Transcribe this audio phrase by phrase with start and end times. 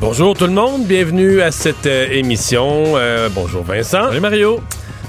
[0.00, 2.96] Bonjour tout le monde, bienvenue à cette euh, émission.
[2.96, 4.06] Euh, bonjour Vincent.
[4.06, 4.58] Salut Mario.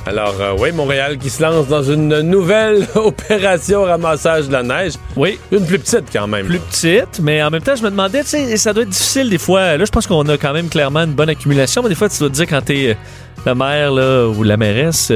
[0.06, 4.96] Alors, euh, oui, Montréal qui se lance dans une nouvelle opération ramassage de la neige.
[5.16, 5.40] Oui.
[5.54, 6.46] Une plus petite quand même.
[6.46, 9.30] Plus petite, mais en même temps, je me demandais, tu sais, ça doit être difficile
[9.30, 9.78] des fois.
[9.78, 12.20] Là, je pense qu'on a quand même clairement une bonne accumulation, mais des fois, tu
[12.20, 12.98] dois te dire quand t'es
[13.46, 15.14] la mère là, ou la mairesse.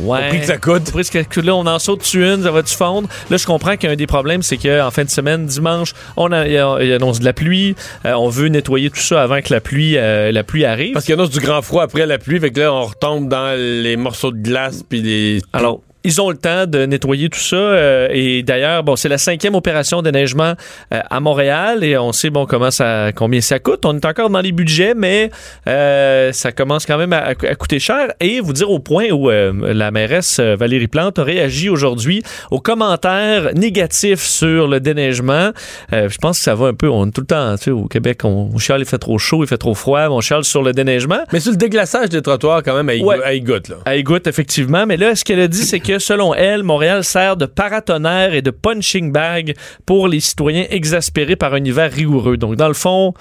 [0.00, 0.18] Ouais.
[0.18, 0.88] Au prix que ça coûte.
[0.88, 3.08] Au prix que là, on en saute dessus une, ça va-tu fondre?
[3.30, 6.52] Là, je comprends qu'un des problèmes, c'est qu'en fin de semaine, dimanche, on a, il
[6.52, 7.74] y a- il annonce de la pluie.
[8.04, 10.92] Euh, on veut nettoyer tout ça avant que la pluie, euh, la pluie arrive.
[10.92, 13.56] Parce qu'il annonce du grand froid après la pluie, fait que là, on retombe dans
[13.58, 15.40] les morceaux de glace puis les.
[15.52, 17.56] Alors, ils ont le temps de nettoyer tout ça.
[17.56, 20.54] euh, et d'ailleurs, bon, c'est la cinquième opération de neigement
[20.94, 23.84] euh, à Montréal et on sait bon comment ça, combien ça coûte.
[23.84, 25.30] On est encore dans les budgets, mais
[25.66, 28.08] euh, ça commence quand même à, à coûter cher.
[28.20, 32.22] Et vous dire au point où euh, la mairesse euh, Valérie Plante a réagi aujourd'hui
[32.50, 35.50] aux commentaires négatifs sur le déneigement.
[35.92, 36.88] Euh, je pense que ça va un peu.
[36.88, 39.18] On est tout le temps, tu sais, au Québec, on, on chiale, il fait trop
[39.18, 41.18] chaud, il fait trop froid, on chiale sur le déneigement.
[41.32, 43.22] Mais sur le déglaçage des trottoirs, quand même, à, Ouais.
[43.24, 43.76] à égoutte, là.
[43.84, 44.86] Elle goûte, effectivement.
[44.86, 48.42] Mais là, ce qu'elle a dit, c'est que selon elle, Montréal sert de paratonnerre et
[48.42, 52.36] de punching bag pour les citoyens exaspérés par un hiver rigoureux.
[52.36, 53.14] Donc, dans le fond,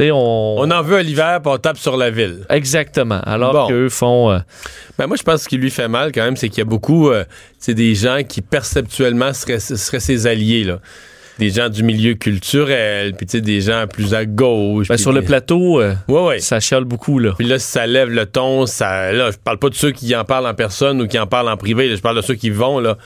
[0.00, 0.56] on...
[0.58, 2.44] On en veut à l'hiver, puis on tape sur la ville.
[2.50, 3.20] Exactement.
[3.24, 3.66] Alors Bon.
[3.68, 4.30] qu'eux font...
[4.32, 4.38] euh,
[4.98, 6.62] Ben moi, je pense que ce qui lui fait mal quand même, c'est qu'il y
[6.62, 7.24] a beaucoup, euh,
[7.58, 10.78] c'est des gens qui perceptuellement seraient, seraient ses alliés, là.
[11.38, 14.88] Des gens du milieu culturel, puis tu sais, des gens plus à gauche.
[14.88, 16.38] ben, sur le plateau, euh, Ouais, ouais.
[16.38, 17.32] ça chiale beaucoup, là.
[17.36, 20.24] Puis là, ça lève le ton, ça, là, je parle pas de ceux qui en
[20.24, 22.50] parlent en personne ou qui en parlent en privé, là, je parle de ceux qui
[22.50, 22.96] vont, là,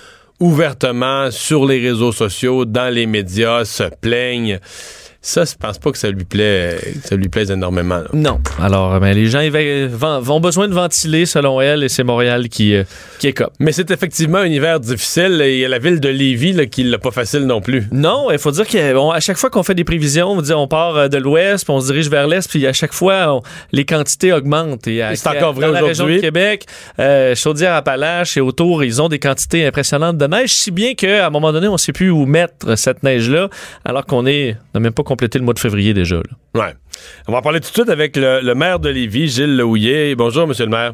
[0.41, 4.59] ouvertement sur les réseaux sociaux, dans les médias, se plaignent.
[5.29, 7.99] Ça, je pense pas que ça lui plaît, ça lui plaise énormément.
[7.99, 8.07] là.
[8.15, 8.41] Non.
[8.59, 12.03] Alors, ben, les gens ils va- vont, vont besoin de ventiler, selon elle, et c'est
[12.03, 12.85] Montréal qui, euh,
[13.19, 13.53] qui écope.
[13.61, 16.65] Mais c'est effectivement un hiver difficile et il y a la ville de Lévis là,
[16.65, 17.87] qui l'a pas facile non plus.
[17.93, 20.97] Non, il faut dire qu'à chaque fois qu'on fait des prévisions, on dit on part
[20.97, 23.85] euh, de l'ouest, puis on se dirige vers l'est, puis à chaque fois on- les
[23.85, 24.89] quantités augmentent.
[24.89, 26.21] Et, à- Et c'est encore vrai dans la région de aujourd'hui.
[26.23, 26.65] Québec,
[27.01, 31.31] euh, Chaudière-Appalaches et autour, ils ont des quantités impressionnantes de neige, si bien qu'à un
[31.31, 33.51] moment donné, on ne sait plus où mettre cette neige-là,
[33.85, 36.17] alors qu'on est n'a même pas complété le mois de février déjà.
[36.17, 36.23] là.
[36.63, 36.73] Ouais.
[37.27, 40.15] On va en parler tout de suite avec le, le maire de Lévis, Gilles Lehouillet.
[40.15, 40.93] Bonjour, monsieur le maire.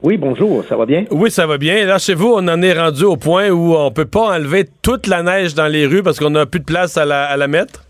[0.00, 1.04] Oui, bonjour, ça va bien?
[1.10, 1.84] Oui, ça va bien.
[1.84, 5.08] Là, chez vous, on en est rendu au point où on peut pas enlever toute
[5.08, 7.48] la neige dans les rues parce qu'on n'a plus de place à la, à la
[7.48, 7.82] mettre?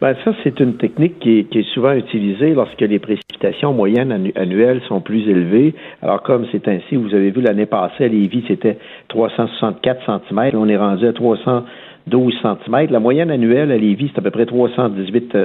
[0.00, 4.10] Ben, ça, c'est une technique qui est, qui est souvent utilisée lorsque les précipitations moyennes
[4.10, 5.74] annu- annuelles sont plus élevées.
[6.02, 8.78] Alors, comme c'est ainsi, vous avez vu l'année passée à Lévis, c'était
[9.08, 10.50] 364 cm.
[10.54, 11.12] On est rendu à
[12.08, 12.90] 312 cm.
[12.90, 15.36] La moyenne annuelle à Lévis, c'est à peu près 318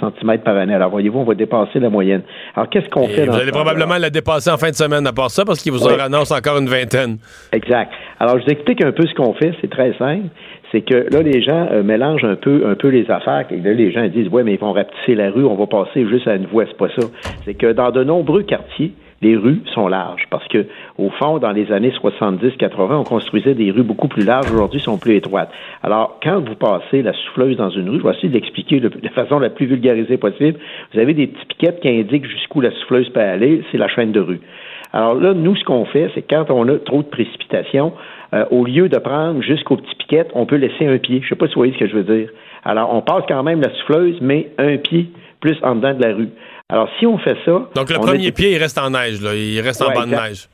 [0.00, 0.74] cm par année.
[0.74, 2.22] Alors, voyez-vous, on va dépasser la moyenne.
[2.54, 5.12] Alors, qu'est-ce qu'on fait dans vous allez probablement la dépasser en fin de semaine à
[5.12, 6.00] part ça parce qu'il vous en Oui.
[6.00, 7.18] annonce encore une vingtaine.
[7.52, 7.90] Exact.
[8.20, 9.52] Alors, je vous explique un peu ce qu'on fait.
[9.60, 10.26] C'est très simple.
[10.70, 13.46] C'est que là, les gens euh, mélangent un peu, un peu les affaires.
[13.50, 16.06] Et là, les gens disent, ouais, mais ils vont rapetisser la rue, on va passer
[16.08, 16.64] juste à une voie.
[16.68, 17.06] C'est pas ça.
[17.44, 21.52] C'est que dans de nombreux quartiers, les rues sont larges parce que, au fond, dans
[21.52, 24.50] les années 70-80, on construisait des rues beaucoup plus larges.
[24.52, 25.50] Aujourd'hui, sont plus étroites.
[25.82, 29.38] Alors, quand vous passez la souffleuse dans une rue, je vais essayer de de façon
[29.38, 30.58] la plus vulgarisée possible.
[30.92, 33.62] Vous avez des petites piquettes qui indiquent jusqu'où la souffleuse peut aller.
[33.70, 34.40] C'est la chaîne de rue.
[34.92, 37.92] Alors là, nous, ce qu'on fait, c'est quand on a trop de précipitations,
[38.34, 41.20] euh, au lieu de prendre jusqu'aux petits piquettes, on peut laisser un pied.
[41.22, 42.30] Je sais pas si vous voyez ce que je veux dire.
[42.64, 46.14] Alors, on passe quand même la souffleuse, mais un pied plus en dedans de la
[46.14, 46.28] rue.
[46.70, 47.68] Alors, si on fait ça...
[47.74, 49.22] Donc, le premier pied, il reste en neige.
[49.22, 49.34] Là.
[49.34, 50.48] Il reste en bas de neige.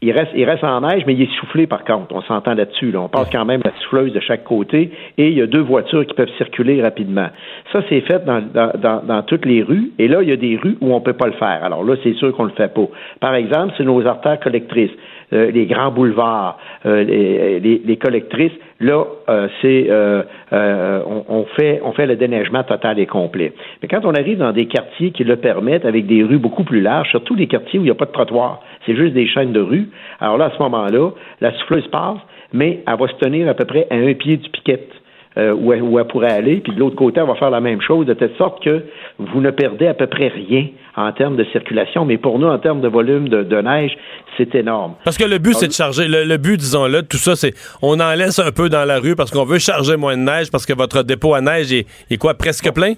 [0.00, 2.14] Il reste, il reste en neige, mais il est soufflé par contre.
[2.14, 2.92] On s'entend là-dessus.
[2.92, 3.00] Là.
[3.00, 6.06] On passe quand même la souffleuse de chaque côté et il y a deux voitures
[6.06, 7.28] qui peuvent circuler rapidement.
[7.72, 9.90] Ça, c'est fait dans, dans, dans, toutes les rues.
[9.98, 11.64] Et là, il y a des rues où on peut pas le faire.
[11.64, 12.86] Alors là, c'est sûr qu'on le fait pas.
[13.18, 14.92] Par exemple, c'est nos artères collectrices,
[15.32, 18.52] euh, les grands boulevards, euh, les, les, les collectrices.
[18.78, 23.54] Là, euh, c'est euh, euh, on, fait on fait le déneigement total et complet.
[23.80, 26.82] Mais quand on arrive dans des quartiers qui le permettent, avec des rues beaucoup plus
[26.82, 29.52] larges, surtout des quartiers où il n'y a pas de trottoir, c'est juste des chaînes
[29.52, 29.88] de rue.
[30.20, 32.18] Alors là, à ce moment-là, la souffleuse passe,
[32.52, 34.90] mais elle va se tenir à peu près à un pied du piquette.
[35.38, 37.60] Euh, où, elle, où elle pourrait aller, puis de l'autre côté, elle va faire la
[37.60, 38.84] même chose, de telle sorte que
[39.18, 42.58] vous ne perdez à peu près rien en termes de circulation, mais pour nous, en
[42.58, 43.96] termes de volume de, de neige,
[44.36, 44.94] c'est énorme.
[45.04, 46.08] Parce que le but, c'est de charger.
[46.08, 47.52] Le, le but, disons-le, de tout ça, c'est
[47.82, 50.50] on en laisse un peu dans la rue parce qu'on veut charger moins de neige
[50.50, 52.94] parce que votre dépôt à neige est, est quoi, presque plein?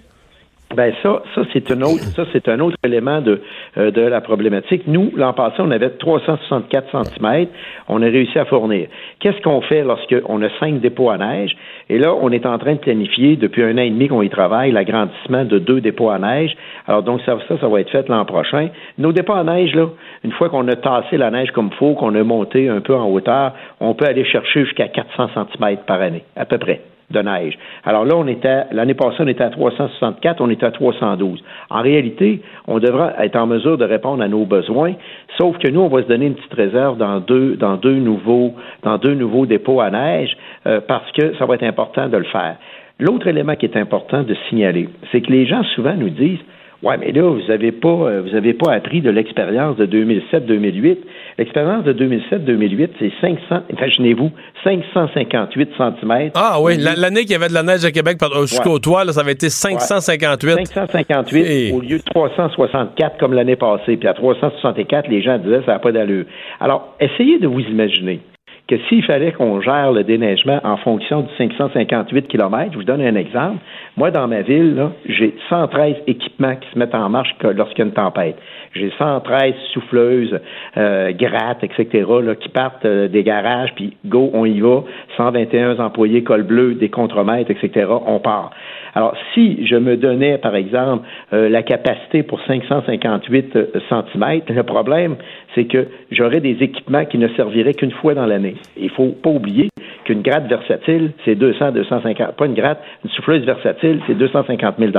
[0.77, 3.41] Ben ça, ça c'est un autre, ça c'est un autre élément de
[3.79, 4.83] euh, de la problématique.
[4.87, 7.47] Nous, l'an passé, on avait 364 cm.
[7.89, 8.89] On a réussi à fournir.
[9.19, 11.57] Qu'est-ce qu'on fait lorsqu'on a cinq dépôts à neige?
[11.89, 14.29] Et là, on est en train de planifier depuis un an et demi qu'on y
[14.29, 16.55] travaille l'agrandissement de deux dépôts à neige.
[16.87, 18.69] Alors donc ça, ça, ça va être fait l'an prochain.
[18.99, 19.87] Nos dépôts à neige là,
[20.23, 23.09] une fois qu'on a tassé la neige comme faut, qu'on a monté un peu en
[23.11, 27.59] hauteur, on peut aller chercher jusqu'à 400 cm par année, à peu près de neige.
[27.85, 31.43] Alors là, on était l'année passée, on était à 364, on était à 312.
[31.71, 34.95] En réalité, on devra être en mesure de répondre à nos besoins,
[35.39, 38.55] sauf que nous, on va se donner une petite réserve dans deux, dans deux nouveaux,
[38.83, 42.25] dans deux nouveaux dépôts à neige, euh, parce que ça va être important de le
[42.25, 42.57] faire.
[43.01, 46.41] L'autre élément qui est important de signaler, c'est que les gens souvent nous disent
[46.83, 50.99] Ouais, mais là, vous n'avez pas, euh, vous avez pas appris de l'expérience de 2007-2008.
[51.37, 54.31] L'expérience de 2007-2008, c'est 500, imaginez-vous,
[54.63, 56.31] 558 cm.
[56.35, 59.21] Ah oui, l'année qu'il y avait de la neige à Québec jusqu'au toit, là, ça
[59.23, 60.67] avait été 558.
[60.67, 63.97] 558 au lieu de 364 comme l'année passée.
[63.97, 66.27] Puis à 364, les gens disaient ça n'a pas d'allure.
[66.61, 68.21] Alors, essayez de vous imaginer
[68.69, 73.01] que s'il fallait qu'on gère le déneigement en fonction de 558 km, je vous donne
[73.01, 73.57] un exemple.
[73.97, 77.87] Moi, dans ma ville, j'ai 113 équipements qui se mettent en marche lorsqu'il y a
[77.87, 78.37] une tempête.
[78.75, 80.39] J'ai 113 souffleuses,
[80.77, 82.07] euh, grattes, etc.,
[82.39, 84.83] qui partent euh, des garages, puis go, on y va.
[85.17, 88.51] 121 employés col bleu, des contremaîtres, etc., on part.
[88.99, 93.57] Alors, si je me donnais, par exemple, euh, la capacité pour 558
[93.89, 95.15] cm, le problème,
[95.55, 98.57] c'est que j'aurais des équipements qui ne serviraient qu'une fois dans l'année.
[98.77, 99.69] Il faut pas oublier
[100.03, 104.91] qu'une gratte versatile, c'est 200, 250, pas une gratte, une souffleuse versatile, c'est 250 000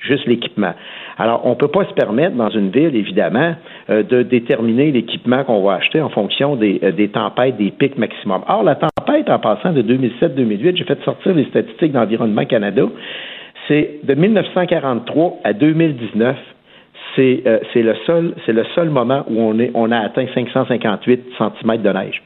[0.00, 0.72] juste l'équipement.
[1.18, 3.54] Alors, on ne peut pas se permettre dans une ville, évidemment,
[3.90, 7.96] euh, de déterminer l'équipement qu'on va acheter en fonction des, euh, des, tempêtes, des pics
[7.96, 8.42] maximum.
[8.48, 12.82] Or, la tempête, en passant de 2007-2008, j'ai fait sortir les statistiques d'Environnement Canada,
[13.68, 16.36] c'est de 1943 à 2019,
[17.16, 21.24] c'est euh, le seul c'est le seul moment où on est on a atteint 558
[21.38, 22.22] cm de neige.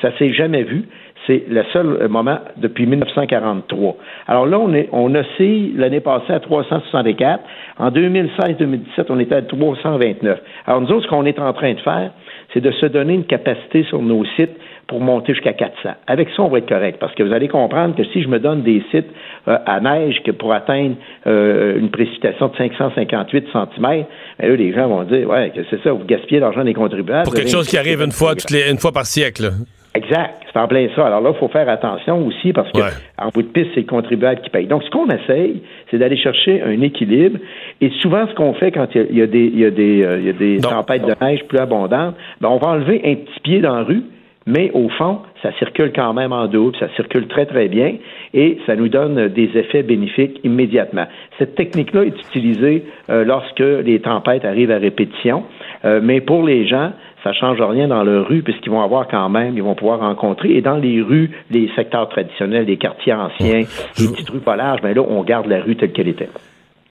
[0.00, 0.84] Ça s'est jamais vu.
[1.26, 3.96] C'est le seul moment depuis 1943.
[4.26, 7.42] Alors là, on, est, on oscille l'année passée à 364.
[7.78, 10.38] En 2016-2017, on était à 329.
[10.66, 12.10] Alors nous autres, ce qu'on est en train de faire,
[12.52, 14.56] c'est de se donner une capacité sur nos sites
[14.86, 15.90] pour monter jusqu'à 400.
[16.06, 18.38] Avec ça, on va être correct, parce que vous allez comprendre que si je me
[18.38, 19.08] donne des sites
[19.48, 24.04] euh, à neige que pour atteindre euh, une précipitation de 558 cm, ben,
[24.42, 27.24] eux, les gens vont dire, ouais, que c'est ça, vous gaspillez l'argent des contribuables.
[27.24, 29.50] Pour quelque chose qui arrive une fois, toutes les, une fois par siècle.
[29.96, 31.06] Exact, c'est en plein ça.
[31.06, 32.80] Alors là, il faut faire attention aussi parce que
[33.16, 34.66] en bout de piste, c'est le contribuable qui paye.
[34.66, 37.38] Donc, ce qu'on essaye, c'est d'aller chercher un équilibre.
[37.80, 40.18] Et souvent, ce qu'on fait quand il y, a, des, il y a des, euh,
[40.18, 43.40] il y a des tempêtes de neige plus abondantes, ben, on va enlever un petit
[43.44, 44.02] pied dans la rue,
[44.46, 47.94] mais au fond, ça circule quand même en double, ça circule très, très bien
[48.34, 51.06] et ça nous donne des effets bénéfiques immédiatement.
[51.38, 55.44] Cette technique-là est utilisée euh, lorsque les tempêtes arrivent à répétition,
[55.84, 56.92] euh, mais pour les gens,
[57.24, 60.54] ça change rien dans leur rue puisqu'ils vont avoir quand même, ils vont pouvoir rencontrer.
[60.56, 63.62] Et dans les rues, les secteurs traditionnels, les quartiers anciens,
[63.98, 66.28] les petites rues polaires, ben là, on garde la rue telle qu'elle était.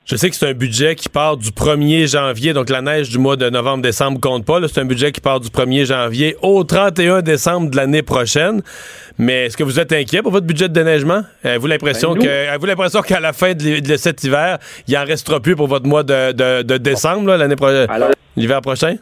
[0.05, 3.19] Je sais que c'est un budget qui part du 1er janvier, donc la neige du
[3.19, 4.59] mois de novembre-décembre compte pas.
[4.67, 8.61] C'est un budget qui part du 1er janvier au 31 décembre de l'année prochaine.
[9.17, 11.21] Mais est-ce que vous êtes inquiet pour votre budget de déneigement?
[11.45, 14.57] Avez-vous l'impression ben, que, vous l'impression qu'à la fin de, cet hiver,
[14.89, 17.87] il en restera plus pour votre mois de, décembre, l'année prochaine,
[18.35, 18.97] l'hiver prochain?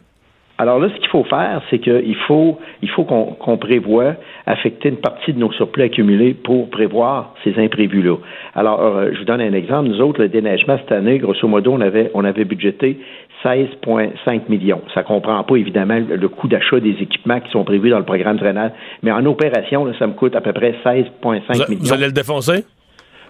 [0.61, 4.13] Alors là, ce qu'il faut faire, c'est qu'il faut, il faut qu'on prévoit
[4.45, 8.17] affecter une partie de nos surplus accumulés pour prévoir ces imprévus-là.
[8.53, 9.89] Alors, euh, je vous donne un exemple.
[9.89, 12.99] Nous autres, le déneigement cette année, grosso modo, on avait, on avait budgété
[13.43, 14.81] 16,5 millions.
[14.93, 18.37] Ça comprend pas, évidemment, le coût d'achat des équipements qui sont prévus dans le programme
[18.37, 21.81] drainage, mais en opération, ça me coûte à peu près 16,5 millions.
[21.81, 22.65] Vous allez le défoncer?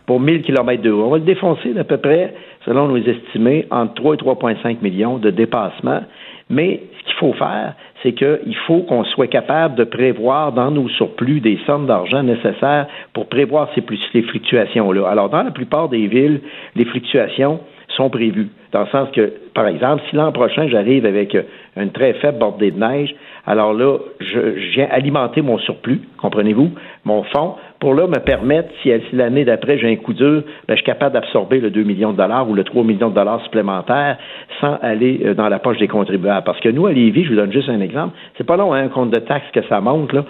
[0.05, 1.05] Pour 1000 km de haut.
[1.05, 2.33] On va le défoncer d'à peu près,
[2.65, 6.01] selon nos estimés, entre 3 et 3,5 millions de dépassement.
[6.51, 10.89] Mais ce qu'il faut faire, c'est qu'il faut qu'on soit capable de prévoir dans nos
[10.89, 15.07] surplus des sommes d'argent nécessaires pour prévoir ces, fluctuations-là.
[15.07, 16.41] Alors, dans la plupart des villes,
[16.75, 17.61] les fluctuations
[17.95, 18.49] sont prévues.
[18.73, 21.37] Dans le sens que, par exemple, si l'an prochain, j'arrive avec
[21.77, 23.15] une très faible bordée de neige,
[23.47, 24.39] alors là, je,
[24.73, 26.71] viens alimenter mon surplus, comprenez-vous,
[27.05, 30.75] mon fonds, pour là me permettre, si, l'année d'après j'ai un coup dur, ben, je
[30.75, 34.17] suis capable d'absorber le 2 millions de dollars ou le 3 millions de dollars supplémentaires
[34.61, 36.43] sans aller euh, dans la poche des contribuables.
[36.45, 38.83] Parce que nous, à Lévis, je vous donne juste un exemple, c'est pas long, hein,
[38.83, 40.25] un compte de taxes que ça monte, là.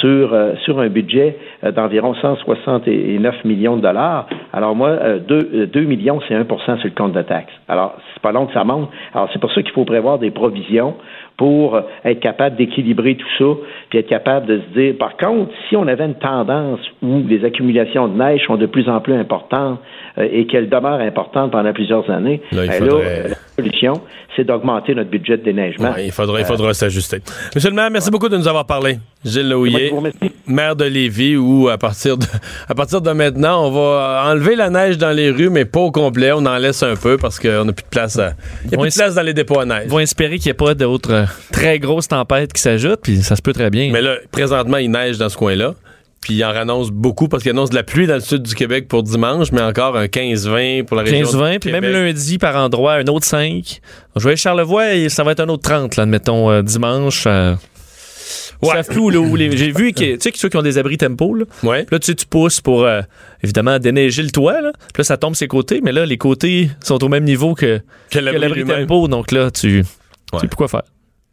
[0.00, 4.26] Sur, euh, sur un budget euh, d'environ 169 millions de dollars.
[4.52, 7.52] Alors moi, 2, 2 millions, c'est 1% sur le compte de taxes.
[7.68, 8.88] Alors, c'est pas long que ça monte.
[9.14, 10.94] Alors, c'est pour ça qu'il faut prévoir des provisions
[11.36, 13.60] pour être capable d'équilibrer tout ça,
[13.90, 17.44] puis être capable de se dire, par contre, si on avait une tendance où les
[17.44, 19.78] accumulations de neige sont de plus en plus importantes
[20.18, 22.98] euh, et qu'elles demeurent importantes pendant plusieurs années, Là, il ben
[23.28, 23.94] la solution,
[24.34, 25.90] c'est d'augmenter notre budget de déneigement.
[25.90, 27.18] Ouais, il faudra, il faudra s'ajuster.
[27.54, 28.96] Monsieur le maire, merci beaucoup de nous avoir parlé.
[29.24, 29.92] Gilles Laouillet,
[30.46, 32.26] maire de Lévis, où à partir de,
[32.68, 35.90] à partir de maintenant, on va enlever la neige dans les rues, mais pas au
[35.90, 36.30] complet.
[36.32, 38.18] On en laisse un peu parce qu'on n'a plus de place.
[38.18, 39.82] à- Il n'y a plus de place dans les dépôts à neige.
[39.86, 43.22] Ils vont espérer qu'il n'y ait pas d'autres euh, très grosses tempêtes qui s'ajoutent, puis
[43.22, 43.90] ça se peut très bien.
[43.92, 45.74] Mais là, présentement, il neige dans ce coin-là.
[46.20, 48.54] Puis il en annonce beaucoup parce qu'il annonce de la pluie dans le sud du
[48.54, 51.26] Québec pour dimanche, mais encore un 15-20 pour la région.
[51.28, 53.80] 15-20, du puis même lundi par endroit, un autre 5.
[54.16, 57.24] Je vais à Charlevoix et ça va être un autre 30, là, admettons, euh, dimanche.
[57.26, 57.54] euh,
[58.62, 58.74] Ouais.
[58.74, 60.78] savent plus où, là, où les- J'ai vu que, tu sais, ceux qui ont des
[60.78, 61.86] abris tempo, là, Ouais.
[61.90, 63.00] Là, tu sais, tu pousses pour, euh,
[63.42, 64.60] évidemment, déneiger le toit.
[64.60, 64.72] Là.
[64.94, 67.80] Puis là, ça tombe ses côtés, mais là, les côtés sont au même niveau que,
[68.10, 69.08] Que l'abri tempo.
[69.08, 69.82] Donc là, tu,
[70.32, 70.82] tu sais plus quoi faire.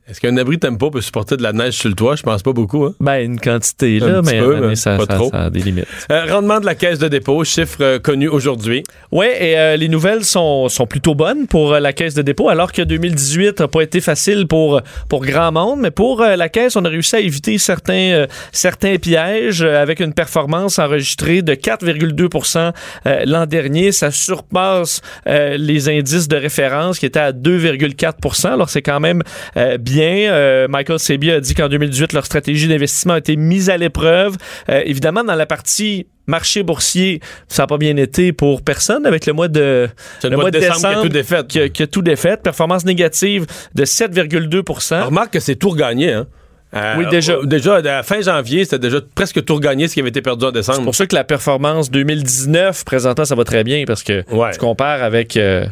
[0.10, 2.17] Est-ce qu'un abri tempo peut supporter de la neige sur le toit?
[2.17, 2.83] Je pense pas beaucoup.
[2.83, 2.93] Hein?
[3.00, 5.29] Ben, une quantité, là, mais, peu, mais mais ça, pas ça- trop.
[5.29, 5.86] ça a des limites.
[6.12, 8.83] Euh, rendement de la caisse de dépôt, chiffre euh, connu aujourd'hui.
[9.12, 12.74] Oui, et euh, les nouvelles sont, sont plutôt bonnes pour la caisse de dépôt, alors
[12.74, 16.83] que 2018 n'a pas été facile pour, pour grand monde, mais pour la caisse, on
[16.83, 22.74] a réussi à éviter certains, certains pièges avec une performance enregistrée de 4,2%
[23.05, 23.91] euh, l'an dernier.
[23.93, 29.22] Ça surpasse les indices de référence qui étaient à 2,4% Alors, c'est quand même
[29.57, 30.31] euh, bien.
[30.33, 34.35] Euh, Michael Sebi a dit qu'en 2018, leur stratégie d'investissement a été mise à l'épreuve.
[34.69, 39.25] Euh, évidemment, dans la partie marché boursier, ça n'a pas bien été pour personne avec
[39.25, 41.41] le mois de, C'est le mois de décembre qui a tout défait.
[41.47, 42.38] qui a, qui a tout défait.
[42.38, 43.45] Performance négative
[43.75, 46.13] de 7,2% Remarque que c'est tout regagné.
[46.13, 46.27] Hein?
[46.75, 47.33] Euh, Oui, déjà.
[47.33, 50.21] euh, Déjà, à la fin janvier, c'était déjà presque tout regagné ce qui avait été
[50.21, 50.83] perdu en C'est décembre.
[50.83, 54.51] pour ça que la performance 2019, présentement, ça va très bien parce que Ouais.
[54.53, 55.38] tu compares avec...
[55.38, 55.65] euh,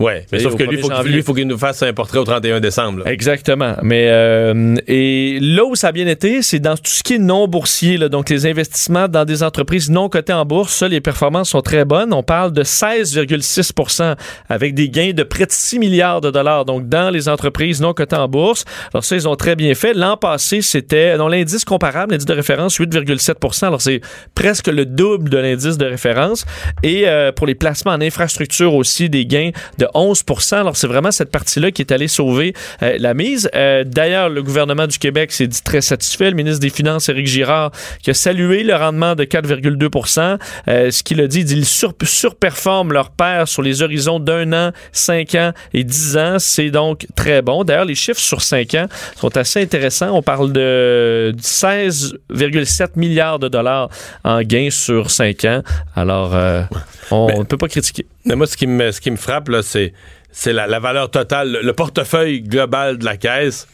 [0.00, 1.12] Ouais, mais sauf au que lui, 1er faut qu'il- janvier.
[1.12, 3.04] lui, il faut qu'il nous fasse un portrait au 31 décembre.
[3.04, 3.12] là.
[3.12, 3.76] Exactement.
[3.82, 7.18] Mais euh, et là où ça a bien été, c'est dans tout ce qui est
[7.18, 10.72] non boursier, là, donc les investissements dans des entreprises non cotées en bourse.
[10.74, 12.12] Ça, les performances sont très bonnes.
[12.12, 14.16] On parle de 16,6%
[14.48, 16.64] avec des gains de près de 6 milliards de dollars.
[16.64, 18.64] Donc dans les entreprises non cotées en bourse.
[18.92, 19.94] Alors ça, ils ont très bien fait.
[19.94, 24.00] L'an passé, c'était dans l'indice comparable, l'indice de référence 8,7% Alors c'est
[24.34, 26.44] presque le double de l'indice de référence.
[26.82, 31.10] Et euh, pour les placements en infrastructure aussi, des gains de 11% Alors, c'est vraiment
[31.10, 33.48] cette partie-là qui est allée sauver euh, la mise.
[33.54, 36.30] Euh, D'ailleurs, le gouvernement du Québec s'est dit très satisfait.
[36.30, 37.70] Le ministre des Finances, Éric Girard,
[38.02, 41.66] qui a salué le rendement de 4,2% euh, Ce qu'il a dit, il dit ils
[41.66, 46.36] sur- surperforment leur père sur les horizons d'un an, cinq ans et dix ans.
[46.38, 47.64] C'est donc très bon.
[47.64, 50.10] D'ailleurs, les chiffres sur cinq ans sont assez intéressants.
[50.16, 53.88] On parle de 16,7 milliards de dollars
[54.24, 55.62] en gains sur cinq ans.
[55.94, 56.62] Alors, euh,
[57.10, 58.06] on ne peut pas critiquer.
[58.24, 59.92] Mais moi, ce qui me, ce qui me frappe, là, c'est,
[60.30, 63.66] c'est la, la valeur totale, le, le portefeuille global de la caisse.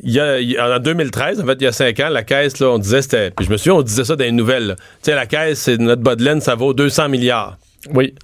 [0.00, 2.58] Il y a, il en 2013, en fait, il y a cinq ans, la caisse,
[2.58, 3.30] là, on disait, c'était.
[3.30, 4.76] Puis je me souviens, on disait ça dans les nouvelles.
[4.78, 7.58] Tu sais, la caisse, c'est notre bas de laine, ça vaut 200 milliards.
[7.92, 8.14] Oui.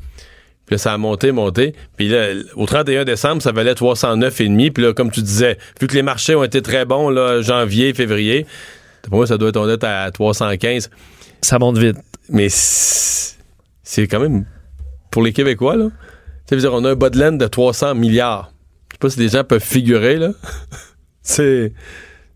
[0.67, 1.75] Puis là, ça a monté, monté.
[1.97, 4.73] Puis là, au 31 décembre, ça valait 309,5.
[4.73, 7.93] Puis là, comme tu disais, vu que les marchés ont été très bons, là, janvier,
[7.93, 8.47] février,
[9.03, 10.91] pour moi, ça doit être, on à 315.
[11.43, 11.97] Ça monte vite.
[12.29, 14.45] Mais c'est quand même
[15.11, 15.89] pour les Québécois, là.
[16.51, 18.51] Je veux dire, on a un bas de laine de 300 milliards.
[18.91, 20.31] Je sais pas si les gens peuvent figurer, là.
[21.23, 21.73] c'est.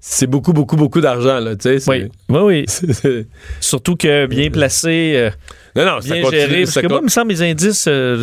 [0.07, 1.57] C'est beaucoup, beaucoup, beaucoup d'argent, là.
[1.57, 2.65] Tu sais, Oui, oui,
[3.07, 3.27] oui.
[3.61, 5.31] Surtout que bien placé, euh,
[5.75, 6.41] Non, non, ça bien continue.
[6.43, 6.61] géré.
[6.65, 8.23] Parce ça que moi, il me semble, les indices, euh,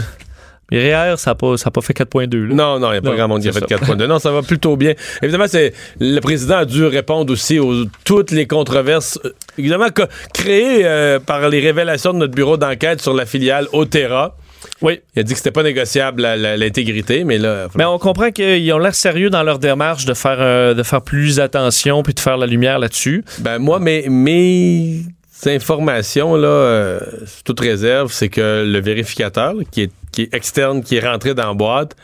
[0.71, 2.49] REER, ça n'a pas, ça a pas fait 4,2.
[2.49, 2.53] là.
[2.53, 3.65] Non, non, il n'y a pas Non, grand monde qui a fait ça.
[3.65, 4.05] 4.2.
[4.05, 4.93] Non, ça va plutôt bien.
[5.23, 9.87] Évidemment, c'est le président a dû répondre aussi aux toutes les controverses, euh, évidemment,
[10.35, 14.37] créées euh, par les révélations de notre bureau d'enquête sur la filiale Otera.
[14.81, 14.99] Oui.
[15.15, 17.67] Il a dit que c'était pas négociable l'intégrité, mais là.
[17.75, 21.01] Mais on comprend qu'ils ont l'air sérieux dans leur démarche de faire, euh, de faire
[21.01, 23.23] plus attention puis de faire la lumière là-dessus.
[23.39, 25.01] Ben moi, mes, mes
[25.45, 26.99] informations, là, euh,
[27.45, 31.33] toute réserve, c'est que le vérificateur, là, qui, est, qui est externe, qui est rentré
[31.33, 31.95] dans la boîte,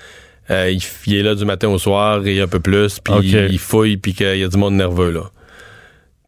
[0.50, 0.74] euh,
[1.06, 3.14] il, est là du matin au soir et un peu plus, puis
[3.50, 5.32] il fouille, puis qu'il y a du monde nerveux, là.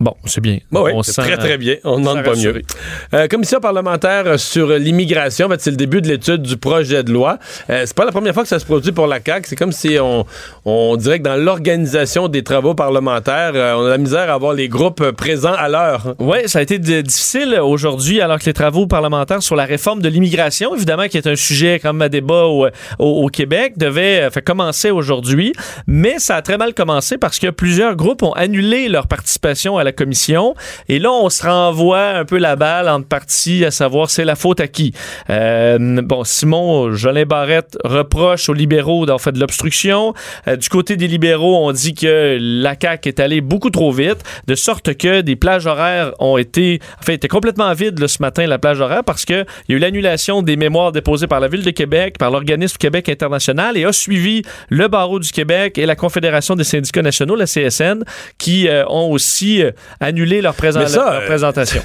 [0.02, 0.60] Bon, c'est bien.
[0.72, 1.76] Bon, oui, On c'est très, très euh, bien.
[1.84, 2.60] On ne demande pas rassuré.
[2.60, 3.20] mieux.
[3.20, 7.12] Euh, commission parlementaire sur l'immigration, en fait, c'est le début de l'étude du projet de
[7.12, 7.38] loi.
[7.70, 9.46] Euh, c'est pas la première fois que ça se produit pour la CAQ.
[9.50, 10.26] C'est comme si on,
[10.64, 14.54] on dirait que dans l'organisation des travaux parlementaires, euh, on a la misère à avoir
[14.54, 16.16] les groupes euh, présents à l'heure.
[16.20, 20.08] Oui, ça a été difficile aujourd'hui, alors que les travaux parlementaires sur la réforme de
[20.08, 22.68] l'immigration, évidemment, qui est un sujet quand même à débat au,
[23.00, 25.52] au- au Québec, devait euh, commencer aujourd'hui.
[25.88, 29.84] Mais ça a très mal commencé parce que plusieurs groupes ont annulé leur participation à
[29.84, 30.56] la la commission.
[30.88, 34.36] Et là, on se renvoie un peu la balle entre parties, à savoir c'est la
[34.36, 34.94] faute à qui.
[35.30, 40.14] Euh, bon, Simon Jolin Barrette reproche aux libéraux d'avoir fait de l'obstruction.
[40.48, 44.24] Euh, du côté des libéraux, on dit que la CAQ est allée beaucoup trop vite,
[44.48, 48.46] de sorte que des plages horaires ont été, enfin, étaient complètement vides là, ce matin,
[48.46, 51.64] la plage horaire, parce qu'il y a eu l'annulation des mémoires déposées par la Ville
[51.64, 55.96] de Québec, par l'organisme Québec international, et a suivi le Barreau du Québec et la
[55.96, 58.04] Confédération des syndicats nationaux, la CSN,
[58.38, 61.82] qui euh, ont aussi euh, annulé leur, présent- Mais ça, leur euh, présentation.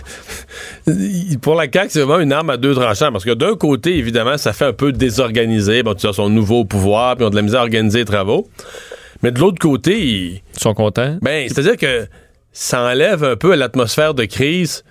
[1.43, 3.13] Pour la CAQ, c'est vraiment une arme à deux tranchants.
[3.13, 5.83] Parce que d'un côté, évidemment, ça fait un peu désorganisé.
[5.83, 8.05] Bon, tu as son nouveau pouvoir, puis ils ont de la misère à organiser les
[8.05, 8.49] travaux.
[9.23, 11.17] Mais de l'autre côté, ils- Ils sont contents.
[11.23, 12.07] ben, c'est-à-dire que
[12.53, 14.85] ça enlève un peu l'atmosphère de crise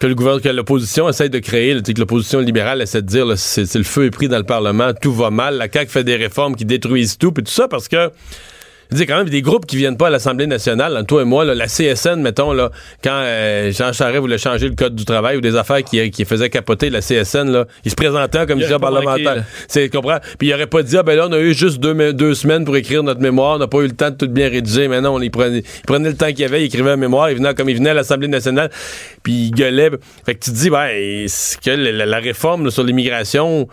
[0.00, 3.00] que le gouvernement, que l'opposition essaie de créer, là, tu sais, que l'opposition libérale essaie
[3.02, 5.90] de dire, c'est le feu est pris dans le Parlement, tout va mal, la CAQ
[5.90, 8.10] fait des réformes qui détruisent tout, puis tout ça parce que
[8.94, 11.24] je dis quand même des groupes qui viennent pas à l'Assemblée nationale, là, toi et
[11.24, 12.70] moi, là, la CSN, mettons, là,
[13.02, 16.24] quand euh, Jean Charest voulait changer le code du travail ou des affaires qui, qui
[16.24, 19.44] faisaient capoter la CSN, là, il se présentait Il pas manqué, parlementaire.
[19.68, 20.18] C'est, comprends?
[20.38, 22.64] Puis il aurait pas dit, ah ben là, on a eu juste deux, deux semaines
[22.64, 25.00] pour écrire notre mémoire, on n'a pas eu le temps de tout bien rédiger, mais
[25.00, 27.30] non, on y prenait, il prenait le temps qu'il y avait, il écrivait la mémoire,
[27.30, 28.70] il venait comme il venait à l'Assemblée nationale,
[29.22, 29.90] puis il gueulait.
[30.24, 33.68] Fait que tu te dis, ben, est-ce que la, la- la réforme là, sur l'immigration,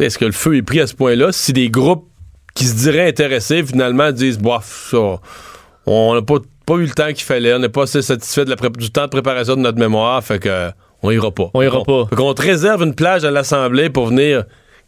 [0.00, 1.32] est-ce que le feu est pris à ce point-là?
[1.32, 2.08] Si des groupes
[2.56, 5.20] qui se diraient intéressés, finalement, disent, bof, ça,
[5.86, 8.50] on n'a pas, pas eu le temps qu'il fallait, on n'est pas assez satisfait de
[8.50, 10.70] la pré- du temps de préparation de notre mémoire, fait que
[11.02, 11.50] on ira pas.
[11.54, 12.06] On ira pas.
[12.08, 14.44] Fait qu'on te réserve une plage à l'Assemblée pour venir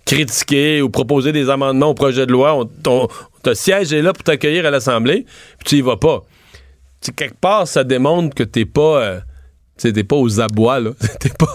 [0.07, 2.55] critiquer ou proposer des amendements au projet de loi.
[2.55, 3.07] On, ton,
[3.43, 5.27] ton siège est là pour t'accueillir à l'Assemblée,
[5.59, 6.25] puis tu y vas pas.
[7.01, 9.03] Tu sais, quelque part, ça démontre que t'es pas...
[9.03, 9.21] euh,
[9.77, 10.91] t'es pas aux abois, là.
[11.21, 11.55] t'es pas...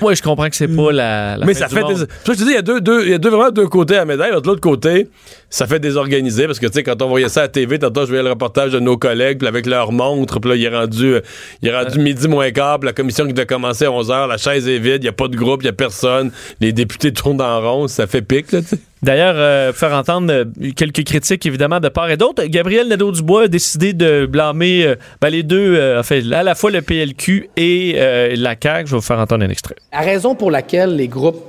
[0.00, 1.94] Moi, je comprends que c'est pas la, la Mais fin ça du fait monde.
[1.94, 2.04] des...
[2.26, 3.94] Je te dis, il y a, deux, deux- il y a deux, vraiment deux côtés
[3.96, 4.30] à la médaille.
[4.30, 5.08] De l'autre côté,
[5.50, 8.02] ça fait désorganiser parce que, tu sais, quand on voyait ça à la TV, tantôt,
[8.02, 10.68] je voyais le reportage de nos collègues, puis avec leur montre, puis là, il est
[10.76, 11.20] rendu, euh,
[11.62, 14.28] il est rendu midi moins quart, puis la commission qui devait commencer à 11 h,
[14.28, 16.30] la chaise est vide, il n'y a pas de groupe, il n'y a personne,
[16.60, 18.78] les députés tournent en rond, ça fait pic, là, tu sais.
[19.02, 20.44] D'ailleurs, euh, faire entendre euh,
[20.76, 22.44] quelques critiques, évidemment, de part et d'autre.
[22.44, 26.70] Gabriel Nadeau-Dubois a décidé de blâmer euh, ben, les deux, euh, enfin, à la fois
[26.70, 28.86] le PLQ et euh, la CAQ.
[28.86, 29.76] Je vais vous faire entendre un extrait.
[29.92, 31.42] La raison pour laquelle les groupes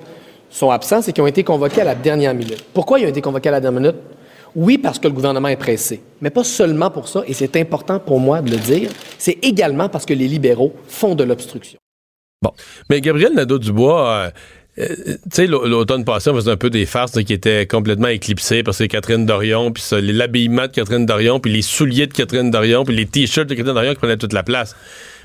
[0.50, 2.64] sont absents, c'est qu'ils ont été convoqués à la dernière minute.
[2.74, 3.98] Pourquoi ils ont été convoqués à la dernière minute?
[4.56, 6.02] Oui, parce que le gouvernement est pressé.
[6.22, 9.90] Mais pas seulement pour ça, et c'est important pour moi de le dire, c'est également
[9.90, 11.78] parce que les libéraux font de l'obstruction.
[12.90, 14.32] Mais Gabriel Nadeau-Dubois,
[14.80, 17.34] euh, euh, tu sais, l'au- l'automne passé, on faisait un peu des farces là, qui
[17.34, 22.08] étaient complètement éclipsées parce que Catherine Dorion, puis l'habillement de Catherine Dorion, puis les souliers
[22.08, 24.76] de Catherine Dorion, puis les t-shirts de Catherine Dorion qui prenaient toute la place.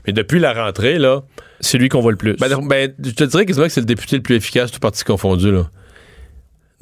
[0.07, 1.23] Mais depuis la rentrée, là,
[1.61, 2.35] C'est lui qu'on voit le plus.
[2.37, 5.05] ben, ben, je te dirais quasiment que c'est le député le plus efficace, tout parti
[5.05, 5.69] confondu, là.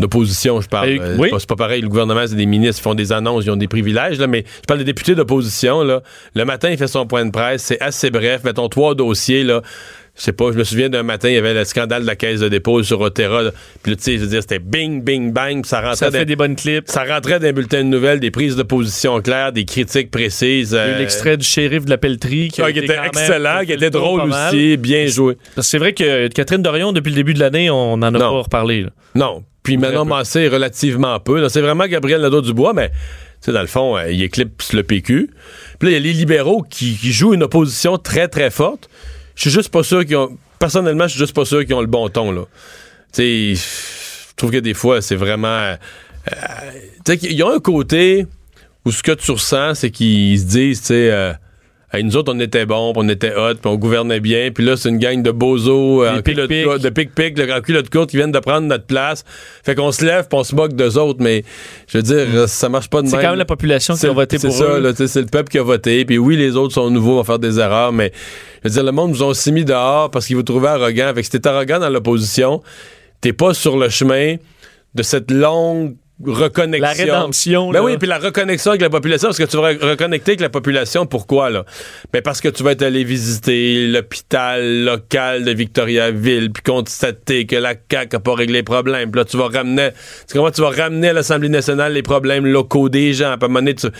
[0.00, 0.88] D'opposition, je parle.
[0.88, 1.28] Eh, Euh, oui.
[1.28, 3.50] c'est pas- C'est pas pareil, le gouvernement, c'est des ministres, ils font des annonces, ils
[3.52, 6.02] ont des privilèges, là, mais je parle des députés d'opposition, là.
[6.34, 9.62] Le matin, il fait son point de presse, c'est assez bref, mettons trois dossiers, là.
[10.16, 12.14] Je sais pas, je me souviens d'un matin, il y avait le scandale de la
[12.14, 13.50] caisse de dépôt sur Otera.
[13.82, 16.18] Puis là, tu sais, je veux dire, c'était bing, bing, bang, ça rentrait ça dans-
[16.20, 16.84] fait des bonnes clips.
[16.86, 20.70] ça rentrait dans un bulletin de nouvelles, des prises de position claires, des critiques précises.
[20.70, 22.96] Il y a eu euh, L'extrait du shérif de la pelleterie qui, ah, qui était
[23.04, 25.36] excellent, qui était drôle aussi, bien joué.
[25.56, 28.10] Parce que C'est vrai que Catherine Dorion, depuis le début de l'année, on n'en a
[28.12, 28.18] Non.
[28.20, 28.82] pas reparlé.
[28.82, 28.90] là.
[29.16, 29.42] Non.
[29.64, 30.04] Puis Manon.
[30.04, 31.48] Massé, relativement peu.
[31.48, 32.94] C'est vraiment Gabriel Nadeau-Dubois, mais tu
[33.46, 35.30] sais, dans le fond, euh, il éclipse le PQ.
[35.80, 38.88] Puis là, il y a les libéraux qui, qui jouent une opposition très, très forte.
[39.34, 40.36] Je suis juste pas sûr qu'ils ont...
[40.58, 42.44] Personnellement, je suis juste pas sûr qu'ils ont le bon ton, là.
[43.12, 45.48] Tu sais, je trouve que des fois, c'est vraiment...
[45.48, 45.76] euh,
[46.32, 46.36] euh,
[47.04, 48.26] tu sais, qu'il y a un côté
[48.84, 51.10] où ce que tu ressens, c'est qu'ils se disent, tu sais...
[51.10, 51.32] euh,
[51.94, 54.50] Hey, nous autres, on était bons, puis on était hot, puis on gouvernait bien.
[54.52, 56.64] Puis là, c'est une gang de bozos, euh, en pic-pic.
[56.64, 59.24] courte- de pic-pic, de- en culotte courte qui viennent de prendre notre place.
[59.64, 61.20] Fait qu'on se lève, puis on se moque d'eux autres.
[61.22, 61.44] Mais
[61.86, 63.10] je veux dire, euh, ça marche pas de Mm.
[63.10, 63.24] C'est même.
[63.24, 64.90] quand même la population qui C'est- a voté c'est pour ça, eux.
[64.90, 66.04] tu sais, c'est le peuple qui a voté.
[66.04, 68.10] Puis oui, les autres sont nouveaux, vont faire des erreurs, mais
[68.64, 71.12] je veux dire, le monde nous ont aussi mis dehors parce qu'ils vous trouvaient arrogants.
[71.14, 72.60] Fait que si t'es arrogant dans l'opposition,
[73.20, 74.36] t'es pas sur le chemin
[74.94, 76.80] de cette longue reconnexion.
[76.86, 77.66] La rédemption.
[77.70, 77.84] Ben là.
[77.84, 80.48] oui, puis la reconnexion avec la population, parce que tu vas re- reconnecter avec la
[80.48, 81.64] population, pourquoi, là?
[82.12, 87.56] Ben parce que tu vas être allé visiter l'hôpital local de Victoriaville, puis constater que
[87.56, 89.10] la CAQ a pas réglé les problèmes.
[89.10, 89.90] Puis là, tu vas ramener,
[90.28, 93.36] tu comprends, tu vas ramener à l'Assemblée nationale les problèmes locaux des gens.
[93.36, 93.94] Puis à un moment donné, tu, tu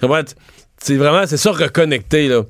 [0.00, 0.34] comprends, tu-
[0.78, 2.42] c'est vraiment, c'est ça, reconnecter, là.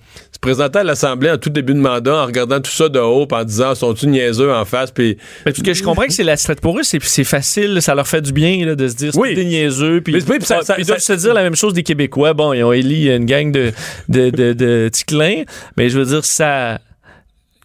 [0.47, 3.27] Se présenter à l'Assemblée en tout début de mandat en regardant tout ça de haut,
[3.33, 5.17] en disant, sont-tu niaiseux en face, puis...
[5.45, 7.97] Mais parce que je comprends que c'est la stratégie pour eux, c'est, c'est facile, ça
[7.97, 9.35] leur fait du bien là, de se dire c'est Oui.
[9.35, 10.01] des niaiseux.
[10.03, 12.33] Puis Mais- oui, ça- ah, ça- ils doivent se dire la même chose des Québécois.
[12.33, 13.73] Bon, ils ont élu une gang de,
[14.09, 15.43] de, de, de ticlins,
[15.77, 16.79] mais je veux dire, ça.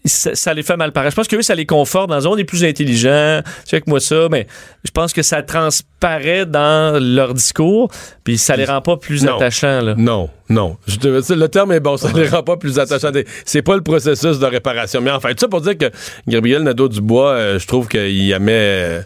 [0.05, 1.11] Ça, ça les fait mal paraître.
[1.11, 4.27] Je pense que eux, ça les conforte dans on est plus intelligent, check moi ça,
[4.31, 4.47] mais
[4.83, 7.91] je pense que ça transparaît dans leur discours,
[8.23, 9.35] puis ça les rend pas plus Non.
[9.35, 9.81] attachants.
[9.81, 9.95] Là.
[9.97, 10.77] Non, non.
[10.87, 13.11] Je te- le terme est bon, ça les rend pas plus attachants.
[13.45, 15.01] C'est pas le processus de réparation.
[15.01, 15.91] Mais enfin, tout ça pour dire que
[16.27, 18.51] Gabriel Nadeau-Dubois, euh, je trouve qu'il y a met...
[18.53, 19.01] euh,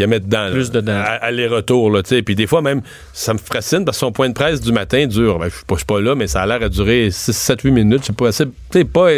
[0.00, 0.44] y a met dedans.
[0.44, 0.50] là.
[0.52, 0.92] Plus dedans.
[0.98, 2.22] À- Aller-retour, là, tu sais.
[2.22, 2.80] Puis des fois, même,
[3.12, 5.38] ça me fascine parce que son point de presse du matin dure.
[5.38, 7.70] Ben, je suis pas, pas là, mais ça a l'air à durer 6, 7, 8
[7.72, 8.12] minutes.
[8.12, 8.32] Pas.
[8.32, 9.08] C'est tu sais, pas.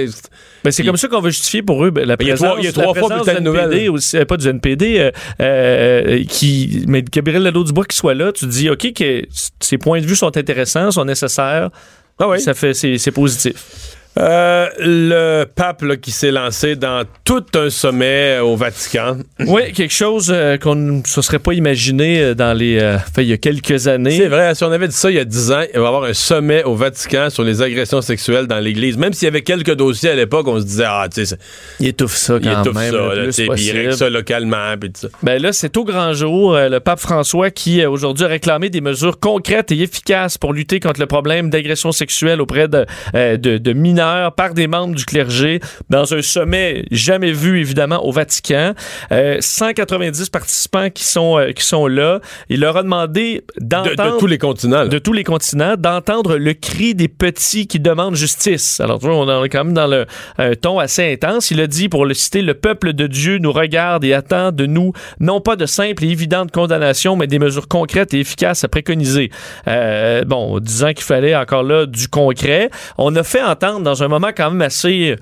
[0.65, 2.35] Ben, c'est Il- comme ça qu'on va justifier pour eux ben, la Il y a
[2.35, 3.91] présence, trois- il y a la trois fois bulletin de nouvelles.
[3.91, 5.11] aussi, euh, pas du NPD, euh,
[5.41, 9.23] euh, qui, mais Gabriel Nadeau-Dubois qui soit là, tu dis, OK, que
[9.61, 11.71] ses points de vue sont intéressants, sont nécessaires,
[12.19, 12.41] Ah oui.
[12.41, 13.94] ça fait, c'est positif.
[14.17, 19.19] Euh, le pape là, qui s'est lancé dans tout un sommet au Vatican.
[19.41, 22.81] oui, quelque chose euh, qu'on ne se serait pas imaginé euh, dans les,
[23.19, 24.17] il y a quelques années.
[24.17, 25.89] C'est vrai, si on avait dit ça il y a 10 ans, il va y
[25.89, 28.97] avoir un sommet au Vatican sur les agressions sexuelles dans l'Église.
[28.97, 31.37] Même s'il y avait quelques dossiers à l'époque, on se disait, ah, tu sais,
[31.81, 35.09] Il étouffe ça il quand étouffe même ça, puis il règle ça localement, tout ça.
[35.23, 36.57] Ben là, c'est au grand jour.
[36.57, 41.01] Le pape François qui, aujourd'hui, a réclamé des mesures concrètes et efficaces pour lutter contre
[41.01, 44.04] le problème d'agression sexuelle auprès de, de, de mineurs
[44.37, 48.75] par des membres du clergé dans un sommet jamais vu, évidemment, au Vatican.
[49.13, 52.21] Euh, 190 participants qui sont, euh, qui sont là.
[52.49, 54.15] Il leur a demandé De, d'entendre...
[54.15, 54.83] de tous les continents.
[54.85, 54.89] là.
[54.89, 58.81] de tous les continents, d'entendre le cri des petits qui demandent justice.
[58.81, 60.07] Alors, tu vois, on est quand même dans le
[60.39, 61.51] un ton assez intense.
[61.51, 64.67] Il a dit, pour le citer, le peuple de Dieu nous regarde et attend de
[64.67, 68.69] nous non pas de simples et évidentes condamnations, mais des mesures concrètes et efficaces à
[68.69, 69.31] préconiser.
[69.69, 72.71] Euh, bon, disant qu'il fallait encore là du concret.
[72.99, 75.17] On a fait entendre dans un moment quand même assez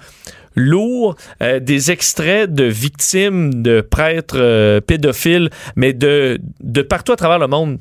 [0.54, 7.16] lourd euh, des extraits de victimes de prêtres euh, pédophiles, mais de, de partout à
[7.16, 7.78] travers le monde.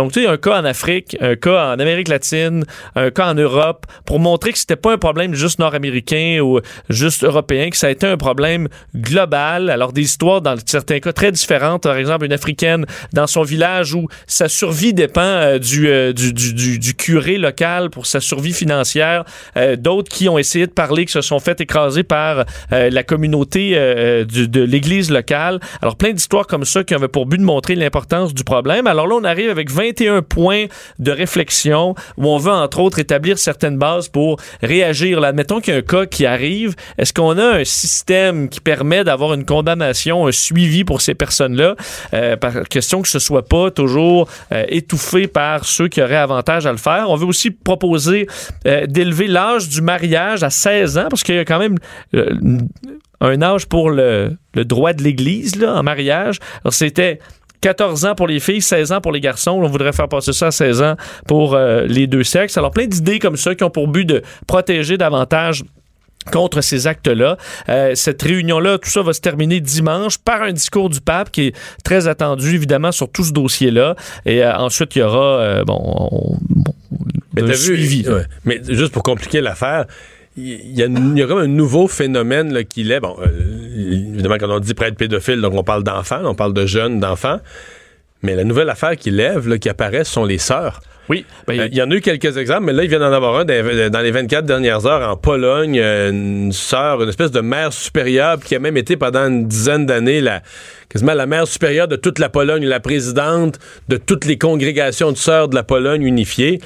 [0.00, 2.64] Donc, tu sais, un cas en Afrique, un cas en Amérique latine,
[2.96, 6.58] un cas en Europe, pour montrer que c'était pas un problème juste nord-américain ou
[6.88, 9.68] juste européen, que ça a été un problème global.
[9.68, 11.82] Alors, des histoires dans certains cas très différentes.
[11.82, 16.32] Par exemple, une Africaine dans son village où sa survie dépend euh, du, euh, du,
[16.32, 19.24] du, curé local pour sa survie financière.
[19.58, 23.72] Euh, D'autres qui ont essayé de parler, qui se sont fait écraser par la communauté
[23.74, 25.60] de l'église locale.
[25.82, 28.86] Alors, plein d'histoires comme ça qui avaient pour but de montrer l'importance du problème.
[28.86, 30.66] Alors là, on arrive avec 21 points
[30.98, 35.20] de réflexion où on veut, entre autres, établir certaines bases pour réagir.
[35.20, 36.74] Là, admettons qu'il y a un cas qui arrive.
[36.98, 41.74] Est-ce qu'on a un système qui permet d'avoir une condamnation, un suivi pour ces personnes-là?
[42.14, 46.66] Euh, par question que ce soit pas toujours euh, étouffé par ceux qui auraient avantage
[46.66, 47.10] à le faire.
[47.10, 48.26] On veut aussi proposer
[48.66, 51.76] euh, d'élever l'âge du mariage à 16 ans parce qu'il y a quand même
[53.20, 56.38] un âge pour le, le droit de l'Église en mariage.
[56.64, 57.18] Alors, c'était
[57.60, 59.52] 14 ans pour les filles, 16 ans pour les garçons.
[59.52, 60.96] On voudrait faire passer ça à 16 ans
[61.26, 62.56] pour euh, les deux sexes.
[62.56, 65.64] Alors, plein d'idées comme ça qui ont pour but de protéger davantage
[66.32, 67.36] contre ces actes-là.
[67.70, 71.48] Euh, cette réunion-là, tout ça va se terminer dimanche par un discours du pape qui
[71.48, 73.94] est très attendu, évidemment, sur tout ce dossier-là.
[74.26, 76.74] Et euh, ensuite, il y aura, euh, bon, on- bon,
[77.34, 78.06] Mais un vu, suivi.
[78.08, 78.24] ouais.
[78.44, 79.86] Mais juste pour compliquer l'affaire,
[80.36, 83.00] il y, a, il un nouveau phénomène là, qu'il est.
[83.00, 86.66] Bon, euh, évidemment, quand on dit prêtre pédophile, donc on parle d'enfants, on parle de
[86.66, 87.40] jeunes, d'enfants.
[88.22, 90.80] Mais la nouvelle affaire qui lève, qui apparaît, sont les sœurs.
[91.10, 93.12] Oui, ben, Euh, Il y en a eu quelques exemples, mais là, il vient d'en
[93.12, 95.76] avoir un dans, les 24 dernières heures en Pologne.
[95.78, 99.86] euh, Une sœur, une espèce de mère supérieure qui a même été pendant une dizaine
[99.86, 100.40] d'années la,
[100.88, 105.16] quasiment la mère supérieure de toute la Pologne, la présidente de toutes les congrégations de
[105.16, 106.60] sœurs de la Pologne unifiée,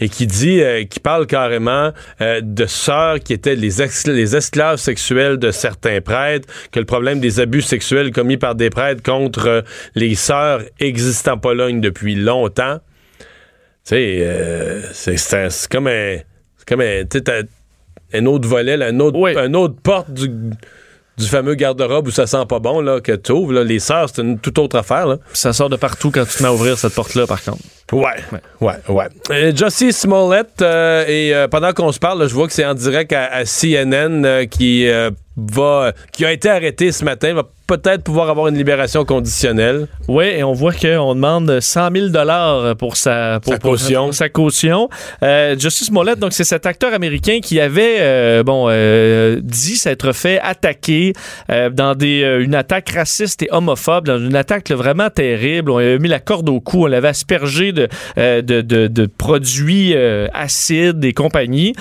[0.00, 4.36] et qui dit, euh, qui parle carrément euh, de sœurs qui étaient les, ex- les
[4.36, 9.02] esclaves sexuels de certains prêtres, que le problème des abus sexuels commis par des prêtres
[9.02, 9.64] contre
[9.96, 12.78] les sœurs existe en Pologne depuis longtemps.
[13.88, 16.18] Sais, euh, c'est- comme un.
[16.66, 17.04] Comme un.
[18.12, 19.32] Un autre volet, un autre, Oui.
[19.36, 23.32] un autre porte du, du fameux garde-robe où ça sent pas bon, là, que tu
[23.32, 23.52] ouvres.
[23.54, 23.64] Là.
[23.64, 25.16] Les sœurs, c'est une toute autre affaire, là.
[25.32, 27.62] ça sort de partout quand tu te mets à ouvrir cette porte-là, par contre.
[27.92, 28.16] Ouais,
[28.60, 29.06] ouais, ouais.
[29.30, 32.66] Euh, Jussie Smollett, euh, et euh, pendant qu'on se parle, là, je vois que c'est
[32.66, 34.86] en direct à, à CNN euh, qui
[35.36, 39.86] va, qui a été arrêté ce matin, va peut-être pouvoir avoir une libération conditionnelle.
[40.08, 44.04] Oui, et on voit qu'on demande 100 000 dollars pour sa, pour, Sa pour- caution.
[44.06, 44.88] pour sa caution.
[45.22, 50.12] Euh, Justice Smollett, donc c'est cet acteur américain qui avait euh, bon euh, dit s'être
[50.12, 51.12] fait attaquer
[51.48, 55.70] dans des une attaque raciste et homophobe, dans une attaque là, vraiment terrible.
[55.70, 59.06] On lui avait mis la corde au cou, on l'avait aspergé de, de, de, de
[59.06, 59.94] produits
[60.32, 61.74] acides et compagnie,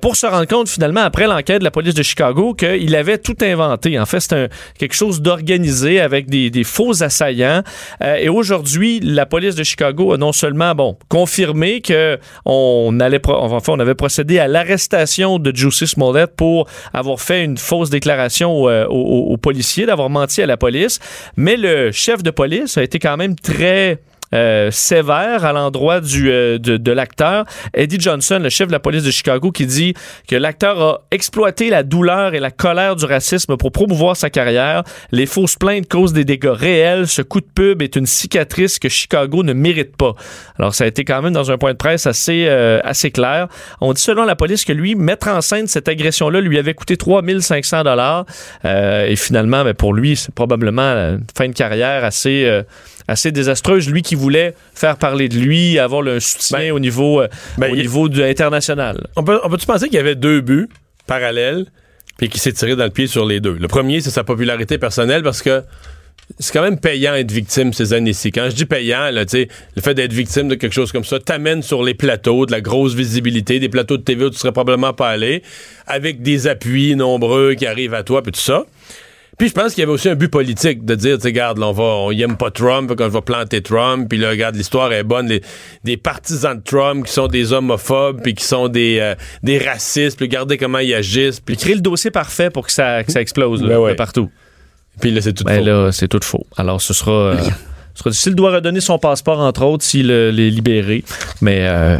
[0.00, 3.36] pour se rendre compte finalement après l'enquête de la police de Chicago qu'il avait tout
[3.42, 3.98] inventé.
[3.98, 7.62] En fait, c'est quelque chose organisée avec des, faux assaillants.
[8.02, 13.78] Euh, et aujourd'hui, la police de Chicago a non seulement bon confirmé que on enfin,
[13.78, 19.32] avait procédé à l'arrestation de Juicy Smollett pour avoir fait une fausse déclaration euh, aux,
[19.32, 21.00] aux policiers, d'avoir menti à la police,
[21.36, 24.00] mais le chef de police a été quand même très
[24.34, 27.44] euh, sévère à l'endroit du, euh, de, l'acteur.
[27.74, 29.94] Eddie Johnson, le chef de la police de Chicago, qui dit
[30.26, 34.84] que l'acteur a exploité la douleur et la colère du racisme pour promouvoir sa carrière.
[35.10, 37.08] Les fausses plaintes causent des dégâts réels.
[37.08, 40.14] Ce coup de pub est une cicatrice que Chicago ne mérite pas.
[40.58, 43.48] Alors, ça a été quand même dans un point de presse assez, euh, assez clair.
[43.80, 46.96] On dit selon la police que lui, mettre en scène cette agression-là lui avait coûté
[46.96, 48.24] 3500 dollars.
[48.64, 52.62] Et finalement, ben, pour lui, c'est probablement une fin de carrière assez...
[53.08, 53.88] assez désastreuse.
[53.90, 57.70] Lui qui voulait faire parler de lui, avoir le soutien Ben, au niveau, euh, ben,
[57.72, 59.06] au il- niveau international.
[59.16, 60.68] On peut, on peut-tu penser qu'il y avait deux buts
[61.06, 61.66] parallèles
[62.18, 63.54] puis qu'il s'est tiré dans le pied sur les deux?
[63.54, 65.62] Le premier, c'est sa popularité personnelle parce que
[66.38, 68.30] c'est quand même payant être victime ces années-ci.
[68.32, 71.62] Quand je dis payant, là, le fait d'être victime de quelque chose comme ça t'amène
[71.62, 74.92] sur les plateaux, de la grosse visibilité, des plateaux de TV où tu serais probablement
[74.94, 75.42] pas allé,
[75.86, 78.64] avec des appuis nombreux qui arrivent à toi, puis tout ça.
[79.38, 81.58] Puis je pense qu'il y avait aussi un but politique de dire, tu sais, regarde,
[81.58, 84.28] là, on va, on y aime pas Trump, fait qu'on va planter Trump, puis là,
[84.30, 85.40] regarde, l'histoire est bonne, les-
[85.84, 90.16] des partisans de Trump qui sont des homophobes, puis qui sont des, euh, des racistes,
[90.18, 93.10] puis regardez comment ils agissent, puis, Il crée le dossier parfait pour que ça, que
[93.10, 93.90] ça explose là, Ben ouais.
[93.92, 94.30] de partout.
[95.00, 95.64] puis là, c'est tout Ben faux.
[95.64, 96.46] là, c'est tout faux.
[96.56, 97.10] Alors, ce sera.
[97.12, 97.36] euh,
[97.94, 98.32] ce sera difficile.
[98.32, 101.04] Il doit redonner son passeport, entre autres, s'il euh, l'est libéré.
[101.40, 101.96] Mais euh,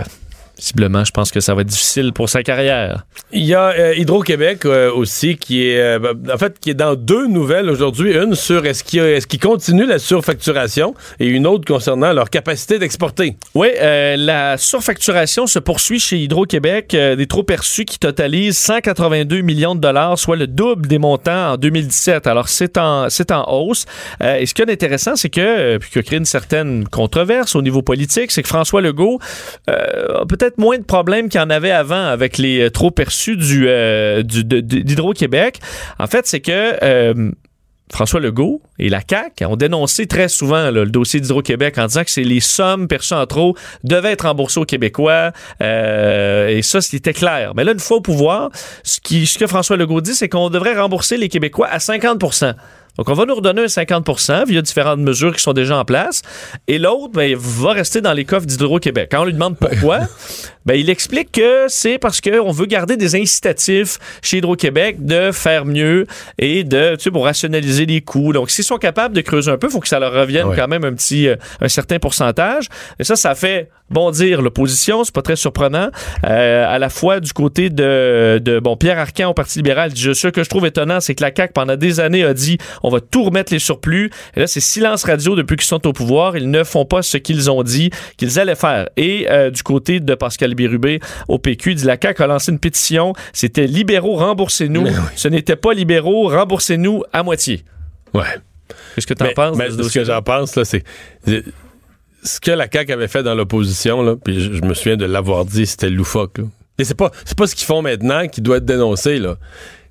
[0.62, 3.04] visiblement, je pense que ça va être difficile pour sa carrière.
[3.32, 6.94] Il y a euh, Hydro-Québec euh, aussi qui est euh, en fait qui est dans
[6.94, 11.26] deux nouvelles aujourd'hui, une sur est-ce qu'il y a- est-ce qu'ils continuent la surfacturation et
[11.26, 13.36] une autre concernant leur capacité d'exporter.
[13.56, 19.80] Oui, la surfacturation se poursuit chez Hydro-Québec, des trop perçus qui totalisent 182 millions de
[19.80, 22.26] dollars, soit le double des montants en 2017.
[22.28, 23.84] Alors, c'est en, c'est en hausse.
[24.22, 27.62] Et ce qui est intéressant, c'est que, puis qui a créé une certaine controverse au
[27.62, 29.18] niveau politique, c'est que François Legault
[29.66, 30.24] a
[30.58, 34.22] moins de problèmes qu'il y en avait avant avec les euh, trop perçus du, euh,
[34.22, 35.60] d'Hydro-Québec.
[35.98, 36.82] En fait, c'est que...
[36.82, 37.30] euh,
[37.90, 42.10] François Legault et la CAQ ont dénoncé très souvent le dossier d'Hydro-Québec en disant que
[42.10, 45.32] c'est les sommes perçues en trop devaient être remboursées aux Québécois.
[45.60, 47.52] et ça, c'était clair.
[47.54, 48.48] Mais là, une fois au pouvoir,
[48.82, 48.98] ce
[49.38, 52.18] que François Legault dit, c'est qu'on devrait rembourser les Québécois à 50
[52.98, 56.20] donc, on va nous redonner un 50% via différentes mesures qui sont déjà en place.
[56.68, 59.08] Et l'autre, ben, va rester dans les coffres d'Hydro-Québec.
[59.10, 60.00] Quand on lui demande pourquoi,
[60.66, 65.64] ben, il explique que c'est parce qu'on veut garder des incitatifs chez Hydro-Québec de faire
[65.64, 66.06] mieux
[66.38, 68.34] et de, tu sais, pour rationaliser les coûts.
[68.34, 70.56] Donc, s'ils sont capables de creuser un peu, il faut que ça leur revienne Ouais.
[70.56, 72.66] quand même un petit, euh, un certain pourcentage.
[72.98, 75.04] Et ça, ça fait bondir l'opposition.
[75.04, 75.88] C'est pas très surprenant.
[76.24, 80.28] Euh, à la fois du côté de, de bon, Pierre Arcan au Parti libéral, ce
[80.28, 83.00] que je trouve étonnant, c'est que la CAQ, pendant des années, a dit, on va
[83.00, 84.10] tout remettre les surplus.
[84.36, 86.36] Et là, c'est silence radio depuis qu'ils sont au pouvoir.
[86.36, 88.88] Ils ne font pas ce qu'ils ont dit qu'ils allaient faire.
[88.96, 92.52] Et euh, du côté de Pascal Bérubé au PQ, il dit la CAQ a lancé
[92.52, 93.12] une pétition.
[93.32, 94.82] C'était libéraux, remboursez-nous.
[94.86, 94.90] Oui.
[95.16, 97.64] Ce n'était pas libéraux, remboursez-nous à moitié.
[98.14, 98.22] Ouais.
[98.94, 99.56] Qu'est-ce que tu en penses?
[99.56, 100.82] mais ce que j'en pense, là, c'est.
[101.26, 101.44] c'est-
[102.24, 105.04] Ce que la CAQ avait fait dans l'opposition, là, puis je, je me souviens de
[105.04, 106.38] l'avoir dit, c'était loufoque.
[106.38, 106.44] là.
[106.78, 109.36] Et c'est pas, c'est pas ce qu'ils font maintenant qui doit être dénoncé, là.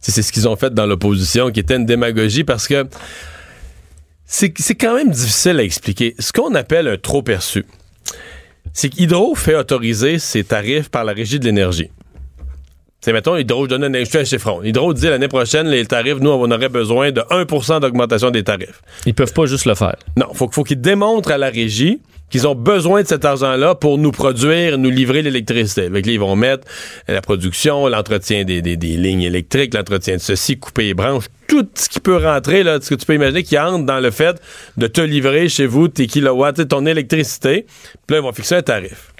[0.01, 2.87] C'est ce qu'ils ont fait dans l'opposition, qui était une démagogie parce que
[4.25, 6.15] c'est quand même difficile à expliquer.
[6.17, 7.65] Ce qu'on appelle un trop perçu,
[8.73, 11.91] c'est qu'Hydro fait autoriser ses tarifs par la Régie de l'énergie.
[13.03, 14.61] C'est mettons, Hydro, je donne un, je un chiffron.
[14.61, 18.81] Hydro dit l'année prochaine, les tarifs, nous, on aurait besoin de 1% d'augmentation des tarifs.
[19.07, 19.95] Ils peuvent pas juste le faire.
[20.17, 23.97] Non, faut, faut qu'ils démontrent à la régie qu'ils ont besoin de cet argent-là pour
[23.97, 25.85] nous produire, nous livrer l'électricité.
[25.87, 26.65] Avec ils vont mettre
[27.07, 31.67] la production, l'entretien des, des- des lignes électriques, l'entretien de ceci, couper les branches, tout
[31.73, 34.39] ce qui peut rentrer, là, ce que tu peux imaginer qui entre dans le fait
[34.77, 37.65] de te livrer chez vous tes kilowatts, ton électricité?
[38.07, 39.11] Puis là, ils vont fixer un tarif.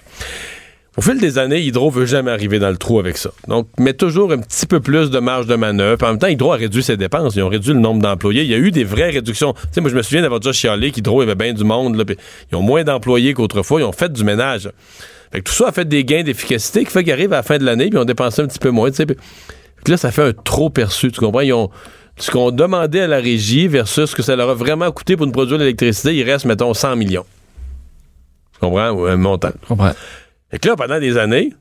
[0.96, 3.30] Au fil des années, Hydro veut jamais arriver dans le trou avec ça.
[3.48, 6.04] Donc, met toujours un petit peu plus de marge de manœuvre.
[6.04, 7.34] En même temps, Hydro a réduit ses dépenses.
[7.34, 8.42] Ils ont réduit le nombre d'employés.
[8.42, 9.54] Il y a eu des vraies réductions.
[9.54, 12.04] Tu sais, moi, je me souviens d'avoir déjà chialé qu'Hydro avait bien du monde.
[12.50, 13.80] Ils ont moins d'employés qu'autrefois.
[13.80, 14.70] Ils ont fait du ménage.
[15.32, 17.42] Fait que tout ça a fait des gains d'efficacité qui fait qu'ils arrivent à la
[17.42, 18.90] fin de l'année puis ils ont dépensé un petit peu moins.
[18.90, 19.06] Puis
[19.88, 21.10] là, ça fait un trop perçu.
[21.10, 21.70] Tu comprends?
[22.18, 25.24] Ce qu'on demandait à la régie versus ce que ça leur a vraiment coûté pour
[25.24, 27.24] nous produire l'électricité, il reste, mettons, 100 millions.
[28.52, 29.06] Tu comprends?
[29.06, 29.52] Un montant.
[30.52, 31.52] Fait que là, pendant des années,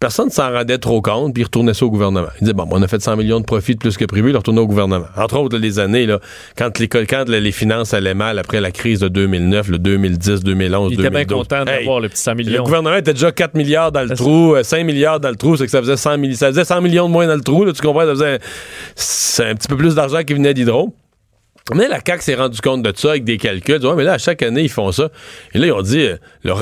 [0.00, 2.26] personne ne s'en rendait trop compte, puis il retournait ça au gouvernement.
[2.36, 4.32] Il disait, bon, on a fait 100 millions de profits de plus que prévu, il
[4.32, 5.04] le retournait au gouvernement.
[5.16, 6.18] Entre autres, les années, là,
[6.56, 10.90] quand, les, quand les finances allaient mal après la crise de 2009, le 2010, 2011,
[10.90, 11.38] Il était bien 2012.
[11.38, 12.64] content Hey, d'avoir le petit 100 le millions.
[12.64, 15.66] gouvernement était déjà 4 milliards dans le trou, euh, 5 milliards dans le trou, c'est
[15.66, 17.72] que ça faisait 100, milli- ça faisait 100 millions de moins dans le trou, là,
[17.72, 18.00] tu comprends?
[18.06, 18.38] Ça faisait
[18.96, 20.92] c'est un petit peu plus d'argent qui venait d'Hydro.
[21.74, 23.84] Mais la CAQ s'est rendu compte de ça avec des calculs.
[23.84, 25.08] Ouais, mais là, à chaque année, ils font ça.
[25.54, 26.16] Et là, ils ont dit, euh,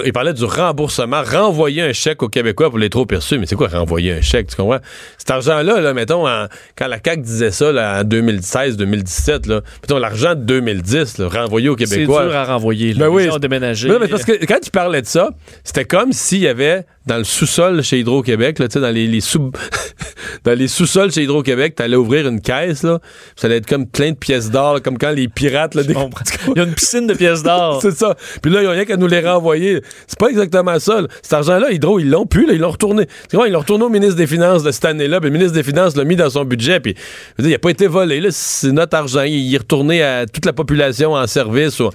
[0.04, 3.38] ils parlaient du remboursement, renvoyer un chèque aux Québécois pour les trop perçus.
[3.38, 4.80] Mais c'est quoi renvoyer un chèque, tu comprends?
[5.16, 9.98] Cet argent-là, là, mettons, en- quand la CAQ disait ça là, en 2016-2017, là, mettons,
[9.98, 12.24] l'argent de 2010, là, renvoyé aux C'est Québécois.
[12.26, 12.94] dur à renvoyer.
[12.94, 13.10] Ben Là.
[13.10, 13.22] oui.
[13.24, 13.88] Les gens ont déménagé.
[13.88, 15.30] Mais parce que quand tu parlais de ça,
[15.64, 19.50] c'était comme s'il y avait dans le sous-sol chez Hydro-Québec, dans les, les sous
[20.44, 22.98] dans les sous-sols chez Hydro-Québec, t'allais ouvrir une caisse, là,
[23.34, 25.94] ça allait être comme plein de pièces d'or, là, comme quand les pirates, là, des-.
[26.48, 27.80] Il y a une piscine de pièces d'or.
[27.82, 28.14] c'est ça.
[28.42, 29.80] Puis là, il y a rien qu'à nous les renvoyer.
[30.06, 31.00] C'est pas exactement ça.
[31.02, 31.08] là.
[31.22, 33.06] Cet argent-là, Hydro, ils l'ont plus, là, ils l'ont retourné.
[33.30, 35.54] Tu vois, ils l'ont retourné au ministre des Finances de cette année-là, puis le ministre
[35.54, 37.86] des Finances l'a mis dans son budget, puis je veux dire, il a pas été
[37.86, 39.22] volé, c'est notre argent.
[39.22, 41.80] Il est retourné à toute la population en service.
[41.80, 41.90] ou-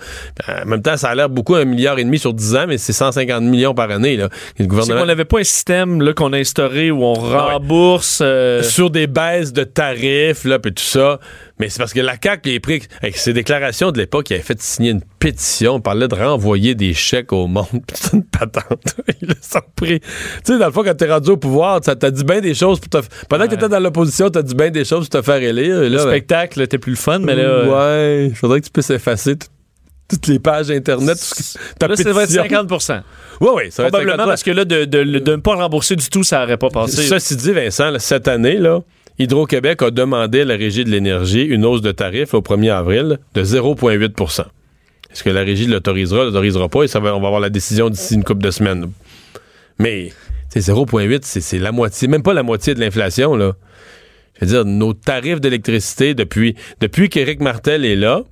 [0.48, 2.78] En même temps, ça a l'air beaucoup, un milliard et demi sur 10 ans, mais
[2.78, 4.26] c'est 150 millions par année, là.
[4.26, 5.02] Et le C'est gouvernement...
[5.02, 8.20] qu'on n'avait pas un système qu'on a instauré où on rembourse.
[8.22, 11.20] euh, sur des baisses de tarifs, là, puis tout ça.
[11.60, 14.44] Mais c'est parce que la CAQ, les prix, avec ses déclarations de l'époque, il avait
[14.44, 18.96] fait signer une pétition, on parlait de renvoyer des chèques au monde, c'est une patente.
[19.22, 20.00] il a sans prix.
[20.00, 20.08] Tu
[20.46, 22.80] sais, dans le fond, quand t'es rendu au pouvoir, ça t'a dit bien des choses
[22.80, 23.08] pour te...
[23.30, 25.84] Pendant que t'étais dans l'opposition, t'as dit bien des choses pour te faire élire.
[25.84, 27.68] Et le ben, spectacle était plus le fun, mais là, euh,
[28.24, 29.48] ouais, il faudrait que tu puisses effacer tout-
[30.10, 31.18] toutes les pages Internet,
[31.80, 32.44] ta là, être pétition.
[32.44, 32.72] 50
[33.42, 34.26] Ouais, ouais, ça va être Probablement 50%.
[34.28, 37.04] parce que là, de, de, de ne pas rembourser du tout, ça n'aurait pas passé.
[37.04, 38.80] Ceci dit, Vincent, là, cette année, là,
[39.20, 43.20] Hydro-Québec a demandé à la Régie de l'énergie une hausse de tarif au 1er avril
[43.36, 44.46] de 0,8%
[45.12, 47.90] Est-ce que la Régie l'autorisera, l'autorisera pas, et ça va, on va avoir la décision
[47.90, 48.92] d'ici une couple de semaines.
[49.78, 50.12] Mais
[50.50, 53.54] c'est 0,8, c'est la moitié, même pas la moitié de l'inflation, là.
[54.36, 58.24] Je veux dire, nos tarifs d'électricité depuis, depuis qu'Éric Martel est là,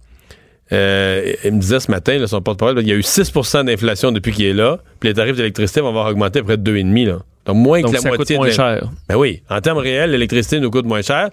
[0.71, 4.31] euh, il me disait ce matin, son porte-parole, il y a eu 6% d'inflation depuis
[4.31, 7.19] qu'il est là, puis les tarifs d'électricité vont avoir augmenté à près de 2,5 là.
[7.45, 8.89] Donc moins Donc, que la ça coûte moitié moins de cher.
[9.09, 11.29] ben oui, en termes réels, l'électricité nous coûte moins cher.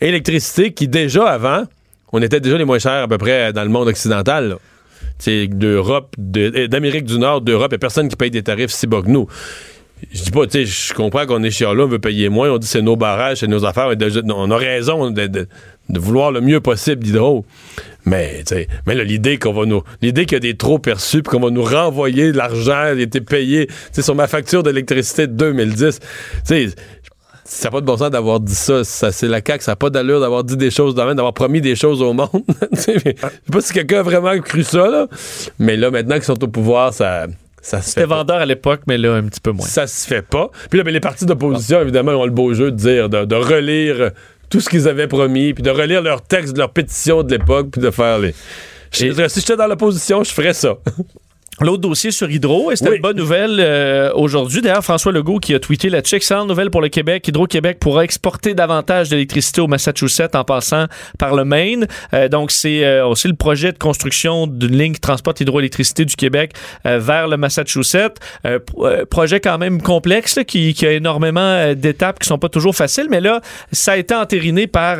[0.00, 1.64] Électricité qui, déjà avant,
[2.12, 4.48] on était déjà les moins chers à peu près dans le monde occidental.
[4.50, 4.56] là.
[5.26, 8.86] D'Europe, de- d'Amérique du Nord, d'Europe, il n'y a personne qui paye des tarifs si
[8.86, 9.26] bas que nous.
[10.12, 12.50] Je dis pas, tu sais, je comprends qu'on est chiant là, on veut payer moins,
[12.50, 15.46] on dit c'est nos barrages, c'est nos affaires, on a raison de,
[15.90, 17.44] vouloir le mieux possible d'hydro.
[18.04, 18.42] Mais,
[18.86, 21.50] mais l'idée qu'on va nous, l'idée qu'il y a des trop perçus, puis qu'on va
[21.50, 26.06] nous renvoyer de l'argent, il était payé, tu sur ma facture d'électricité de 2010, tu
[26.44, 26.68] sais,
[27.44, 28.84] ça n'a pas de bon sens d'avoir dit ça.
[28.84, 31.60] ça c'est la CAQ, ça n'a pas d'allure d'avoir dit des choses, dans- d'avoir promis
[31.60, 32.28] des choses au monde.
[32.72, 33.14] Je sais
[33.50, 35.06] pas si quelqu'un a vraiment cru ça, là.
[35.58, 37.26] Mais là, maintenant qu'ils sont au pouvoir, ça,
[37.68, 38.16] ça C'était pas.
[38.16, 39.66] vendeur à l'époque, mais là, un petit peu moins.
[39.66, 40.50] Ça se fait pas.
[40.70, 43.34] Puis là, ben, les partis d'opposition, évidemment, ont le beau jeu de dire, de, de
[43.34, 44.10] relire
[44.50, 47.80] tout ce qu'ils avaient promis, puis de relire leurs textes, leurs pétitions de l'époque, puis
[47.82, 48.34] de faire les...
[48.90, 50.76] Je- si j'étais dans l'opposition, je ferais ça.
[51.60, 52.96] L'autre dossier sur Hydro, et c'était Oui.
[52.96, 54.60] une bonne nouvelle euh, aujourd'hui?
[54.60, 57.26] D'ailleurs, François Legault qui a tweeté la check excellente nouvelle pour le Québec.
[57.28, 60.86] Hydro-Québec pourra exporter davantage d'électricité au Massachusetts en passant
[61.18, 61.86] par le Maine.
[62.12, 66.16] Euh, donc, c'est euh, aussi le projet de construction d'une ligne qui transporte hydroélectricité du
[66.16, 66.52] Québec
[66.86, 68.18] euh, vers le Massachusetts.
[68.44, 72.48] Euh, euh, projet quand même complexe là, qui, qui a énormément d'étapes qui sont pas
[72.48, 73.40] toujours faciles, mais là,
[73.72, 74.98] ça a été entériné par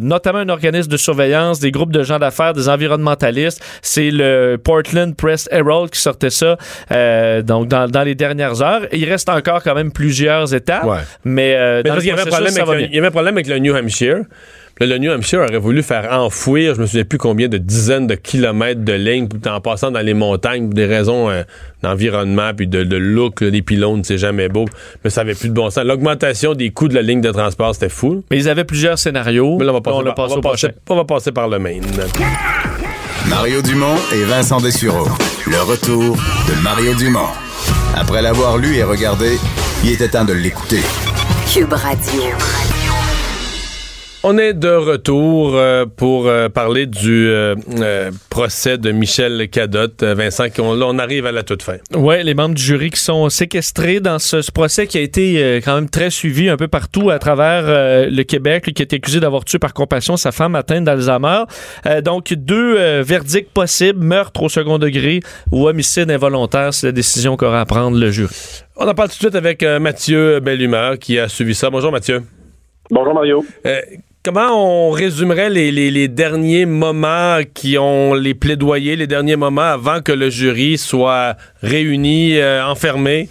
[0.00, 3.62] notamment un organisme de surveillance, des groupes de gens d'affaires, des environnementalistes.
[3.82, 6.56] C'est le Portland Press Herald qui sortait ça
[6.92, 8.82] euh, donc dans, dans les dernières heures.
[8.92, 10.98] Il reste encore quand même plusieurs étapes, Ouais.
[11.24, 13.58] mais, euh, Mais dans parce y avait avec il y avait un problème avec le
[13.58, 14.18] New Hampshire.
[14.78, 18.06] Là, le New Hampshire aurait voulu faire enfouir, je me souviens plus combien de dizaines
[18.06, 21.44] de kilomètres de lignes, en passant dans les montagnes pour des raisons euh,
[21.82, 24.66] d'environnement puis de, de look, là, les pylônes, c'est jamais beau.
[25.02, 25.82] Mais ça avait plus de bon sens.
[25.82, 28.22] L'augmentation des coûts de la ligne de transport, c'était fou.
[28.30, 29.56] Mais ils avaient plusieurs scénarios.
[29.58, 31.82] Mais là, on va passer, on par, va passer- on va passer par le Maine.
[33.30, 35.06] Mario Dumont et Vincent Dessureau.
[35.48, 36.16] Le retour
[36.48, 37.28] de Mario Dumont.
[37.94, 39.38] Après l'avoir lu et regardé,
[39.84, 40.82] il était temps de l'écouter.
[41.52, 42.22] Cube Radio.
[44.28, 47.54] On est de retour euh, pour euh, parler du euh,
[48.28, 50.02] procès de Michel Cadotte.
[50.02, 51.76] Vincent, qu'on- là, on arrive à la toute fin.
[51.94, 55.60] Oui, les membres du jury qui sont séquestrés dans ce, ce procès qui a été
[55.64, 57.62] quand même très suivi un peu partout à travers
[58.10, 61.44] le Québec, qui a été accusé d'avoir tué par compassion sa femme atteinte d'Alzheimer.
[62.02, 65.20] Donc, deux verdicts possibles, meurtre au second degré
[65.52, 68.34] ou homicide involontaire, c'est la décision qu'aura à prendre le jury.
[68.76, 71.70] On en parle tout de suite avec Mathieu Bellumeur qui a suivi ça.
[71.70, 72.22] Bonjour Mathieu.
[72.90, 73.44] Bonjour Mario.
[73.66, 73.80] Euh,
[74.26, 80.10] comment on résumerait les, derniers moments qui ont les plaidoyers, les derniers moments avant que
[80.10, 83.28] le jury soit réuni, euh, enfermé?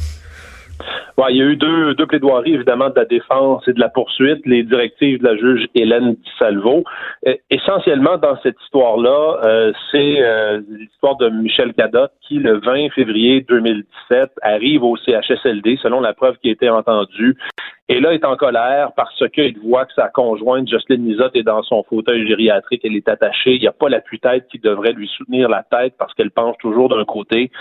[1.29, 4.63] Il y a eu deux, plaidoiries, évidemment, de la défense et de la poursuite, les
[4.63, 6.83] directives de la juge Hélène Salvo.
[7.25, 10.19] Euh, essentiellement, dans cette histoire-là, euh, c'est
[10.69, 16.37] l'histoire de Michel Cadotte qui, le 20 février 2017, arrive au CHSLD, selon la preuve
[16.41, 17.35] qui a été entendue,
[17.87, 21.43] Et là, il est en colère parce qu'il voit que sa conjointe, Jocelyn Nizotte, est
[21.43, 25.07] dans son fauteuil gériatrique, elle est attachée, il n'y a pas l'appui-tête qui devrait lui
[25.07, 27.51] soutenir la tête parce qu'elle penche toujours d'un côté.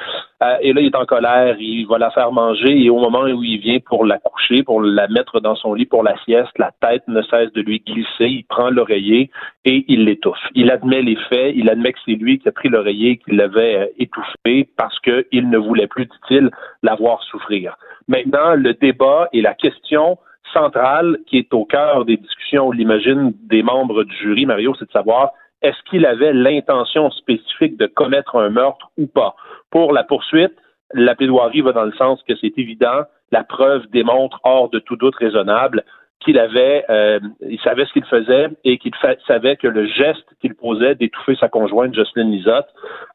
[0.43, 3.25] Euh, et là, il est en colère, il va la faire manger et au moment
[3.25, 6.59] où il vient pour la coucher, pour la mettre dans son lit pour la sieste,
[6.59, 9.31] la tête ne cesse de lui glisser, il prend l'oreiller
[9.67, 10.39] et il l'étouffe.
[10.55, 13.77] Il admet les faits, il admet que c'est lui qui a pris l'oreiller, qui l'avait
[13.77, 16.51] euh, étouffé parce qu'il ne voulait plus, dit-il,
[16.83, 17.77] la voir souffrir.
[18.09, 20.19] Maintenant, le débat et la question
[20.53, 24.87] centrale qui est au cœur des discussions, on l'imagine, des membres du jury, Mario, c'est
[24.87, 25.33] de savoir
[25.63, 29.35] est-ce qu'il avait l'intention spécifique de commettre un meurtre ou pas?
[29.71, 30.53] Pour la poursuite,
[30.93, 34.97] la plaidoirie va dans le sens que c'est évident, la preuve démontre hors de tout
[34.97, 35.83] doute raisonnable
[36.21, 38.93] qu'il avait, euh, il savait ce qu'il faisait et qu'il
[39.27, 42.69] savait que le geste qu'il posait d'étouffer sa conjointe Jocelyn Lisotte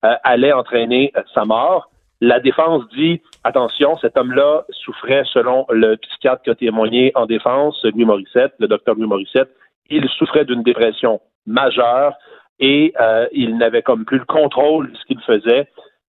[0.04, 1.90] euh, allait entraîner sa mort.
[2.22, 7.84] La défense dit attention, cet homme-là souffrait, selon le psychiatre qui a témoigné en défense,
[7.84, 9.50] Louis Morissette, le docteur Louis Morissette,
[9.90, 12.14] il souffrait d'une dépression majeure
[12.60, 15.68] et euh, il n'avait comme plus le contrôle de ce qu'il faisait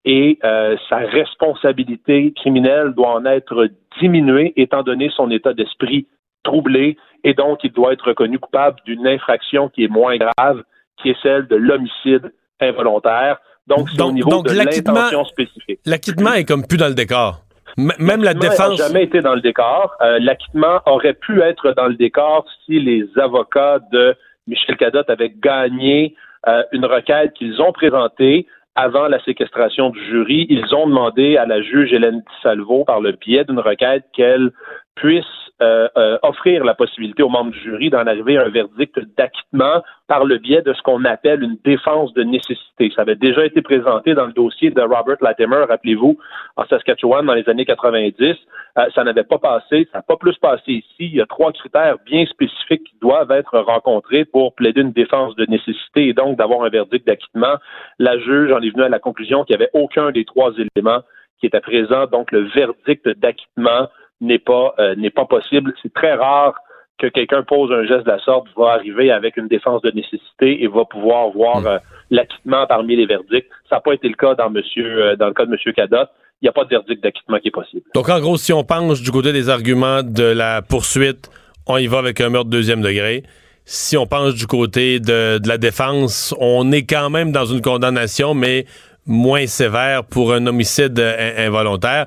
[0.06, 3.68] et euh, sa responsabilité criminelle doit en être
[4.00, 6.08] diminuée étant donné son état d'esprit
[6.44, 10.64] troublé et donc il doit être reconnu coupable d'une infraction qui est moins grave,
[11.02, 13.40] qui est celle de l'homicide involontaire.
[13.68, 15.80] Donc, c'est au niveau de l'intention spécifique.
[15.86, 17.42] L'acquittement est comme plus dans le décor.
[17.78, 18.80] même la défense.
[18.80, 19.94] n'a jamais été dans le décor.
[20.02, 24.16] Euh, l'acquittement aurait pu être dans le décor si les avocats de
[24.48, 26.16] Michel Cadotte avaient gagné
[26.48, 30.48] euh, une requête qu'ils ont présentée avant la séquestration du jury.
[30.50, 34.52] Ils ont demandé à la juge Hélène Salvo, par le biais d'une requête, qu'elle
[34.96, 35.26] puisse
[35.60, 39.82] euh, euh, offrir la possibilité aux membres du jury d'en arriver à un verdict d'acquittement
[40.08, 42.92] par le biais de ce qu'on appelle une défense de nécessité.
[42.96, 46.20] Ça avait déjà été présenté dans le dossier de Robert Latimer, rappelez-vous,
[46.58, 48.36] en Saskatchewan dans les années 90.
[48.78, 50.96] Euh, ça n'avait pas passé, ça n'a pas plus passé ici.
[51.00, 55.36] Il y a trois critères bien spécifiques qui doivent être rencontrés pour plaider une défense
[55.38, 57.56] de nécessité et donc d'avoir un verdict d'acquittement.
[57.98, 61.02] La juge en est venue à la conclusion qu'il n'y avait aucun des trois éléments
[61.40, 63.88] qui était présent, donc le verdict d'acquittement
[64.22, 65.74] n'est pas euh, n'est pas possible.
[65.82, 66.56] C'est très rare
[66.98, 70.64] que quelqu'un pose un geste de la sorte, va arriver avec une défense de nécessité
[70.64, 71.68] et va pouvoir voir hmm.
[71.68, 71.78] euh,
[72.10, 73.50] l'acquittement parmi les verdicts.
[73.70, 75.74] Ça n'a pas été le cas dans monsieur euh, dans le cas de M.
[75.74, 76.10] Cadotte.
[76.42, 77.84] Il n'y a pas de verdict d'acquittement qui est possible.
[77.96, 81.32] Donc en gros, si on penche du côté des arguments de la poursuite,
[81.66, 83.24] on y va avec un meurtre deuxième degré.
[83.66, 87.62] Si on penche du côté de, de la défense, on est quand même dans une
[87.62, 88.66] condamnation, mais
[89.08, 91.00] moins sévère pour un homicide
[91.38, 92.06] involontaire.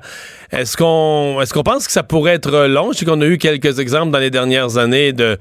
[0.51, 2.91] Est-ce qu'on est-ce pense que ça pourrait être long?
[2.91, 5.37] Je sais qu'on a eu quelques exemples dans les dernières années de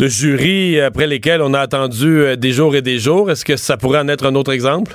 [0.00, 3.30] de jurys après lesquels on a attendu euh, des jours et des jours.
[3.30, 4.92] Est-ce que ça pourrait en être un autre exemple?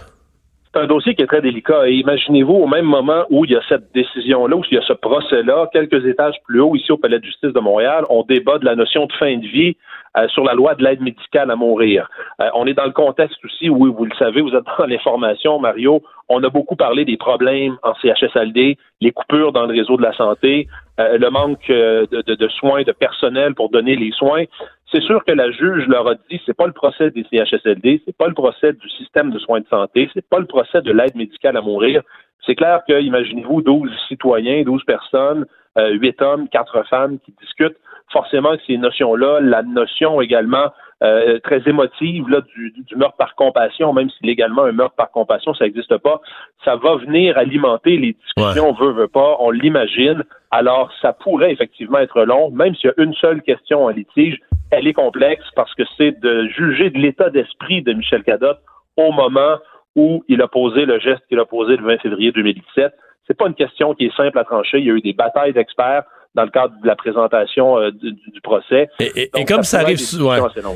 [0.74, 1.88] C'est un dossier qui est très délicat.
[1.88, 4.93] Imaginez-vous, au même moment où il y a cette décision-là, où il y a ce
[4.93, 8.66] procès-là, quelques étages plus haut, ici au Palais de justice de Montréal, on débat de
[8.66, 9.78] la notion de fin de vie
[10.18, 12.09] euh, sur la loi de l'aide médicale à mourir.
[12.41, 15.59] Euh, on est dans le contexte aussi où, vous le savez, vous êtes dans l'information,
[15.59, 20.01] Mario, on a beaucoup parlé des problèmes en CHSLD, les coupures dans le réseau de
[20.01, 20.68] la santé,
[20.99, 24.45] euh, le manque de, de, soins, de personnel pour donner les soins.
[24.91, 28.16] C'est sûr que la juge leur a dit, c'est pas le procès des CHSLD, c'est
[28.16, 31.16] pas le procès du système de soins de santé, c'est pas le procès de l'aide
[31.16, 32.01] médicale à mourir.
[32.45, 35.45] C'est clair que, imaginez-vous, 12 citoyens, 12 personnes,
[35.78, 37.78] euh, 8 hommes, 4 femmes qui discutent
[38.16, 40.72] forcément ces notions-là, la notion également
[41.03, 45.11] euh, très émotive là, du, du, meurtre par compassion, même si légalement un meurtre par
[45.11, 46.22] compassion, ça n'existe pas,
[46.63, 50.24] ça va venir alimenter les discussions, on veut, veut pas, on l'imagine.
[50.51, 54.39] Alors, ça pourrait effectivement être long, même s'il y a une seule question en litige,
[54.72, 58.61] elle est complexe parce que c'est de juger de l'état d'esprit de Michel Cadotte
[58.95, 59.57] au moment
[59.97, 62.93] où il a posé le geste qu'il a posé le 20 février 2017.
[63.28, 64.80] C'est pas une question qui est simple à trancher.
[64.80, 66.03] Il y a eu des batailles d'experts
[66.36, 68.90] dans le cadre de la présentation euh, du, procès.
[69.00, 70.36] Et, comme ça, arrive souvent,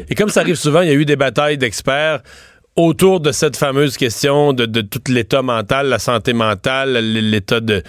[0.10, 2.22] et comme ça arrive souvent, il y a eu des batailles d'experts
[2.76, 7.84] autour de cette fameuse question de, tout l'état mental, la santé mentale, l'état de,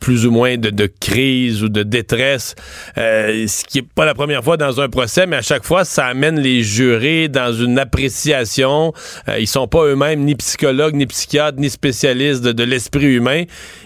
[0.00, 2.54] plus ou moins de, crise ou de détresse,
[2.98, 5.84] euh, ce qui est pas la première fois dans un procès, mais à chaque fois,
[5.84, 8.92] ça amène les jurés dans une appréciation.
[9.28, 13.44] Euh, ils sont pas eux-mêmes ni psychologues, ni psychiatres, ni spécialistes de, l'esprit humain,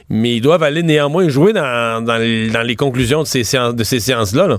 [0.09, 4.47] mais ils doivent aller néanmoins jouer dans, les, conclusions de ces séances, de ces séances-là.
[4.47, 4.59] là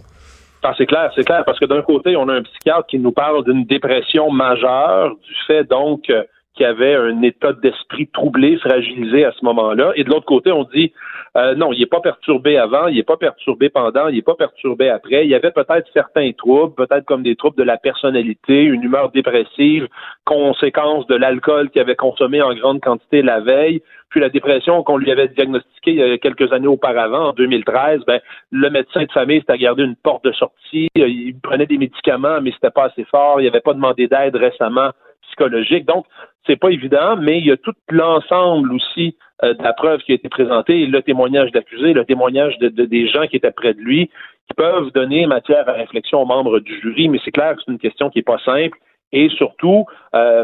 [0.70, 3.14] ah, c'est clair, c'est clair, parce que d'un côté, on a un psychiatre qui nous
[3.14, 6.24] parle d'une dépression majeure, du fait donc euh,
[6.56, 10.64] qu'il avait un état d'esprit troublé, fragilisé à ce moment-là, et de l'autre côté, on
[10.64, 10.92] dit
[11.38, 14.34] Euh, non, il n'est pas perturbé avant, il n'est pas perturbé pendant, il n'est pas
[14.34, 15.24] perturbé après.
[15.24, 19.12] Il y avait peut-être certains troubles, peut-être comme des troubles de la personnalité, une humeur
[19.12, 19.88] dépressive,
[20.26, 24.98] conséquence de l'alcool qu'il avait consommé en grande quantité la veille, puis la dépression qu'on
[24.98, 28.20] lui avait diagnostiquée il y a quelques années auparavant, en 2013, ben,
[28.52, 32.52] le médecin de famille s'était gardé une porte de sortie, il prenait des médicaments, mais
[32.52, 34.92] c'était pas assez fort, il n'avait pas demandé d'aide récemment
[35.24, 35.86] psychologique.
[35.86, 36.06] Donc,
[36.46, 40.14] c'est pas évident, mais il y a tout l'ensemble aussi euh, de la preuve qui
[40.14, 43.80] a été présentée, le témoignage d'accusé, le témoignage de, des gens qui étaient près de
[43.80, 44.10] lui,
[44.48, 47.72] qui peuvent donner matière à réflexion aux membres du jury, mais c'est clair que c'est
[47.72, 48.78] une question qui n'est pas simple.
[49.14, 49.86] Et surtout,
[50.16, 50.44] euh,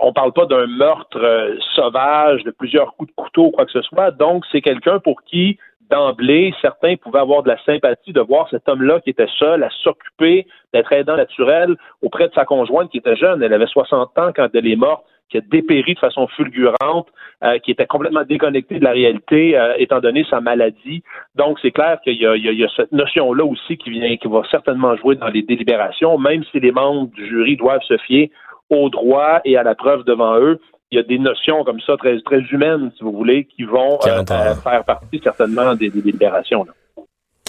[0.00, 3.82] on parle pas d'un meurtre euh, sauvage, de plusieurs coups de couteau, quoi que ce
[3.82, 4.10] soit.
[4.10, 5.58] Donc, c'est quelqu'un pour qui,
[5.90, 9.68] d'emblée, certains pouvaient avoir de la sympathie de voir cet homme-là qui était seul à
[9.82, 13.42] s'occuper d'être aidant naturel auprès de sa conjointe qui était jeune.
[13.42, 17.06] Elle avait 60 ans quand elle est morte qui a dépéri de façon fulgurante,
[17.44, 21.02] euh, qui était complètement déconnecté de la réalité, euh, étant donné sa maladie.
[21.36, 24.96] Donc, c'est clair qu'il y, y, a cette notion-là aussi qui vient, qui va certainement
[24.96, 28.30] jouer dans les délibérations, même si les membres du jury doivent se fier
[28.70, 30.60] au droit et à la preuve devant eux.
[30.92, 33.98] Il y a des notions comme ça, très, très humaines, si vous voulez, qui vont
[34.04, 36.66] euh, faire partie certainement des, délibérations.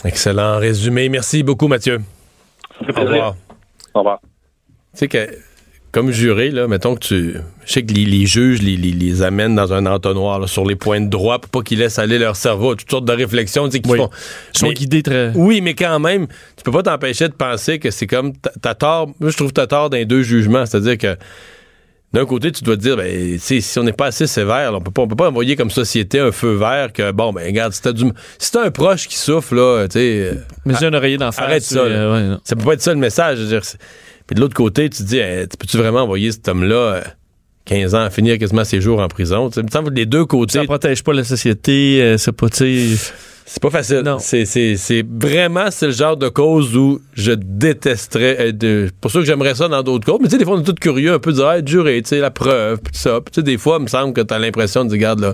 [0.05, 1.09] Excellent résumé.
[1.09, 1.99] Merci beaucoup, Mathieu.
[2.81, 3.35] Au revoir.
[3.93, 4.19] Au revoir.
[4.93, 5.27] Tu sais que
[5.91, 7.35] comme juré, là, mettons que tu.
[7.65, 11.09] Je sais que les, juges les, les, amènent dans un entonnoir sur les points de
[11.09, 13.67] droit pour pas qu'ils laissent aller leur cerveau à toutes sortes de réflexions.
[13.67, 14.09] Ils font,
[14.53, 15.31] sont guidés très.
[15.35, 18.33] Oui, mais quand même, tu peux pas t'empêcher de penser que c'est comme.
[18.61, 19.07] T'as tort.
[19.19, 20.65] Moi, je trouve que t'as tort dans les deux jugements.
[20.65, 21.17] C'est-à-dire que.
[22.13, 24.91] D'un côté, tu dois te dire, ben, si on n'est pas assez sévère, on peut
[24.91, 27.81] pas, on peut pas envoyer comme société un feu vert que, bon, ben, regarde, si
[27.81, 28.03] t'as du,
[28.37, 30.37] si un proche qui souffle, là, tu sais.
[30.65, 31.79] Mais j'ai un oreiller d'en Arrête ça.
[31.79, 33.37] Euh, ça peut pas être ça le message.
[33.37, 33.61] Je veux dire,
[34.27, 35.19] puis de l'autre côté, tu te dis,
[35.57, 37.01] peux-tu vraiment envoyer cet homme-là
[37.65, 39.49] 15 euh, ans à finir quasiment ses jours en prison?
[39.55, 40.59] Me semble des deux côtés.
[40.59, 42.47] Ça protège pas la société, euh, c'est pas,
[43.45, 44.01] c'est pas facile.
[44.05, 44.17] Non.
[44.19, 48.37] C'est, vraiment c'est le genre de cause où je détesterais.
[48.39, 50.19] Euh, de, pour ça que j'aimerais ça dans d'autres causes.
[50.21, 52.01] Mais tu sais, des fois, on est tous curieux un peu de dire, hey, juré,
[52.01, 53.19] tu sais, la preuve, puis tout ça.
[53.21, 55.19] Puis tu sais, des fois, il me semble que tu as l'impression de dire, regarde,
[55.19, 55.33] là,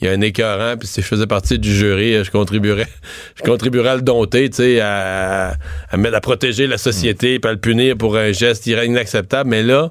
[0.00, 2.86] il y a un écœurant, puis si je faisais partie du jury, je contribuerais,
[3.36, 5.56] je contribuerais à le dompter, tu sais, à,
[5.90, 9.50] à, à, protéger la société, puis à le punir pour un geste inacceptable.
[9.50, 9.90] Mais là,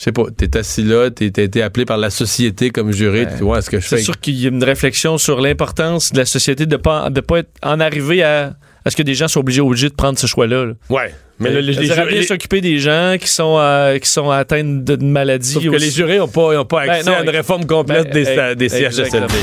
[0.00, 3.44] je sais pas, t'es assis là, t'es été appelé par la société comme juré, tu
[3.44, 3.98] vois, ce que je fais.
[3.98, 7.20] C'est sûr qu'il y a une réflexion sur l'importance de la société de pas de
[7.20, 8.54] pas être, en arriver à,
[8.86, 10.64] à ce que des gens soient obligés obligés de prendre ce choix-là.
[10.64, 10.72] Là.
[10.88, 11.14] Ouais.
[11.38, 15.52] Mais le, les, les s'occuper des gens qui sont euh, qui sont atteints d'une maladie.
[15.52, 18.54] Sauf que les jurés n'ont pas, ont pas ben accès à une réforme complète ben,
[18.54, 19.34] des, des CHSLD.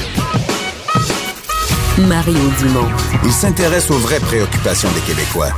[1.99, 2.89] Mario Dumont.
[3.23, 5.49] Il s'intéresse aux vraies préoccupations des Québécois.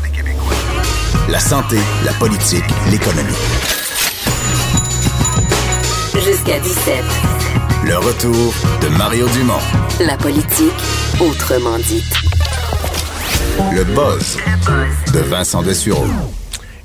[1.29, 3.78] La santé, la politique, l'économie.
[6.39, 6.95] Jusqu'à 17.
[7.85, 9.59] Le retour de Mario Dumont.
[9.99, 10.71] La politique,
[11.19, 12.13] autrement dite.
[13.73, 14.37] Le buzz
[15.13, 16.05] de Vincent Dessureau.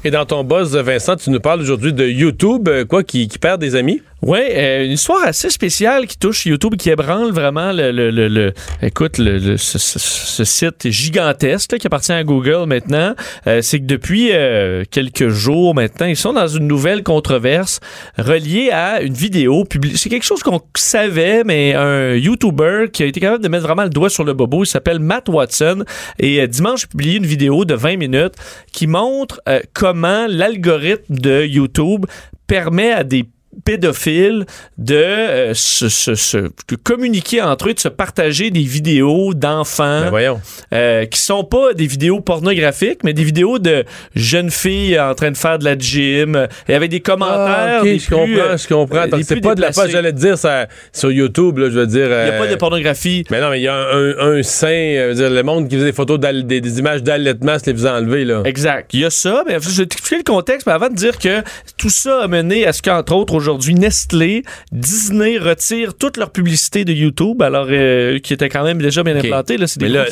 [0.03, 3.61] Et dans ton buzz, Vincent, tu nous parles aujourd'hui de YouTube, quoi, qui, qui perd
[3.61, 4.03] des amis?
[4.27, 8.55] Oui, euh, une histoire assez spéciale qui touche YouTube, qui ébranle vraiment le, le, le,
[8.81, 13.15] écoute, le, ce, ce, site gigantesque qui appartient à Google maintenant.
[13.47, 17.81] Euh, c'est que depuis euh, quelques jours maintenant, ils sont dans une nouvelle controverse
[18.17, 19.99] reliée à une vidéo publiée.
[19.99, 23.85] C'est quelque chose qu'on savait, mais un YouTuber qui a été capable de mettre vraiment
[23.85, 25.85] le doigt sur le bobo, il s'appelle Matt Watson.
[26.19, 28.37] Et dimanche, il a publié une vidéo de 20 minutes
[28.73, 29.43] qui montre
[29.75, 32.07] comment l'algorithme de YouTube
[32.47, 33.27] permet à des
[33.65, 34.47] pédophiles
[34.79, 36.49] de euh, se,
[36.83, 40.41] communiquer entre eux, de se partager des vidéos d'enfants ben
[40.73, 43.85] euh, qui sont pas des vidéos pornographiques, mais des vidéos de
[44.15, 47.83] jeunes filles en train de faire de la gym et avec des commentaires.
[47.83, 49.05] Ah, je comprends, je comprends.
[49.23, 52.07] C'est pas de la page, j'allais te dire ça, sur YouTube, là, je veux dire.
[52.07, 53.25] Il n'y a pas de euh, pornographie.
[53.31, 55.93] Mais non, mais il y a un, sein, euh, dire, le monde qui faisait des
[55.93, 58.43] photos, des, images d'allaitement, se les faisait enlever, là.
[58.45, 58.93] Exact.
[58.93, 61.43] Il y a ça, mais je vais t'expliquer le contexte, mais avant de dire que
[61.77, 64.43] tout ça a mené à ce qu'entre autres, aujourd'hui, Nestlé,
[64.73, 69.17] Disney retire toute leur publicité de YouTube, alors euh, qui était quand même déjà bien
[69.17, 69.59] implanté.
[69.59, 70.07] Là, c'est des là,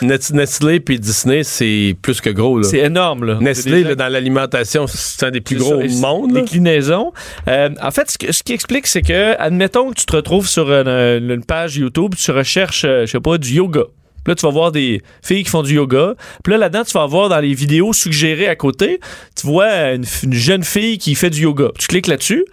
[0.00, 2.62] Nestlé puis Disney, c'est plus que gros.
[2.62, 3.24] C'est énorme.
[3.26, 3.38] Là.
[3.38, 6.32] Nestlé, dans l'alimentation, c'est un des plus gros au monde.
[6.32, 7.12] Déclinaison.
[7.48, 11.44] Euh, en fait, ce, qui explique, c'est que, admettons que tu te retrouves sur une,
[11.44, 13.84] page YouTube, tu recherches, euh, je sais pas, du yoga.
[14.24, 16.14] Puis là, tu vas voir des filles qui font du yoga.
[16.44, 19.00] Puis là, là-dedans, tu vas voir dans les vidéos suggérées à côté,
[19.36, 21.68] tu vois une, jeune fille qui fait du yoga.
[21.78, 22.44] Tu cliques là-dessus.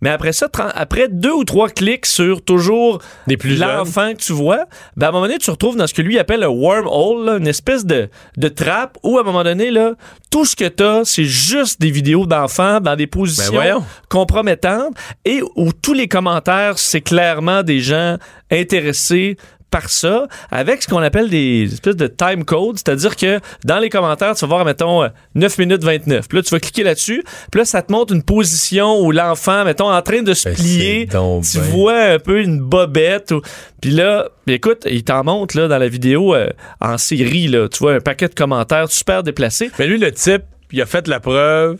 [0.00, 4.66] Mais après ça, après deux ou trois clics sur toujours l'enfant que tu vois,
[4.96, 7.40] ben à un moment donné, tu te retrouves dans ce que lui appelle un wormhole,
[7.40, 9.94] une espèce de, de trappe où à un moment donné, là,
[10.30, 14.94] tout ce que tu as, c'est juste des vidéos d'enfants dans des positions ben compromettantes
[15.24, 18.18] et où tous les commentaires, c'est clairement des gens
[18.50, 19.38] intéressés
[19.74, 23.88] par ça avec ce qu'on appelle des espèces de time code, c'est-à-dire que dans les
[23.90, 26.28] commentaires, tu vas voir, mettons, euh, 9 minutes 29.
[26.28, 27.24] Puis là, tu vas cliquer là-dessus.
[27.50, 30.54] Puis là, ça te montre une position où l'enfant, mettons, en train de se Ben,
[30.54, 31.06] plier.
[31.06, 31.64] donc Tu ben.
[31.64, 33.32] vois un peu une bobette.
[33.32, 33.40] ou-
[33.80, 36.50] Puis là, écoute, il t'en montre là, dans la vidéo euh,
[36.80, 37.48] en série.
[37.48, 39.70] Là, tu vois un paquet de commentaires super déplacés.
[39.80, 41.78] Mais lui, le type, il a fait la preuve.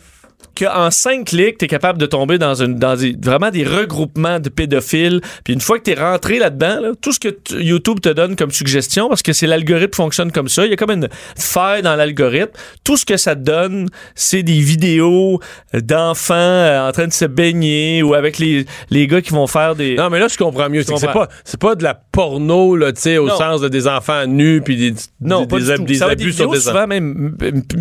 [0.55, 4.41] Qu'en cinq clics, tu es capable de tomber dans, une, dans des- vraiment des regroupements
[4.41, 5.21] de pédophiles.
[5.45, 7.29] Puis une fois que tu es rentré là-dedans, là, tout ce que
[7.61, 10.77] YouTube te donne comme suggestion, parce que c'est l'algorithme fonctionne comme ça, il y a
[10.77, 12.53] comme une faille dans l'algorithme.
[12.85, 15.41] Tout ce que ça te donne, c'est des vidéos
[15.73, 19.75] d'enfants euh, en train de se baigner ou avec les, les gars qui vont faire
[19.75, 19.95] des...
[19.97, 20.83] Non, mais là, je comprends mieux.
[20.83, 21.27] C'est que c'est comprends.
[21.27, 23.37] pas, pas de la porno, là, tu sais, au Non.
[23.37, 26.51] sens de des enfants nus puis des, Non, des, pas des ab- des abus sur
[26.51, 26.71] des enfants.
[26.71, 27.37] souvent même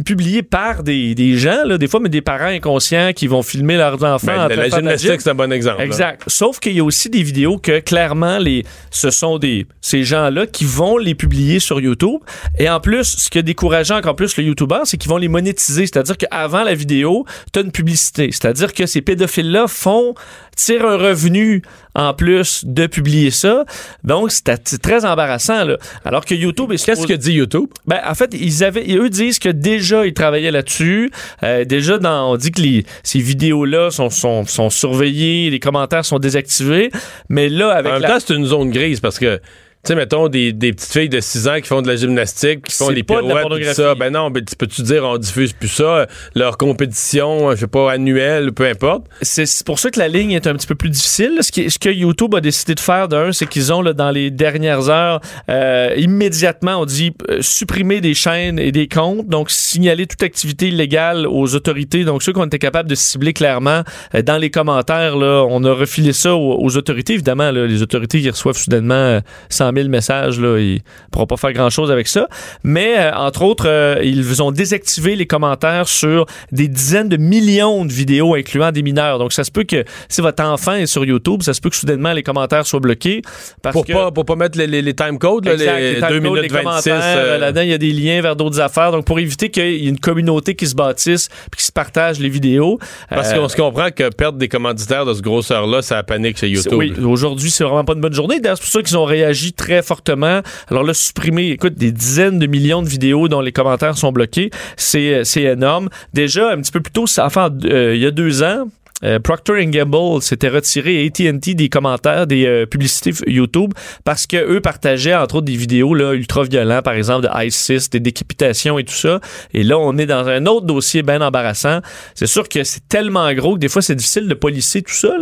[0.05, 3.75] publiées par des, des gens, là, des fois, mais des parents inconscients qui vont filmer
[3.77, 5.19] leurs enfants Ben, la gymnastique, gym.
[5.19, 5.79] c'est un bon exemple.
[5.79, 5.85] là.
[5.85, 6.23] Exact.
[6.27, 10.47] Sauf qu'il y a aussi des vidéos que clairement les ce sont des ces gens-là
[10.47, 12.19] qui vont les publier sur YouTube
[12.57, 15.27] et en plus ce qui est décourageant encore plus le YouTuber c'est qu'ils vont les
[15.27, 20.13] monétiser, c'est-à-dire qu'avant la vidéo, tu as une publicité, c'est-à-dire que ces pédophiles-là font
[20.55, 21.61] tirent un revenu
[21.95, 23.65] en plus de publier ça.
[24.03, 25.77] Donc c'est c'est très embarrassant là.
[26.05, 27.69] Alors que YouTube est Qu'est-ce que dit YouTube?
[27.85, 31.11] ben, en fait, ils avaient, eux disent que déjà ils travaillaient là-dessus.
[31.43, 36.05] Euh, déjà, dans, on dit que les, ces vidéos-là sont, sont, sont surveillées, les commentaires
[36.05, 36.91] sont désactivés.
[37.29, 39.39] Mais là, avec En même la- temps, c'est une zone grise parce que,
[39.85, 42.63] tu sais, mettons des, des petites filles de 6 ans qui font de la gymnastique,
[42.63, 43.95] qui font les pas de la pirouettes, ça.
[43.95, 47.91] Ben non, ben, tu peux-tu dire, on diffuse plus ça, leur compétition, je sais pas,
[47.91, 49.07] annuelle, peu importe?
[49.21, 51.39] c'est pour ça que la ligne est un petit peu plus difficile.
[51.41, 54.09] Ce, qui, ce que YouTube a décidé de faire, d'un, c'est qu'ils ont, là, dans
[54.09, 55.19] les dernières heures,
[55.49, 60.69] euh, immédiatement, on dit, euh, supprimer des chaînes et des comptes, donc signaler toute activité
[60.69, 62.05] illégale aux autorités.
[62.05, 63.83] Donc, ceux qu'on était capable de cibler clairement
[64.15, 67.15] euh, dans les commentaires, là, on a refilé ça aux, aux autorités.
[67.15, 69.19] Évidemment, là, les autorités qui reçoivent soudainement euh,
[69.49, 72.27] 100 000 messages, là, ils pourront pas faire grand-chose avec ça.
[72.63, 77.85] Mais, euh, entre autres, euh, ils ont désactivé les commentaires sur des dizaines de millions
[77.85, 79.19] de vidéos incluant des mineurs.
[79.19, 81.75] Donc, ça se peut que si votre enfant est sur YouTube, ça se peut que
[81.75, 83.21] soudainement les commentaires soient bloqués.
[83.61, 86.09] Parce Pour que, pas, pour pas mettre les, les, les time codes, les, les time
[86.09, 86.63] 2 codes, minutes les 26.
[86.63, 88.91] commentaires, euh, Là-dedans, il y a des liens vers d'autres affaires.
[88.91, 92.19] Donc, pour éviter qu'il y ait une communauté qui se bâtisse puis qui se partage
[92.19, 92.79] les vidéos.
[93.09, 96.49] parce euh, qu'on se comprend que perdre des commanditaires de ce grosseur-là, ça panique chez
[96.49, 96.73] YouTube.
[96.73, 98.39] Oui, aujourd'hui, c'est vraiment pas une bonne journée.
[98.39, 100.41] D'ailleurs, c'est pour ça qu'ils ont réagi très fortement.
[100.69, 104.49] Alors là, supprimer, écoute, des dizaines de millions de vidéos dont les commentaires sont bloqués,
[104.75, 105.87] c'est c'est énorme.
[106.13, 108.67] Déjà, un petit peu plus tôt, enfin, euh, il y a deux ans,
[109.03, 113.73] euh, Procter Gamble s'était retiré AT&T des commentaires des euh, publicités YouTube
[114.05, 117.89] parce que eux partageaient entre autres des vidéos là ultra violents par exemple de ISIS,
[117.89, 119.19] des décapitations et tout ça.
[119.53, 121.79] Et là on est dans un autre dossier bien embarrassant.
[122.15, 125.13] C'est sûr que c'est tellement gros que des fois c'est difficile de policer tout ça.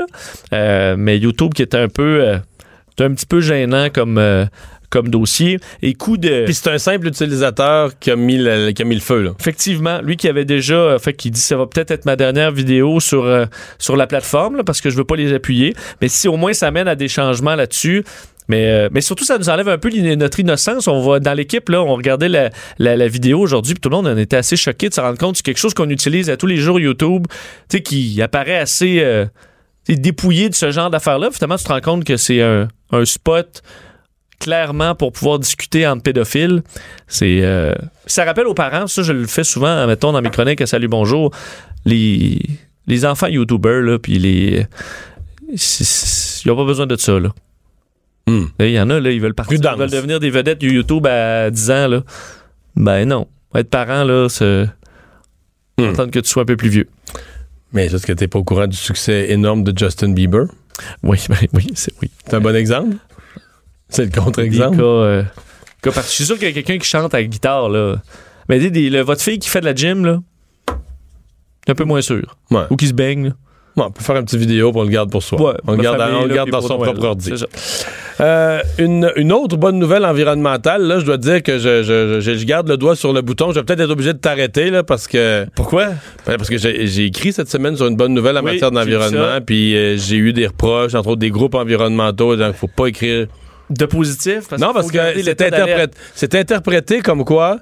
[0.54, 2.38] Euh, mais YouTube qui est un peu euh,
[3.02, 4.45] c'est un petit peu gênant comme euh,
[4.91, 8.82] comme dossier et coup de Puis c'est un simple utilisateur qui a mis le, qui
[8.82, 9.32] a mis le feu, là.
[9.39, 12.52] Effectivement, lui qui avait déjà euh, fait qu'il dit ça va peut-être être ma dernière
[12.52, 13.45] vidéo sur euh,
[13.80, 16.54] sur la plateforme là, parce que je veux pas les appuyer, mais si au moins
[16.54, 18.04] ça mène à des changements là-dessus.
[18.47, 20.89] Mais, euh, mais surtout, ça nous enlève un peu notre innocence.
[20.89, 22.49] On va dans l'équipe, là, on regardait la,
[22.80, 25.18] la, la vidéo aujourd'hui, puis tout le monde en était assez choqué de se rendre
[25.18, 27.28] compte que c'est quelque chose qu'on utilise à tous les jours YouTube,
[27.70, 29.02] tu sais, qui apparaît assez
[29.88, 31.30] dépouillé de ce genre d'affaires-là.
[31.32, 33.62] Finalement, tu te rends compte que c'est un, un spot
[34.39, 36.64] clairement pour pouvoir discuter entre pédophiles.
[37.08, 37.74] C'est euh,
[38.08, 40.88] ça rappelle aux parents, ça je le fais souvent, mettons dans mes chroniques à Salut
[40.88, 41.32] Bonjour,
[41.86, 42.39] les
[42.88, 44.66] les enfants YouTubers là, puis les
[45.48, 47.30] ils ont pas besoin de ça là.
[48.28, 48.46] Hmm.
[48.60, 51.06] Il y en a là, ils veulent partir, ils veulent devenir des vedettes du YouTube
[51.08, 52.04] à 10 ans là.
[52.76, 54.66] Ben non, être parent là, c'est
[55.82, 55.89] Hmm.
[55.89, 56.88] attendre que tu sois un peu plus vieux.
[57.74, 60.46] Mais est-ce que t'es pas au courant du succès énorme de Justin Bieber?
[61.03, 62.09] Oui, ben oui, c'est oui.
[62.25, 62.95] C'est un bon exemple?
[63.89, 64.77] C'est le contre-exemple?
[64.77, 65.23] cas, euh,
[65.82, 67.95] cas par- Je suis sûr qu'il y a quelqu'un qui chante à la guitare, là.
[68.49, 70.19] Mais le- votre fille qui fait de la gym, là,
[71.67, 72.38] un peu moins sûr.
[72.49, 72.63] Ouais.
[72.69, 73.32] Ou qui se baigne, là.
[73.76, 75.39] Bon, on peut faire une petite vidéo pour on le garde pour soi.
[75.41, 77.32] Ouais, on le garde, on le garde dans son Noël, propre ordi.
[78.19, 82.19] Euh, une, une autre bonne nouvelle environnementale, là, je dois te dire que je, je,
[82.19, 83.51] je, je garde le doigt sur le bouton.
[83.51, 85.88] Je vais peut-être être obligé de t'arrêter là, parce que Pourquoi?
[86.28, 89.39] ben, parce que j'ai écrit cette semaine sur une bonne nouvelle en Oui, matière d'environnement,
[89.43, 93.28] puis euh, j'ai eu des reproches, entre autres des groupes environnementaux, il faut pas écrire.
[93.69, 94.47] De positif?
[94.49, 97.59] Parce non, parce que c'est interprét- c'est interprété comme quoi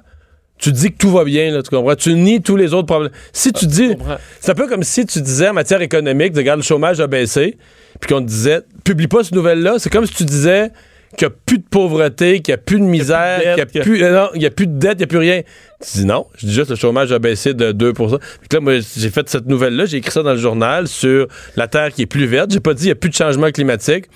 [0.60, 1.94] tu dis que tout va bien, là, tu comprends?
[1.94, 3.12] Tu nies tous les autres problèmes.
[3.32, 4.18] Si tu dis, Je comprends.
[4.40, 7.56] c'est un peu comme si tu disais en matière économique, regarde, le chômage a baissé,
[8.00, 9.76] puis qu'on te disait, publie pas cette nouvelle-là.
[9.78, 10.70] C'est comme si tu disais
[11.16, 13.82] qu'il n'y a plus de pauvreté, qu'il n'y a plus de misère, qu'il n'y a,
[13.82, 15.40] plus, euh, il a plus de dette, il n'y a plus rien.
[15.82, 16.26] Tu dis non.
[16.36, 18.06] Je dis juste le chômage a baissé de 2 Puis
[18.52, 21.92] là, moi, j'ai fait cette nouvelle-là, j'ai écrit ça dans le journal sur la Terre
[21.92, 22.52] qui est plus verte.
[22.52, 24.06] J'ai pas dit qu'il n'y a plus de changement climatique.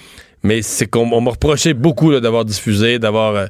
[0.44, 3.46] Mais c'est qu'on on m'a reproché beaucoup d'avoir diffusé, d'avoir euh,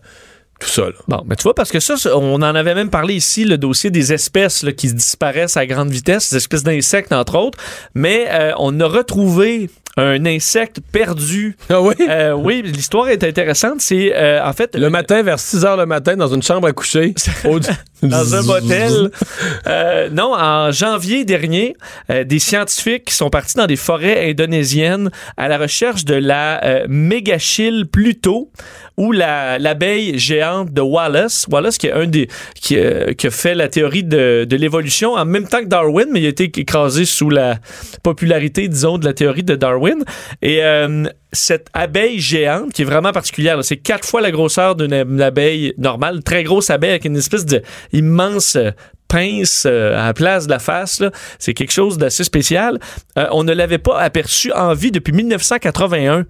[0.60, 0.84] tout ça.
[1.08, 3.90] Bon, mais tu vois, parce que ça, on en avait même parlé ici, le dossier
[3.90, 7.58] des espèces qui disparaissent à grande vitesse, des espèces d'insectes, entre autres.
[7.94, 11.56] Mais euh, on a retrouvé un insecte perdu.
[11.70, 11.94] Ah oui?
[12.08, 13.80] Euh, oui, l'histoire est intéressante.
[13.80, 16.72] C'est euh, en fait Le matin, vers 6 heures le matin, dans une chambre à
[16.72, 17.14] coucher.
[17.44, 17.60] au-
[18.02, 19.10] dans un motel.
[19.66, 21.74] Euh, non, en janvier dernier,
[22.26, 27.86] des scientifiques qui sont partis dans des forêts indonésiennes à la recherche de la mégachile
[27.90, 28.50] Pluto
[28.98, 31.46] ou la- l'abeille géante de Wallace.
[31.50, 32.28] Wallace qui est un des
[32.60, 32.76] qui,
[33.16, 36.26] qui a fait la théorie de, de l'évolution en même temps que Darwin, mais il
[36.26, 37.56] a été écrasé sous la
[38.02, 39.83] popularité, disons, de la théorie de Darwin.
[40.42, 44.92] Et euh, cette abeille géante, qui est vraiment particulière, c'est quatre fois la grosseur d'une
[44.92, 47.62] ab- abeille normale, très grosse abeille avec une espèce de
[47.92, 48.70] immense euh,
[49.08, 51.02] pince euh, à la place de la face.
[51.38, 52.78] C'est quelque chose d'assez spécial.
[53.18, 56.24] Euh, on ne l'avait pas aperçu en vie depuis 1981.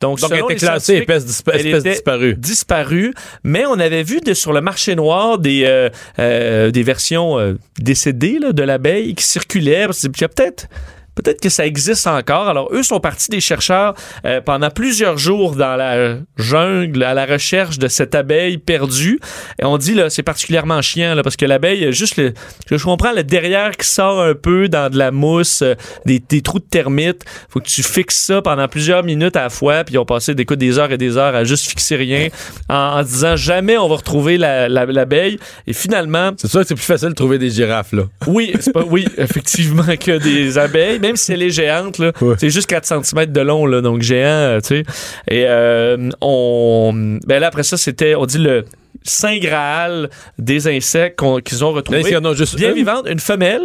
[0.00, 2.34] Donc, Donc, elle était classée espèce, dispa- elle espèce disparue.
[2.36, 5.88] disparu, mais on avait vu de, sur le marché noir des, euh,
[6.18, 9.86] euh, des versions décédées là, de l'abeille qui circulaient.
[10.02, 10.66] Il y a peut-être
[11.14, 12.48] Peut-être que ça existe encore.
[12.48, 13.94] Alors, eux sont partis des chercheurs
[14.24, 19.20] euh, pendant plusieurs jours dans la jungle à la recherche de cette abeille perdue.
[19.60, 22.34] Et on dit, là, c'est particulièrement chiant, là, parce que l'abeille, a juste le,
[22.70, 26.42] je comprends, le derrière qui sort un peu dans de la mousse, euh, des, des
[26.42, 27.22] trous de termites.
[27.48, 30.34] Faut que tu fixes ça pendant plusieurs minutes à la fois, puis ils ont passé
[30.34, 32.28] des, des heures et des heures à juste fixer rien
[32.68, 35.38] en, en disant jamais on va retrouver la- la- l'abeille.
[35.66, 38.04] et finalement, C'est sûr que c'est plus facile de trouver des girafes, là.
[38.26, 42.34] oui, c'est pas, oui, effectivement, que des abeilles, même si elle est géante, là, Ouais.
[42.38, 44.82] c'est juste 4 cm de long, là, donc géant, euh, tu sais.
[45.28, 48.64] Et euh, on, ben là, après ça, c'était, on dit le
[49.02, 52.02] saint graal des insectes qu'on- qu'ils ont retrouvé.
[52.06, 52.74] il y en a juste Bien une.
[52.76, 53.62] vivante, une femelle,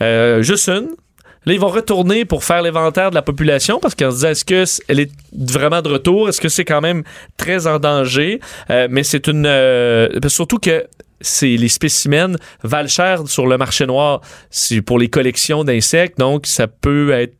[0.00, 0.88] euh, juste une.
[1.44, 4.44] Là, ils vont retourner pour faire l'inventaire de la population parce qu'on se disait est-ce
[4.44, 6.28] que elle est vraiment de retour?
[6.28, 7.02] Est-ce que c'est quand même
[7.36, 8.38] très en danger?
[8.70, 10.84] Euh, Mais c'est une euh, surtout que
[11.22, 14.20] c'est les spécimens valent cher sur le marché noir.
[14.50, 17.34] C'est pour les collections d'insectes, donc ça peut être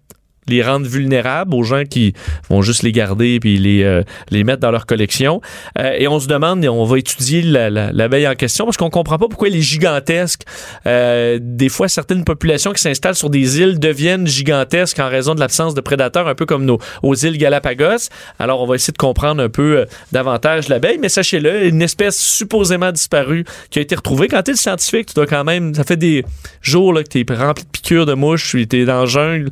[0.48, 2.14] les rendre vulnérables aux gens qui
[2.50, 5.40] vont juste les garder puis les euh, les mettre dans leur collection.
[5.78, 8.76] Euh, et on se demande, et on va étudier la- la- l'abeille en question parce
[8.76, 10.42] qu'on comprend pas pourquoi elle est gigantesque.
[10.86, 15.40] Euh, des fois, certaines populations qui s'installent sur des îles deviennent gigantesques en raison de
[15.40, 18.08] l'absence de prédateurs, un peu comme nos aux îles Galapagos.
[18.38, 22.18] Alors, on va essayer de comprendre un peu euh, davantage l'abeille, mais sachez-le, une espèce
[22.18, 24.28] supposément disparue qui a été retrouvée.
[24.28, 26.24] Quand tu es scientifique, tu dois quand même, ça fait des
[26.60, 29.50] jours là, que tu es rempli de piqûres de mouches, tu es dans la jungle,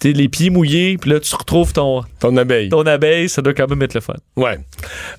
[0.00, 2.68] tu les pieds mouillés, puis là, tu retrouves ton, Ton abeille.
[2.70, 4.14] ton abeille, ça doit quand même être le fun.
[4.36, 4.58] Ouais.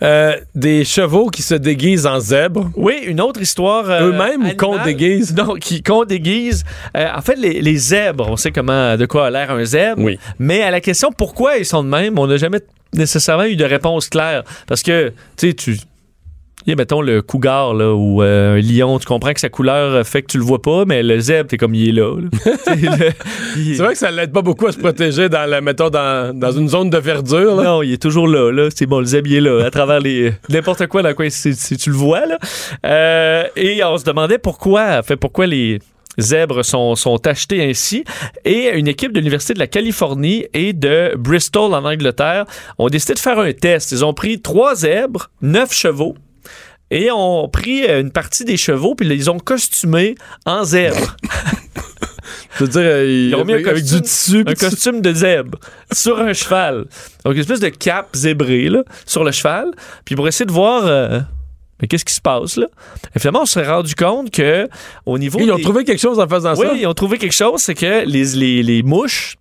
[0.02, 2.70] Euh, des chevaux qui se déguisent en zèbres.
[2.76, 3.90] Oui, une autre histoire.
[3.90, 5.36] euh, Eux-mêmes ou qu'on déguise?
[5.36, 6.64] Non, qui, qu'on déguise.
[6.98, 10.02] Euh, en fait, les, les zèbres, on sait comment, de quoi a l'air un zèbre.
[10.02, 10.18] Oui.
[10.40, 12.60] Mais à la question pourquoi ils sont de même, on n'a jamais
[12.94, 14.44] nécessairement eu de réponse claire.
[14.68, 15.78] Parce que, tu sais, tu.
[16.68, 19.49] Il y a, mettons, le cougar, là, ou euh, un lion, tu comprends que sa
[19.49, 21.91] couleur euh, fait que tu le vois pas, mais le zèbre, t'es comme il est
[22.01, 22.16] là.
[23.57, 26.38] il- C'est vrai que ça l'aide pas beaucoup à se protéger dans la, mettons, dans,
[26.38, 27.64] dans une zone de verdure, là.
[27.64, 28.51] Non, il est toujours là.
[28.51, 28.70] là.
[28.76, 31.55] C'est bon, le zèbre, il est là, à travers les n'importe quoi dans quoi si,
[31.78, 32.26] tu le vois.
[32.26, 32.38] Là.
[32.86, 35.80] Euh, et on se demandait pourquoi, en fait, pourquoi les
[36.20, 38.03] zèbres sont, sont achetés ainsi.
[38.45, 42.45] Et une équipe de l'Université de la Californie et de Bristol en Angleterre
[42.78, 43.91] ont décidé de faire un test.
[43.91, 46.16] Ils ont pris trois zèbres, neuf chevaux.
[46.94, 50.16] Et ont pris euh, une partie des chevaux, puis ils ont costumé
[50.46, 51.16] en zèbre.
[52.60, 54.44] Je veux dire, euh, il- ont mis un avec costume- du tissu.
[54.46, 55.58] un costume de zèbre
[55.92, 56.86] sur un cheval.
[57.26, 59.72] Donc, une espèce de cape zébrée là, sur le cheval.
[60.06, 61.20] Puis pour essayer de voir euh,
[61.82, 62.68] mais qu'est-ce qui se passe là?
[63.16, 64.68] Et finalement, on s'est rendu compte que
[65.06, 66.74] au niveau Ils ont trouvé quelque chose en faisant oui, ça.
[66.76, 69.38] ils ont trouvé quelque chose, c'est que les, les, les mouches.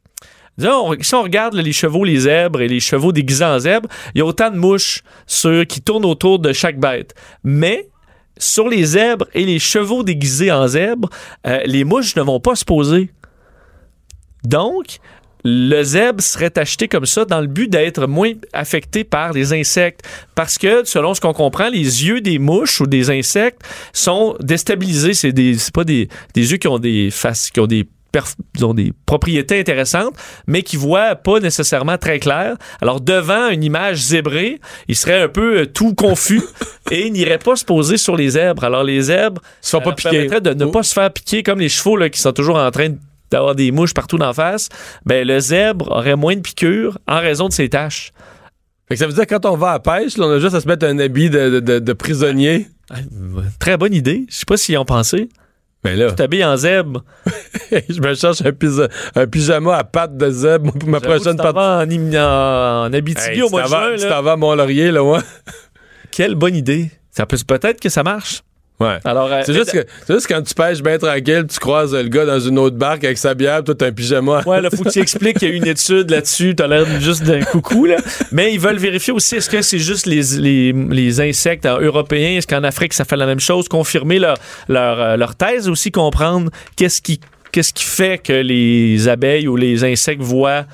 [0.61, 4.21] Si on regarde les chevaux, les zèbres et les chevaux déguisés en zèbres, il y
[4.21, 7.15] a autant de mouches sur, qui tournent autour de chaque bête.
[7.43, 7.89] Mais
[8.39, 11.09] sur les zèbres et les chevaux déguisés en zèbres,
[11.47, 13.11] euh, les mouches ne vont pas se poser.
[14.45, 14.99] Donc,
[15.45, 20.03] le zèbre serait acheté comme ça dans le but d'être moins affecté par les insectes.
[20.35, 25.15] Parce que, selon ce qu'on comprend, les yeux des mouches ou des insectes sont déstabilisés.
[25.15, 27.87] C'est pas des, des yeux qui ont des faces, qui ont des
[28.63, 30.15] ont des propriétés intéressantes,
[30.47, 32.57] mais qui voient pas nécessairement très clair.
[32.81, 36.43] Alors, devant une image zébrée, il serait un peu euh, tout confus
[36.91, 38.65] et il n'irait pas se poser sur les zèbres.
[38.65, 40.11] Alors, les zèbres, Se pas piquer.
[40.11, 40.71] permettrait de ne Oh.
[40.71, 42.89] pas se faire piquer comme les chevaux là, qui sont toujours en train
[43.31, 44.69] d'avoir des mouches partout d'en face.
[45.07, 48.13] Ben, le zèbre aurait moins de piqûres en raison de ses taches.
[48.89, 50.39] Fait que ça veut dire que quand on va à la pêche, là, on a
[50.41, 52.67] juste à se mettre un habit de, de- de- de prisonnier.
[52.91, 52.97] Ah,
[53.61, 54.27] Très bonne idée.
[54.29, 55.29] Je sais pas s'ils y ont pensé.
[55.85, 57.05] Mais là, Tu t'habilles en zèbre.
[57.71, 61.59] je me cherche un, pyja- un pyjama à pattes de zèbre pour ma prochaine partie.
[61.59, 63.97] en, en, en Abitibi Hey, au mois de juin.
[63.99, 65.21] tu t'en vas à Mont-Laurier, là, ouais.
[66.11, 66.91] Quelle bonne idée.
[67.11, 68.43] Ça peut peut-être que ça marche.
[68.81, 68.97] Ouais.
[69.05, 72.09] Alors, euh, C'est juste, que, c'est juste quand tu pêches bien tranquille, tu croises le
[72.09, 74.43] gars dans une autre barque avec sa bière, toi, t'as un pyjama.
[74.47, 76.55] Ouais, là, faut que tu expliques qu'il y a eu une étude là-dessus.
[76.57, 77.97] T'as l'air juste d'un coucou, là.
[78.33, 82.39] Mais ils veulent vérifier aussi, est-ce que c'est juste les, les, les insectes européens?
[82.39, 83.69] Est-ce qu'en Afrique, ça fait la même chose?
[83.69, 87.21] Confirmer leur, leur, euh, leur thèse, aussi comprendre qu'est-ce qui,
[87.53, 90.65] qu'est-ce qui fait que les abeilles ou les insectes voient,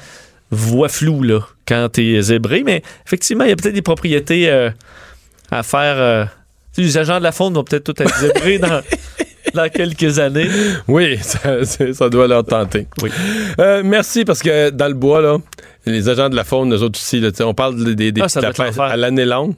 [0.53, 2.63] voient flou, là, quand t'es zébré.
[2.65, 4.71] Mais effectivement, il y a peut-être des propriétés euh,
[5.51, 5.97] à faire.
[5.99, 6.25] euh,
[6.83, 8.81] les agents de la faune vont peut-être tout être zébrés dans,
[9.55, 10.49] dans quelques années.
[10.89, 12.87] Oui, ça, ça doit leur tenter.
[13.03, 13.11] Oui.
[13.59, 15.39] Euh, merci, parce que dans le bois, là,
[15.87, 18.27] les agents de la faune, nous autres aussi, là, on parle des, des, des Ah,
[18.27, 19.55] de la pêche à l'année longue.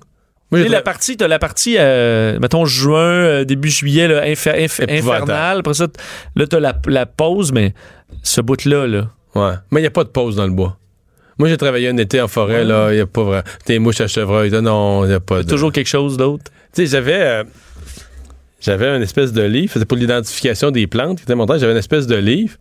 [0.51, 4.83] Moi, la partie, t'as la partie, euh, mettons, juin, euh, début juillet, là, infer- inf-
[4.83, 5.23] Épouvantable.
[5.31, 5.59] infernal.
[5.59, 5.87] Après ça,
[6.37, 7.75] là, t'as la, la pause, mais
[8.23, 9.09] ce bout-là, là.
[9.35, 9.53] Ouais.
[9.71, 10.79] Mais il n'y a pas de pause dans le bois.
[11.39, 13.43] Moi, j'ai travaillé un été en forêt, là, il n'y a pas vraiment.
[13.67, 15.49] Des mouches à chevreuil, là, non, il n'y a pas de.
[15.49, 16.45] Toujours quelque chose d'autre?
[16.75, 17.21] Tu sais, j'avais.
[17.21, 17.45] euh,
[18.61, 22.07] j'avais une espèce de livre, c'était pour l'identification des plantes, qui était j'avais une espèce
[22.09, 22.57] de livre,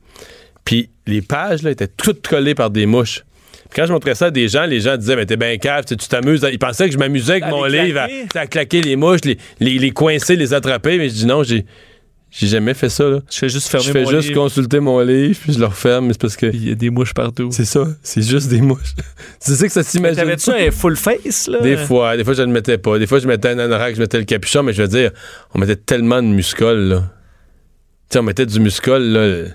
[0.64, 3.24] puis les pages, là, étaient toutes collées par des mouches.
[3.70, 5.84] Puis quand je montrais ça à des gens, les gens disaient, mais t'es bien cave,
[5.86, 6.48] tu t'amuses.
[6.52, 9.38] Ils pensaient que je m'amusais avec À mon livre, à, à claquer les mouches, les,
[9.60, 11.66] les, les coincer, les attraper, mais je dis non, j'ai.
[12.40, 13.20] J'ai jamais fait ça, là.
[13.32, 15.66] Je fais juste fermer Je fais mon juste livre, consulter mon livre, puis je le
[15.66, 16.46] referme, mais c'est parce que.
[16.46, 17.50] Il y a des mouches partout.
[17.52, 18.94] C'est ça, c'est juste des mouches.
[19.40, 20.18] c'est ça que ça s'imagine.
[20.18, 20.58] T'avais-tu pas?
[20.60, 21.62] un full face, là?
[21.62, 23.00] Des fois, des fois je ne le mettais pas.
[23.00, 25.10] Des fois je mettais un anorak, je mettais le capuchon, mais je veux dire,
[25.56, 27.00] on mettait tellement de muscol, là.
[28.10, 29.46] Tu sais, on mettait du muscol, là.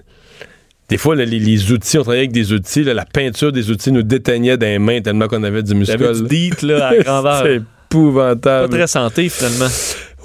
[0.89, 3.70] Des fois, là, les, les outils, on travaillait avec des outils, là, la peinture des
[3.70, 5.99] outils nous déteignait des mains tellement qu'on avait du muscol.
[6.16, 6.28] Du là.
[6.28, 7.39] deet, là, à grandeur.
[7.45, 8.74] c'est Pas épouvantable.
[8.76, 9.68] très santé, finalement.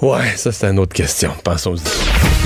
[0.02, 1.32] Ouais, ça c'est une autre question.
[1.42, 2.17] Pensons-y.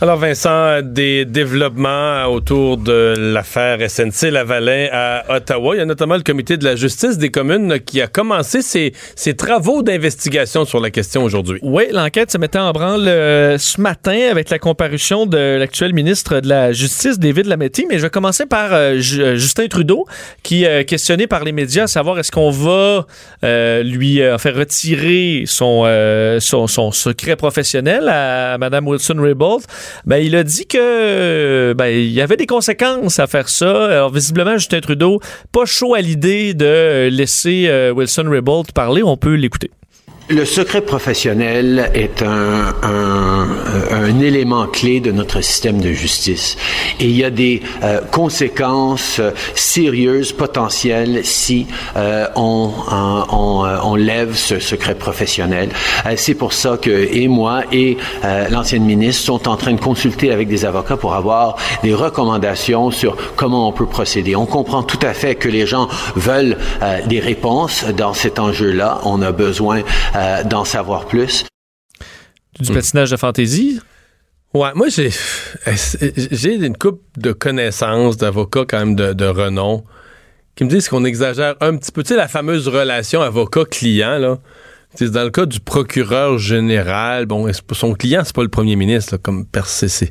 [0.00, 5.74] Alors Vincent, des développements autour de l'affaire SNC Lavalin à Ottawa.
[5.74, 8.92] Il y a notamment le comité de la justice des communes qui a commencé ses,
[9.34, 11.58] travaux d'investigation sur la question aujourd'hui.
[11.62, 16.38] Oui, l'enquête se mettait en branle euh, ce matin avec la comparution de l'actuel ministre
[16.38, 17.84] de la Justice, David Lametti.
[17.88, 20.06] Mais je vais commencer par euh, euh, Justin Trudeau,
[20.44, 23.04] qui est questionné par les médias à savoir est-ce qu'on va
[23.82, 29.64] lui faire retirer son secret professionnel à Mme Wilson-Raybould.
[30.04, 33.86] Ben, il a dit que ben, il y avait des conséquences à faire ça.
[33.86, 35.20] Alors, visiblement, Justin Trudeau,
[35.52, 39.02] pas chaud à l'idée de laisser euh, Wilson-Raybould parler.
[39.02, 39.70] On peut l'écouter.
[40.30, 43.48] Le secret professionnel est un, un,
[43.90, 46.58] un élément clé de notre système de justice.
[47.00, 51.66] Et il y a des euh, conséquences euh, sérieuses, potentielles, si
[51.96, 55.70] euh, on, on, on, euh, on lève ce secret professionnel.
[56.04, 59.80] Euh, C'est pour ça que et moi et euh, l'ancienne ministre sont en train de
[59.80, 64.36] consulter avec des avocats pour avoir des recommandations sur comment on peut procéder.
[64.36, 69.00] On comprend tout à fait que les gens veulent euh, des réponses dans cet enjeu-là.
[69.04, 69.80] On a besoin
[70.18, 71.46] euh, d'en savoir plus.
[72.60, 73.80] Du patinage de fantaisie?
[74.52, 75.10] Ouais, moi j'ai
[76.06, 79.84] j'ai une coupe de connaissances d'avocats quand même de, de renom
[80.58, 82.02] qui me disent qu'on exagère un petit peu.
[82.02, 84.38] Tu sais, la fameuse relation avocat-client, là.
[84.96, 88.74] Tu sais, dans le cas du procureur général, bon, son client, c'est pas le premier
[88.74, 90.10] ministre, là, comme c'est c'est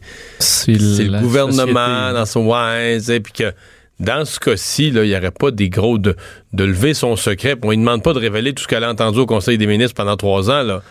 [0.67, 2.13] le gouvernement société.
[2.13, 3.53] dans son ouais, tu sais, puis que
[3.99, 6.15] dans ce cas-ci, là, il n'y aurait pas des gros de,
[6.53, 7.55] de lever son secret.
[7.63, 9.95] On ne demande pas de révéler tout ce qu'elle a entendu au Conseil des ministres
[9.95, 10.81] pendant trois ans, là.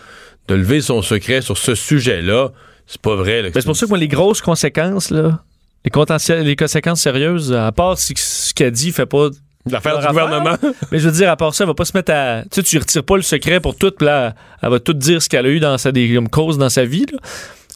[0.47, 2.49] De lever son secret sur ce sujet-là,
[2.85, 3.43] c'est pas vrai.
[3.43, 5.41] Ben, c'est pour ça que moi, les grosses conséquences, là,
[5.83, 9.29] les, conséquences sérieuses, à part si ce qu'elle dit fait pas.
[9.69, 10.57] L'affaire du affaire, gouvernement.
[10.91, 12.43] Mais je veux dire, à part ça, elle va pas se mettre à.
[12.43, 15.21] Tu sais, tu retires pas le secret pour tout, puis là, elle va tout dire
[15.21, 17.19] ce qu'elle a eu dans sa, des, comme cause dans sa vie, là.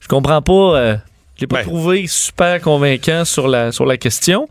[0.01, 0.77] Je comprends pas.
[0.77, 0.95] euh,
[1.41, 1.63] l'ai pas Ben.
[1.63, 4.47] trouvé super convaincant sur la, sur la question.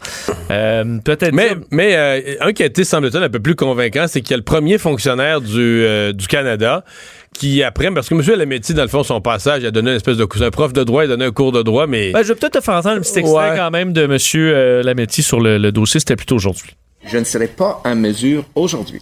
[0.51, 1.33] Euh, Peut-être.
[1.33, 4.35] Mais, mais euh, un qui a été, semble-t-il, un peu plus convaincant, c'est qu'il y
[4.35, 6.85] a le premier fonctionnaire du, euh, du Canada
[7.33, 8.23] qui, après, parce que M.
[8.39, 10.39] Lametti, dans le fond, son passage, il a donné une espèce de cours.
[10.41, 12.11] C'est un prof de droit, il a donné un cours de droit, mais.
[12.13, 13.57] Ben, je vais peut-être te faire entendre un petit extrait Ouais.
[13.57, 14.17] quand même de M.
[14.35, 16.01] euh, Lametti sur le, le dossier.
[16.01, 16.73] C'était plutôt aujourd'hui.
[17.07, 19.01] je ne serai pas en mesure aujourd'hui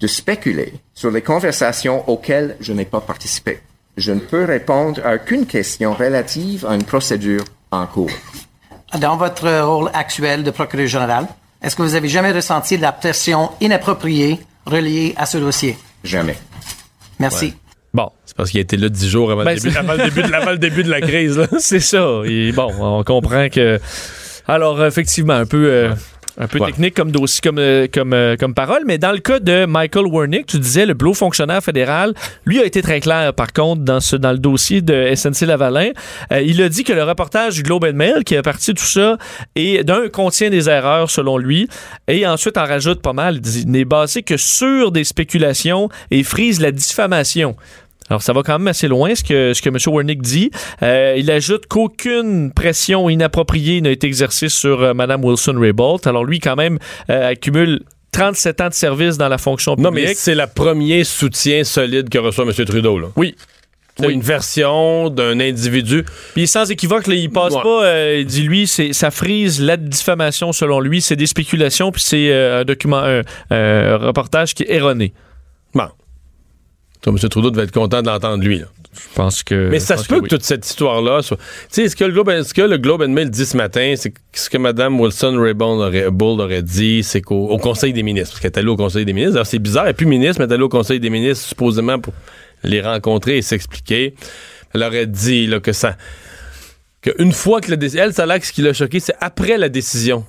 [0.00, 3.58] de spéculer sur les conversations auxquelles je n'ai pas participé.
[3.98, 8.10] Je ne peux répondre à aucune question relative à une procédure en cours.
[9.00, 11.26] Dans votre rôle actuel de procureur général,
[11.62, 15.76] est-ce que vous avez jamais ressenti de la pression inappropriée reliée à ce dossier?
[16.04, 16.38] Jamais.
[17.18, 17.54] Merci.
[17.92, 18.10] Bon.
[18.24, 20.04] c'est parce qu'il a été là dix jours avant, Ben, le, début, c'est- avant le
[20.04, 21.46] début de, avant le début de la crise, là.
[21.58, 22.20] C'est ça.
[22.24, 23.80] Et bon, on comprend que.
[24.46, 25.66] Alors, effectivement, un peu.
[25.68, 25.94] euh,
[26.40, 29.40] Un peu technique comme dossier, comme, euh, comme, euh, comme parole, mais dans le cas
[29.40, 32.14] de Michael Wernick, tu disais le bleu fonctionnaire fédéral,
[32.44, 35.90] lui a été très clair par contre dans, ce, dans le dossier de SNC Lavalin.
[36.32, 38.78] Euh, il a dit que le reportage du Globe and Mail qui est parti de
[38.78, 39.18] tout ça
[39.56, 41.68] et d'un contient des erreurs selon lui
[42.06, 43.36] et ensuite en rajoute pas mal.
[43.36, 47.56] Il dit n'est basé que sur des spéculations et frise la diffamation.
[48.10, 49.76] Alors, ça va quand même assez loin, ce que, ce que M.
[49.86, 50.50] Wernick dit.
[50.82, 56.06] Euh, il ajoute qu'aucune pression inappropriée n'a été exercée sur euh, Mme Wilson-Raybould.
[56.06, 56.78] Alors, lui, quand même,
[57.10, 57.80] euh, accumule
[58.12, 60.08] 37 ans de service dans la fonction Non, publique.
[60.08, 62.52] mais c'est le premier soutien solide que reçoit M.
[62.64, 62.98] Trudeau.
[62.98, 63.08] Là.
[63.16, 63.34] Oui.
[64.00, 64.14] C'est Oui.
[64.14, 66.04] une version d'un individu.
[66.32, 67.62] Puis sans équivoque, là, il passe Ouais.
[67.62, 67.84] pas.
[67.84, 71.00] euh, il dit lui, c'est ça frise la diffamation selon lui.
[71.02, 75.12] C'est des spéculations, puis c'est euh, un document, un, un reportage qui est erroné.
[75.74, 75.88] Bon.
[77.06, 77.16] M.
[77.16, 78.58] Trudeau devait être content de l'entendre, lui.
[78.58, 78.66] là.
[78.94, 79.68] Je pense que.
[79.68, 80.28] Mais ça se peut que, oui.
[80.28, 81.36] toute cette histoire-là soit.
[81.36, 81.44] Tu
[81.82, 84.10] sais, ce que le Globe, ce que le Globe and Mail dit ce matin, c'est
[84.10, 88.32] que ce que Mme Wilson Raybould aurait, aurait dit, c'est qu'au au Conseil des ministres,
[88.32, 89.36] parce qu'elle est allée au Conseil des ministres.
[89.36, 91.46] Alors, c'est bizarre, elle n'est plus ministre, mais elle est allée au Conseil des ministres,
[91.46, 92.14] supposément, pour
[92.64, 94.14] les rencontrer et s'expliquer.
[94.74, 95.96] Elle aurait dit là, que ça.
[97.02, 98.04] qu'une fois que la décision.
[98.04, 100.24] Elle, ça que ce qui l'a choqué, c'est après la décision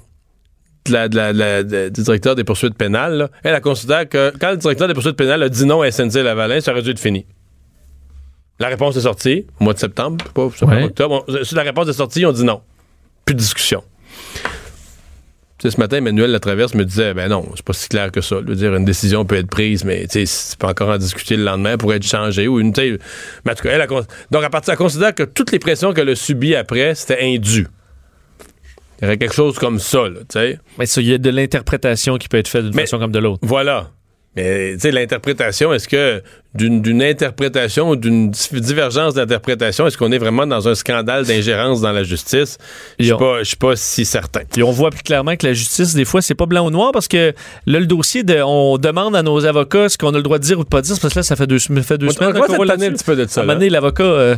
[0.87, 3.17] la- la- la- du directeur des poursuites pénales.
[3.17, 3.29] là.
[3.43, 6.23] Elle, elle considère que quand le directeur des poursuites pénales a dit non à SNC
[6.23, 7.25] Lavalin, ça aurait dû être fini.
[8.59, 10.83] La réponse est sortie au mois de septembre, pas Ouais.
[10.83, 11.23] octobre.
[11.27, 12.61] On- si la réponse est sortie, on dit non.
[13.25, 13.83] Plus de discussion.
[15.57, 18.21] Tu sais, ce matin, Emmanuel Latraverse me disait ben non, c'est pas si clair que
[18.21, 18.37] ça.
[18.41, 20.97] Je veux dire, une décision peut être prise, mais tu sais, c'est pas encore en
[20.97, 22.73] discuter le lendemain pour être changée ou une.
[22.77, 25.91] Mais en tout cas, elle, a donc à partir, elle considère que toutes les pressions
[25.93, 27.67] qu'elle a subies après, c'était indu.
[29.01, 30.59] Il y aurait quelque chose comme ça, là, tu sais.
[30.77, 33.19] Mais ça, il y a de l'interprétation qui peut être faite d'une façon comme de
[33.19, 33.39] l'autre.
[33.43, 33.91] Voilà.
[34.35, 36.21] Mais, tu sais, l'interprétation, est-ce que
[36.53, 41.81] d'une interprétation ou d'une di- divergence d'interprétation, est-ce qu'on est vraiment dans un scandale d'ingérence
[41.81, 42.57] dans la justice?
[42.99, 43.05] Je
[43.39, 44.41] je suis pas si certain.
[44.51, 46.91] Puis on voit plus clairement que la justice, des fois, c'est pas blanc ou noir
[46.91, 47.33] parce que
[47.65, 50.43] là, le dossier, de, on demande à nos avocats ce qu'on a le droit de
[50.43, 52.33] dire ou de pas dire, parce que là, ça fait deux, fait deux On semaines
[52.33, 54.35] qu'on voit un petit peu de ça, À l'avocat, euh,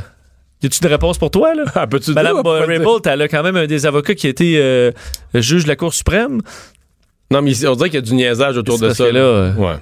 [0.63, 1.63] y a-tu une réponse pour toi, là?
[1.75, 2.67] Ah, peux-tu Madame pas dire?
[2.67, 4.91] Raybould, elle a quand même un des avocats qui a été euh,
[5.33, 6.41] juge de la Cour suprême.
[7.31, 9.11] Non, mais on dirait qu'il y a du niaisage autour de ça.
[9.11, 9.73] là, euh, Ouais.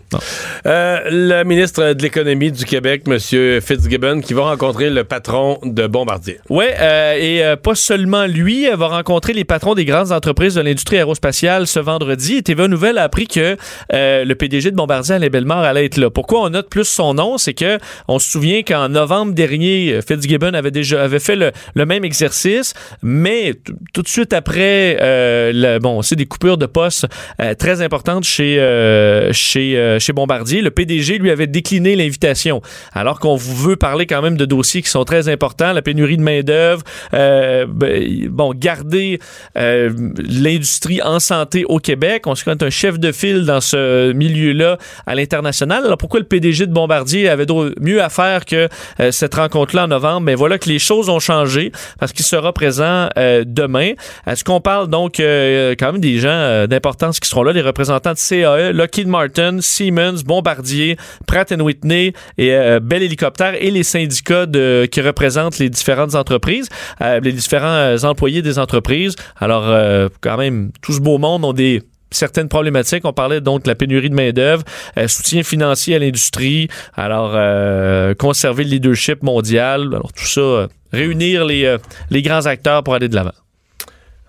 [0.66, 3.18] Euh, le ministre de l'Économie du Québec, M.
[3.62, 6.40] Fitzgibbon, qui va rencontrer le patron de Bombardier.
[6.50, 10.56] Ouais, euh, et euh, pas seulement lui, elle va rencontrer les patrons des grandes entreprises
[10.56, 12.36] de l'industrie aérospatiale ce vendredi.
[12.36, 13.58] Et TVA Nouvelle a appris que
[13.94, 16.10] euh, le PDG de Bombardier, Alain Bellemare, allait être là.
[16.10, 17.38] Pourquoi on note plus son nom?
[17.38, 17.78] C'est que
[18.08, 22.04] on se souvient qu'en novembre dernier, euh, Fitzgibbon avait déjà avait fait le, le même
[22.06, 23.54] exercice, mais
[23.94, 27.08] tout de suite après, euh, le- bon, c'est des coupures de postes
[27.40, 30.62] euh, très importantes chez euh, chez euh, chez Bombardier.
[30.62, 32.62] Le PDG lui avait décliné l'invitation,
[32.94, 36.22] alors qu'on veut parler quand même de dossiers qui sont très importants, la pénurie de
[36.22, 36.84] main d'œuvre,
[37.14, 39.20] euh, ben, bon, garder
[39.58, 42.24] euh, l'industrie en santé au Québec.
[42.26, 45.86] On se connaît un chef de file dans ce milieu-là à l'international.
[45.86, 47.46] Alors pourquoi le PDG de Bombardier avait
[47.80, 48.68] mieux à faire que
[49.12, 50.22] cette rencontre-là en novembre?
[50.22, 53.94] Mais voilà que les choses ont changé parce qu'il sera présent demain.
[54.28, 58.72] Est-ce qu'on parle donc quand même des gens d'importance seront là, les représentants de CAE,
[58.74, 65.02] Lockheed Martin, Siemens, Bombardier, Pratt Whitney et euh, Bell Hélicoptère et les syndicats de, qui
[65.02, 66.70] représentent les différentes entreprises,
[67.02, 69.16] euh, les différents euh, employés des entreprises.
[69.38, 73.06] Alors, euh, quand même, tout ce beau monde ont des certaines problématiques.
[73.06, 74.64] On parlait donc de la pénurie de main-d'œuvre,
[74.98, 80.68] euh, soutien financier à l'industrie, alors euh, conserver le leadership mondial, alors tout ça, euh,
[80.92, 81.78] réunir les, euh,
[82.10, 83.34] les grands acteurs pour aller de l'avant.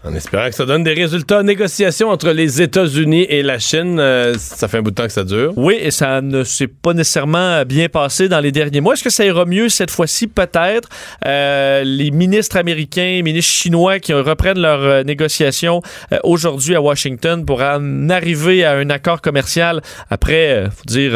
[0.03, 1.43] En espérant que ça donne des résultats.
[1.43, 5.13] Négociations entre les États-Unis et la Chine, euh, ça fait un bout de temps que
[5.13, 5.53] ça dure.
[5.57, 8.95] Oui, et ça ne s'est pas nécessairement bien passé dans les derniers mois.
[8.95, 10.27] Est-ce que ça ira mieux cette fois-ci?
[10.27, 10.89] Peut-être.
[11.27, 15.83] Euh, les ministres américains, ministres chinois qui reprennent leurs euh, négociations
[16.25, 21.13] aujourd'hui à Washington pour en arriver à un accord commercial après, faut dire,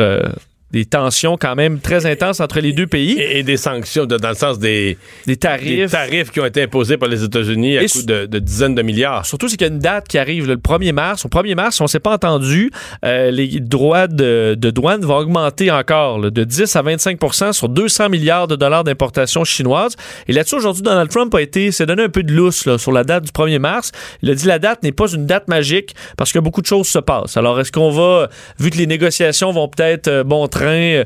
[0.74, 3.12] des tensions quand même très intenses entre les deux pays.
[3.20, 5.64] Et, et des sanctions, de- dans le sens des, Des tarifs.
[5.84, 8.74] des tarifs qui ont été imposés par les États-Unis à Et s- de, de dizaines
[8.74, 9.24] de milliards.
[9.24, 11.24] Surtout, c'est qu'il y a une date qui arrive là, le 1er mars.
[11.24, 12.72] Au 1er mars, on ne s'est pas entendu,
[13.04, 17.68] euh, les droits de, de douane vont augmenter encore là, de 10 à 25% sur
[17.68, 19.94] 200 milliards de dollars d'importation chinoise.
[20.26, 22.90] Et là-dessus, aujourd'hui, Donald Trump a été, s'est donné un peu de lousse là, sur
[22.90, 23.92] la date du 1er mars.
[24.22, 26.88] Il a dit la date n'est pas une date magique parce que beaucoup de choses
[26.88, 27.36] se passent.
[27.36, 31.04] Alors, est-ce qu'on va, vu que les négociations vont peut-être euh, bon train, euh,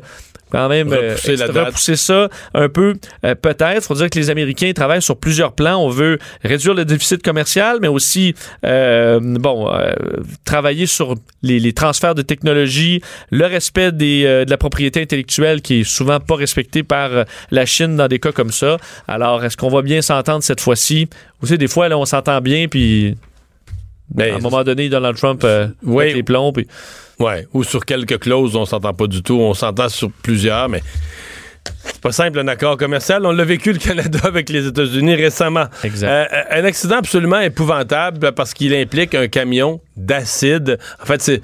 [0.50, 2.94] quand même euh, Repousser la ça un peu
[3.24, 3.84] euh, peut-être.
[3.84, 5.76] faut dire que les Américains travaillent sur plusieurs plans.
[5.76, 8.34] On veut réduire le déficit commercial, mais aussi
[8.64, 9.70] euh, bon
[10.46, 15.80] travailler sur les, les transferts de technologie, le respect des, de la propriété intellectuelle qui
[15.80, 17.10] est souvent pas respectée par
[17.50, 18.78] la Chine dans des cas comme ça.
[19.06, 21.08] Alors, est-ce qu'on va bien s'entendre cette fois-ci?
[21.40, 23.16] Vous savez, des fois, là, on s'entend bien, puis
[24.14, 25.44] Ben, à un moment donné, Donald Trump
[25.82, 26.06] Oui.
[26.06, 26.52] met les plombs.
[26.52, 26.66] puis-
[27.18, 29.38] Ouais, ou sur quelques clauses, on s'entend pas du tout.
[29.40, 30.82] On s'entend sur plusieurs, mais
[31.84, 33.26] c'est pas simple un accord commercial.
[33.26, 35.66] On l'a vécu le Canada avec les États-Unis récemment.
[35.82, 36.08] Exact.
[36.08, 40.78] Euh, un accident absolument épouvantable parce qu'il implique un camion d'acide.
[41.02, 41.42] En fait, c'est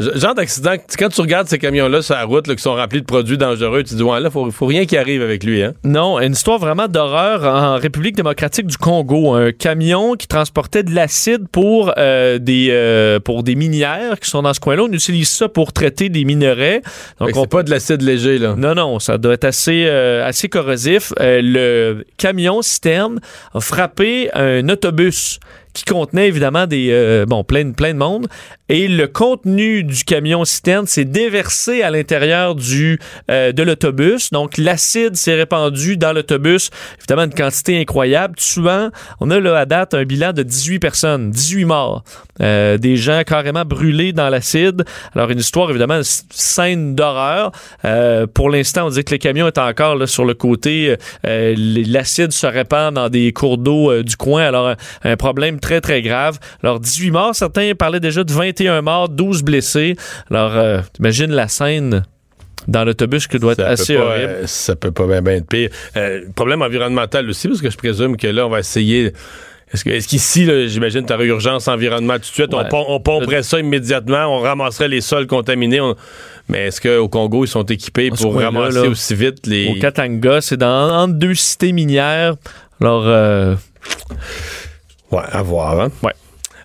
[0.00, 3.06] genre d'accident quand tu regardes ces camions-là sur la route là, qui sont remplis de
[3.06, 5.74] produits dangereux, tu te dis ouais là, faut, faut rien qui arrive avec lui, hein.
[5.84, 9.34] Non, une histoire vraiment d'horreur en République démocratique du Congo.
[9.34, 14.42] Un camion qui transportait de l'acide pour, euh, des, euh, pour des minières qui sont
[14.42, 14.84] dans ce coin-là.
[14.84, 16.82] On utilise ça pour traiter des minerais.
[17.18, 18.54] Donc, on pas de l'acide léger là.
[18.56, 21.12] Non, non, ça doit être assez, euh, assez corrosif.
[21.18, 23.20] Le camion citerne
[23.54, 25.40] a frappé un autobus
[25.72, 28.26] qui contenait évidemment des euh, bon plein, plein de monde.
[28.68, 33.00] Et le contenu du camion citerne s'est déversé à l'intérieur du
[33.30, 34.30] euh, de l'autobus.
[34.30, 36.70] Donc l'acide s'est répandu dans l'autobus.
[36.98, 38.90] Évidemment une quantité incroyable tuant
[39.20, 42.04] on a là à date un bilan de 18 personnes 18 morts.
[42.40, 44.84] Euh, des gens carrément brûlés dans l'acide.
[45.14, 47.52] Alors une histoire évidemment une scène d'horreur.
[48.34, 50.96] Pour l'instant on dit que le camion est encore là, sur le côté.
[51.24, 54.42] L'acide se répand dans des cours d'eau du coin.
[54.42, 58.82] Alors un, un problème très très grave alors 18 morts certains parlaient déjà de 21
[58.82, 59.94] morts 12 blessés
[60.30, 62.02] alors euh, t'imagines la scène
[62.68, 65.32] dans l'autobus qui doit être Ça assez peut pas, horrible euh, ça peut pas bien
[65.34, 65.70] être pire.
[65.96, 69.12] Euh, problème environnemental aussi, parce que je présume que là, on va essayer.
[69.72, 72.52] Est-ce qu'ici, là, j'imagine, tu aurais urgence environnement tout de suite?
[72.52, 72.68] On, Ouais.
[72.68, 75.80] pom- on pomperait ça immédiatement, on ramasserait les sols contaminés.
[75.80, 75.96] on-
[76.50, 79.68] Mais est-ce qu'au Congo, ils sont équipés pour ramasser là, aussi vite les.
[79.68, 82.34] au Katanga c'est dans entre deux cités minières
[82.80, 83.54] alors euh,
[85.10, 85.80] Ouais, à voir.
[85.80, 85.90] Hein?
[86.02, 86.12] Ouais.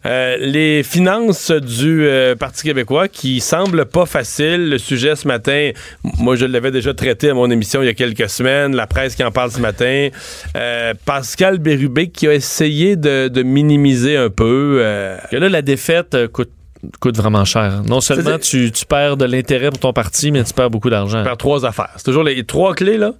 [0.06, 4.70] Euh, les finances du euh, Parti québécois qui semblent pas faciles.
[4.70, 5.72] Le sujet ce matin,
[6.20, 8.76] moi je l'avais déjà traité à mon émission il y a quelques semaines.
[8.76, 10.10] La presse qui en parle ce matin.
[10.56, 14.78] Euh, Pascal Bérubé qui a essayé de, de minimiser un peu.
[14.80, 16.52] euh, que là la défaite coûte
[17.00, 17.82] coûte vraiment cher.
[17.88, 21.24] Non seulement tu, tu perds de l'intérêt pour ton parti, mais tu perds beaucoup d'argent.
[21.24, 21.90] faire trois affaires.
[21.96, 23.14] C'est toujours les trois clés, là.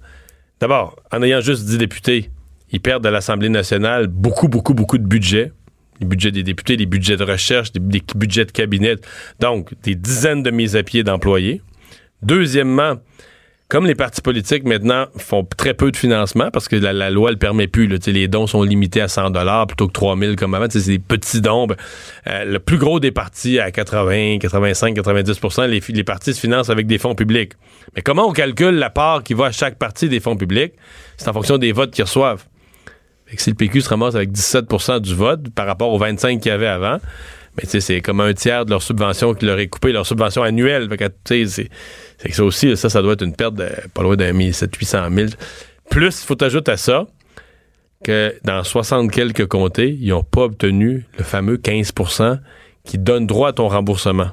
[0.60, 2.30] D'abord, en ayant juste 10 députés,
[2.72, 5.52] ils perdent de l'Assemblée nationale beaucoup, beaucoup, beaucoup de budget.
[6.00, 8.96] Les budgets des députés, les budgets de recherche, des, des budgets de cabinet.
[9.40, 11.62] Donc, des dizaines de mises à pied d'employés.
[12.22, 12.96] Deuxièmement,
[13.68, 17.32] comme les partis politiques maintenant font très peu de financement parce que la, la loi
[17.32, 20.66] le permet plus, les dons sont limités à 100 dollars plutôt que 3000 comme avant,
[20.70, 21.66] c'est des petits dons.
[21.66, 21.76] Ben,
[22.28, 26.70] euh, le plus gros des partis à 80, 85, 90 les, les partis se financent
[26.70, 27.54] avec des fonds publics.
[27.96, 30.74] Mais comment on calcule la part qui va à chaque parti des fonds publics?
[31.16, 32.44] C'est en fonction des votes qu'ils reçoivent.
[33.26, 36.40] Fait que si le PQ se ramasse avec 17% du vote par rapport aux 25
[36.40, 36.98] qu'il y avait avant,
[37.56, 40.06] mais tu sais, c'est comme un tiers de leur subvention qui leur est coupée, leur
[40.06, 40.88] subvention annuelle.
[41.24, 41.68] C'est- c'est
[42.28, 45.08] que ça aussi, ça, ça doit être une perte de pas loin d'un 700 800
[45.14, 45.28] 000.
[45.90, 47.06] Plus, il faut ajouter à ça
[48.04, 52.38] que dans 60 quelques comtés, ils n'ont pas obtenu le fameux 15%
[52.84, 54.30] qui donne droit à ton remboursement.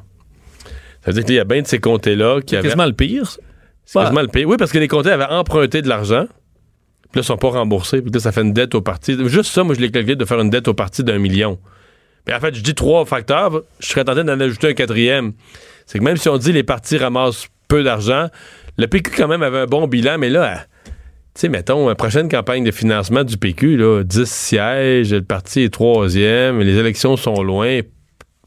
[1.04, 2.68] Ça veut dire qu'il y a bien de ces comtés-là qui C'est avaient...
[2.68, 3.38] quasiment le pire.
[3.86, 4.48] C'est quasiment le pire.
[4.48, 6.26] Oui, parce que les comtés avaient emprunté de l'argent,
[7.14, 9.16] puis là, ils sont pas remboursés, puis là, ça fait une dette au parti.
[9.30, 11.59] Juste ça, moi, je l'ai calculé de faire une dette au parti d'un million.
[12.26, 15.34] Mais en fait, je dis trois facteurs, je serais tenté d'en ajouter un quatrième.
[15.86, 18.30] C'est que même si on dit les partis ramassent peu d'argent,
[18.80, 20.91] le PQ, quand même, avait un bon bilan, mais là, tu
[21.36, 25.72] sais, mettons, la prochaine campagne de financement du PQ, là, 10 sièges, le parti est
[25.72, 27.82] troisième, les élections sont loin,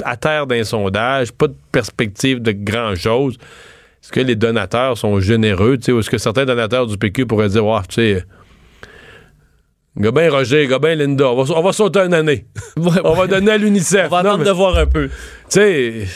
[0.03, 3.39] à terre d'un sondage, pas de perspective de grand-chose.
[4.03, 7.79] Est-ce que les donateurs sont généreux, est-ce que certains donateurs du PQ pourraient dire, ouais,
[7.89, 8.25] tu sais,
[9.99, 12.45] Gobin Roger, Gobin Linda, on va, on va sauter une année.
[12.77, 14.07] on va donner à l'UNICEF.
[14.07, 15.09] On va Non, attendre mais- de voir un peu.
[15.09, 15.13] Tu
[15.49, 16.07] sais,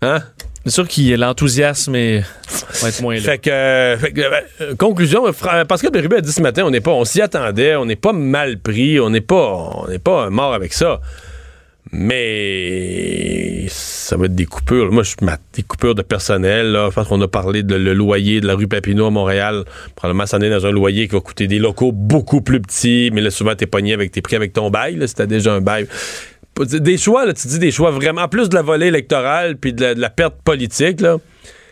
[0.00, 0.22] hein?
[0.64, 2.24] C'est sûr que l'enthousiasme est-
[2.82, 3.20] va être moins là.
[3.20, 4.20] Fait que, fait que,
[4.60, 5.24] euh, conclusion,
[5.68, 8.12] Pascal Bérubé a dit ce matin, on n'est pas, on s'y attendait, on n'est pas
[8.12, 11.00] mal pris, on n'est pas, on n'est pas mort avec ça.
[11.90, 14.92] Mais ça va être des coupures.
[14.92, 15.14] Moi, je
[15.54, 16.72] des coupures de personnel.
[16.72, 16.88] Là.
[16.90, 19.64] Je pense qu'on a parlé de le loyer de la rue Papineau à Montréal.
[19.96, 23.10] Probablement, ça en est dans un loyer qui va coûter des locaux beaucoup plus petits.
[23.12, 24.96] Mais là, souvent, t'es pogné avec tes prix avec ton bail.
[24.96, 25.86] Là, si t'as déjà un bail.
[26.60, 29.94] Des choix, là, tu dis des choix vraiment plus de la volée électorale puis de
[29.96, 31.00] la, perte politique.
[31.00, 31.18] Là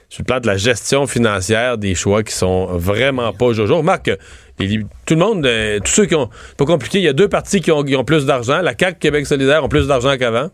[0.08, 3.76] sur le plan de la gestion financière, des choix qui sont vraiment pas jojo.
[3.76, 4.18] Remarque que
[4.61, 6.28] les tout le monde, euh, tous ceux qui ont.
[6.56, 8.61] Pas compliqué, il y a deux partis qui ont, qui ont plus d'argent.
[8.61, 10.50] La CAQ, Québec solidaire ont plus d'argent qu'avant.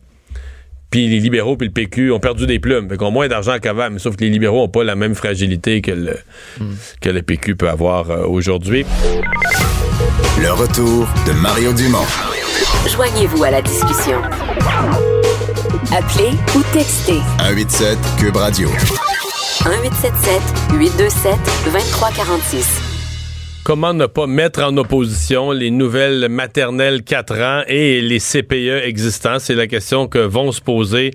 [0.90, 2.88] Puis les libéraux puis le PQ ont perdu des plumes.
[2.88, 3.90] Fait qu'ils ont moins d'argent qu'avant.
[3.90, 6.16] Mais sauf que les libéraux ont pas la même fragilité que le,
[7.00, 8.86] que le PQ peut avoir euh, aujourd'hui.
[10.40, 12.06] Le retour de Mario Dumont.
[12.88, 14.22] Joignez-vous à la discussion.
[15.92, 18.68] Appelez ou textez 187 Cube Radio.
[18.68, 20.40] 1877
[20.78, 22.85] 827 2346.
[23.66, 29.40] Comment ne pas mettre en opposition les nouvelles maternelles 4 ans et les CPE existants?
[29.40, 31.10] C'est la question que vont se poser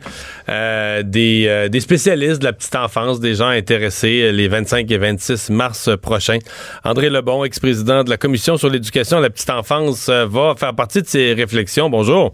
[0.49, 4.91] euh, des, euh, des spécialistes de la petite enfance, des gens intéressés euh, les 25
[4.91, 6.39] et 26 mars prochains.
[6.83, 11.01] André Lebon, ex-président de la Commission sur l'éducation de la petite enfance, va faire partie
[11.01, 11.89] de ces réflexions.
[11.89, 12.33] Bonjour.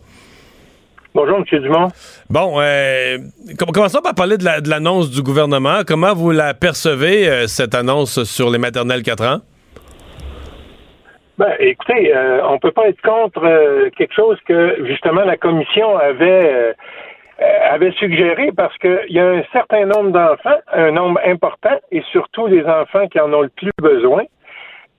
[1.13, 1.61] Bonjour, M.
[1.61, 1.87] Dumont.
[2.29, 3.17] Bon, euh,
[3.73, 5.81] commençons par parler de l'annonce du gouvernement.
[5.85, 9.41] Comment vous la percevez, euh, cette annonce sur les maternelles 4 ans?
[11.37, 15.95] Ben, écoutez, euh, on peut pas être contre euh, quelque chose que, justement, la Commission
[15.97, 16.75] avait,
[17.69, 22.49] avait suggéré parce qu'il y a un certain nombre d'enfants, un nombre important, et surtout
[22.49, 24.23] des enfants qui en ont le plus besoin,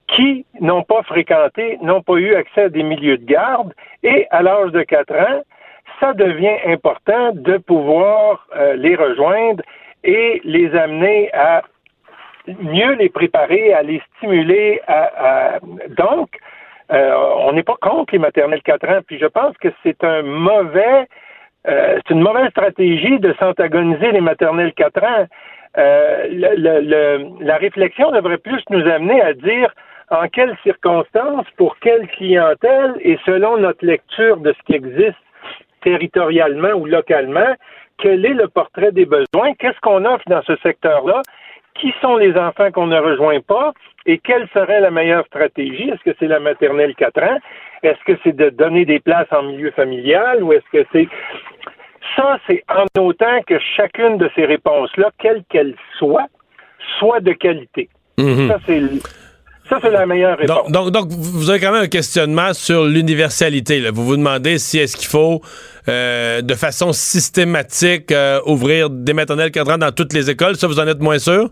[0.08, 4.42] qui n'ont pas fréquenté, n'ont pas eu accès à des milieux de garde, et à
[4.42, 5.42] l'âge de 4 ans,
[6.00, 9.62] ça devient important de pouvoir euh, les rejoindre
[10.04, 11.62] et les amener à
[12.60, 14.80] mieux les préparer, à les stimuler.
[14.86, 15.58] À,
[15.96, 16.28] Donc,
[16.92, 20.22] euh, on n'est pas contre les maternelles 4 ans, puis je pense que c'est un
[20.22, 21.06] mauvais,
[21.66, 25.26] euh, c'est une mauvaise stratégie de s'antagoniser les maternelles 4 ans.
[25.76, 29.72] la réflexion devrait plus nous amener à dire
[30.10, 35.18] en quelles circonstances, pour quelle clientèle et selon notre lecture de ce qui existe
[35.82, 37.54] territorialement ou localement,
[37.98, 41.22] quel est le portrait des besoins, qu'est-ce qu'on offre dans ce secteur-là,
[41.80, 43.72] qui sont les enfants qu'on ne rejoint pas
[44.06, 45.90] et quelle serait la meilleure stratégie?
[45.90, 47.38] Est-ce que c'est la maternelle 4 ans?
[47.82, 51.08] Est-ce que c'est de donner des places en milieu familial ou est-ce que c'est...
[52.16, 56.26] Ça, c'est en autant que chacune de ces réponses-là, quelle qu'elle soit,
[56.98, 57.88] soit de qualité.
[58.18, 58.48] Mhm.
[58.48, 58.80] Ça, c'est
[59.68, 60.70] ça, c'est la meilleure réponse.
[60.70, 63.90] Donc, donc, vous avez quand même un questionnement sur l'universalité.
[63.90, 65.42] Vous vous demandez si est-ce qu'il faut,
[65.88, 70.56] euh, de façon systématique, euh, ouvrir des maternelles cadrans dans toutes les écoles.
[70.56, 71.50] Ça, vous en êtes moins sûr?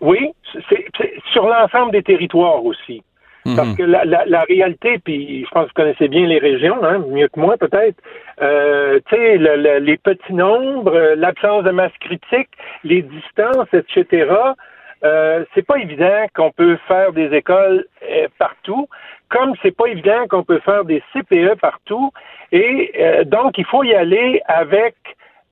[0.00, 0.32] Oui,
[0.68, 0.86] c'est
[1.32, 3.02] sur l'ensemble des territoires aussi.
[3.46, 3.56] Mhm.
[3.56, 6.82] Parce que la, la, la, réalité, puis je pense que vous connaissez bien les régions,
[6.84, 7.96] hein, mieux que moi peut-être,
[8.42, 12.50] euh, tu sais, le, les petits nombres, l'absence de masse critique,
[12.84, 14.26] les distances, etc.,
[15.02, 18.86] euh, c'est pas évident qu'on peut faire des écoles euh, partout,
[19.30, 22.12] comme c'est pas évident qu'on peut faire des CPE partout.
[22.52, 24.94] Et euh, donc, il faut y aller avec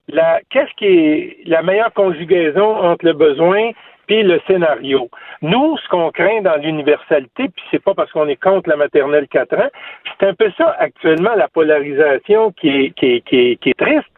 [0.08, 3.70] la qu'est-ce qui est la meilleure conjugaison entre le besoin
[4.08, 5.08] puis le scénario.
[5.42, 9.28] Nous, ce qu'on craint dans l'universalité, puis c'est pas parce qu'on est contre la maternelle
[9.28, 9.68] 4 ans,
[10.18, 13.78] c'est un peu ça actuellement la polarisation qui est, qui est, qui est, qui est
[13.78, 14.08] triste.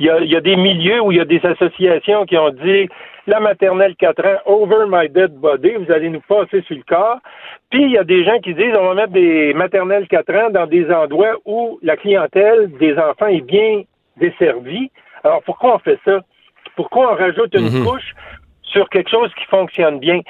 [0.00, 2.36] Il y, a, il y a des milieux où il y a des associations qui
[2.36, 2.88] ont dit
[3.28, 7.18] la maternelle 4 ans, over my dead body, vous allez nous passer sur le corps.
[7.70, 10.50] Puis il y a des gens qui disent on va mettre des maternelles 4 ans
[10.50, 13.82] dans des endroits où la clientèle des enfants est bien
[14.16, 14.90] desservie.
[15.24, 16.20] Alors pourquoi on fait ça?
[16.76, 17.84] Pourquoi on rajoute une Mhm.
[17.84, 18.12] couche
[18.72, 20.20] sur quelque chose qui fonctionne bien?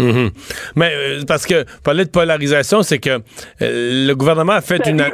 [0.00, 0.30] Mhm.
[0.76, 5.00] Mais euh, parce que parler de polarisation, c'est que euh, le gouvernement a fait une.
[5.02, 5.10] a-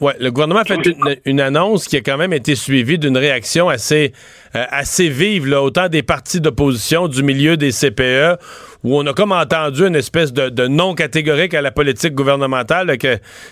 [0.00, 3.18] Ouais, le gouvernement a fait une, une annonce qui a quand même été suivie d'une
[3.18, 4.14] réaction assez,
[4.56, 8.38] euh, assez vive, là, autant des partis d'opposition du milieu des CPE,
[8.82, 12.96] où on a comme entendu une espèce de, de non catégorique à la politique gouvernementale.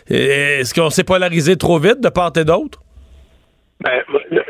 [0.09, 2.81] est-ce qu'on s'est polarisé trop vite de part et d'autre?
[3.81, 4.03] Ben,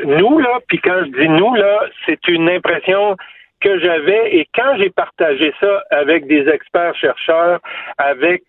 [0.05, 3.15] nous, là, puis quand je dis nous, là, c'est une impression
[3.61, 4.35] que j'avais.
[4.35, 7.59] Et quand j'ai partagé ça avec des experts chercheurs,
[7.97, 8.43] avec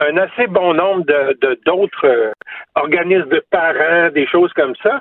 [0.00, 2.32] un assez bon nombre de de- d'autres euh,
[2.74, 5.00] organismes de parents, des choses comme ça,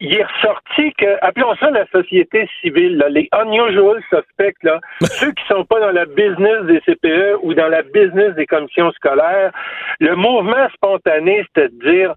[0.00, 5.32] il est ressorti que, appelons ça la société civile, là, les unusual suspects, là, ceux
[5.32, 9.52] qui sont pas dans la business des CPE ou dans la business des commissions scolaires,
[10.00, 12.14] le mouvement spontané, c'était de dire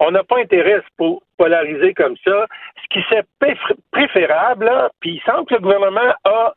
[0.00, 2.46] on n'a pas intérêt à se po- polariser comme ça.
[2.82, 4.70] Ce qui serait préf- préférable,
[5.00, 6.54] puis il semble que le gouvernement a,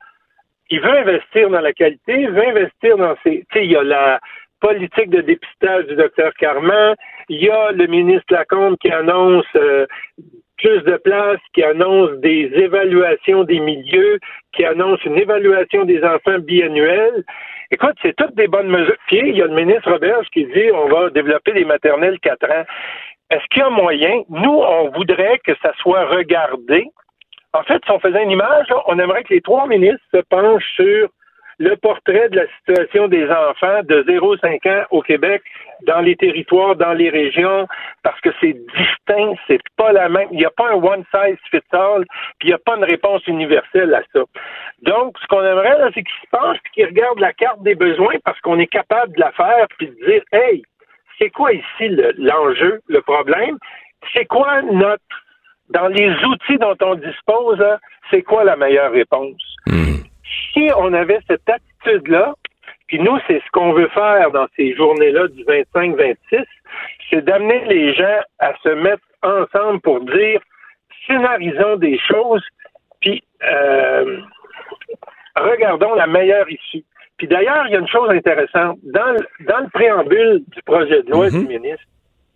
[0.69, 3.75] il veut investir dans la qualité, il veut investir dans ses, tu sais, il y
[3.75, 4.19] a la
[4.61, 6.95] politique de dépistage du docteur Carman,
[7.29, 9.85] il y a le ministre Lacombe qui annonce euh,
[10.57, 14.19] plus de place, qui annonce des évaluations des milieux,
[14.53, 17.23] qui annonce une évaluation des enfants biannuels.
[17.71, 18.95] Écoute, c'est toutes des bonnes mesures.
[19.07, 22.49] Puis il y a le ministre Roberge qui dit on va développer des maternelles 4
[22.51, 22.65] ans.
[23.33, 24.21] Est-ce qu'il y a moyen?
[24.29, 26.85] Nous, on voudrait que ça soit regardé.
[27.53, 30.71] En fait, si on faisait une image, on aimerait que les trois ministres se penchent
[30.75, 31.09] sur
[31.57, 35.41] le portrait de la situation des enfants de 0 à 5 ans au Québec,
[35.87, 37.67] dans les territoires, dans les régions,
[38.03, 40.27] parce que c'est distinct, c'est pas la même.
[40.31, 42.05] Il n'y a pas un one size fits all,
[42.37, 44.21] puis il n'y a pas une réponse universelle à ça.
[44.83, 48.15] Donc, ce qu'on aimerait, c'est qu'ils se penchent puis qu'ils regardent la carte des besoins
[48.23, 50.63] parce qu'on est capable de la faire puis de dire, hey,
[51.23, 53.57] c'est quoi ici le- l'enjeu, le, problème?
[54.13, 55.01] C'est quoi notre,
[55.69, 57.79] dans les outils dont on dispose, là,
[58.11, 59.41] c'est quoi la meilleure réponse?
[60.53, 62.33] si on avait cette attitude-là,
[62.87, 66.43] puis nous, c'est ce qu'on veut faire dans ces journées-là du 25-26,
[67.09, 70.41] c'est d'amener les gens à se mettre ensemble pour dire
[71.07, 72.43] scénarisons des choses,
[73.01, 74.19] puis euh,
[75.35, 76.83] regardons la meilleure issue.
[77.17, 78.79] Puis d'ailleurs, il y a une chose intéressante.
[78.83, 81.85] Dans, le- dans le préambule du projet de loi du ministre,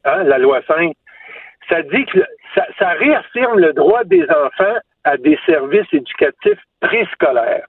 [0.05, 0.93] hein, la loi 5,
[1.69, 2.19] ça dit que
[2.79, 7.65] ça réaffirme le droit des enfants à des services éducatifs préscolaires.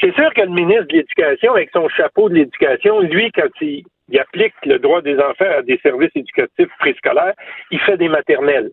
[0.00, 3.84] C'est sûr que le ministre de l'Éducation, avec son chapeau de l'Éducation, lui, quand il,
[4.08, 7.34] il applique le droit des enfants à des services éducatifs préscolaires,
[7.70, 8.70] il fait des maternelles.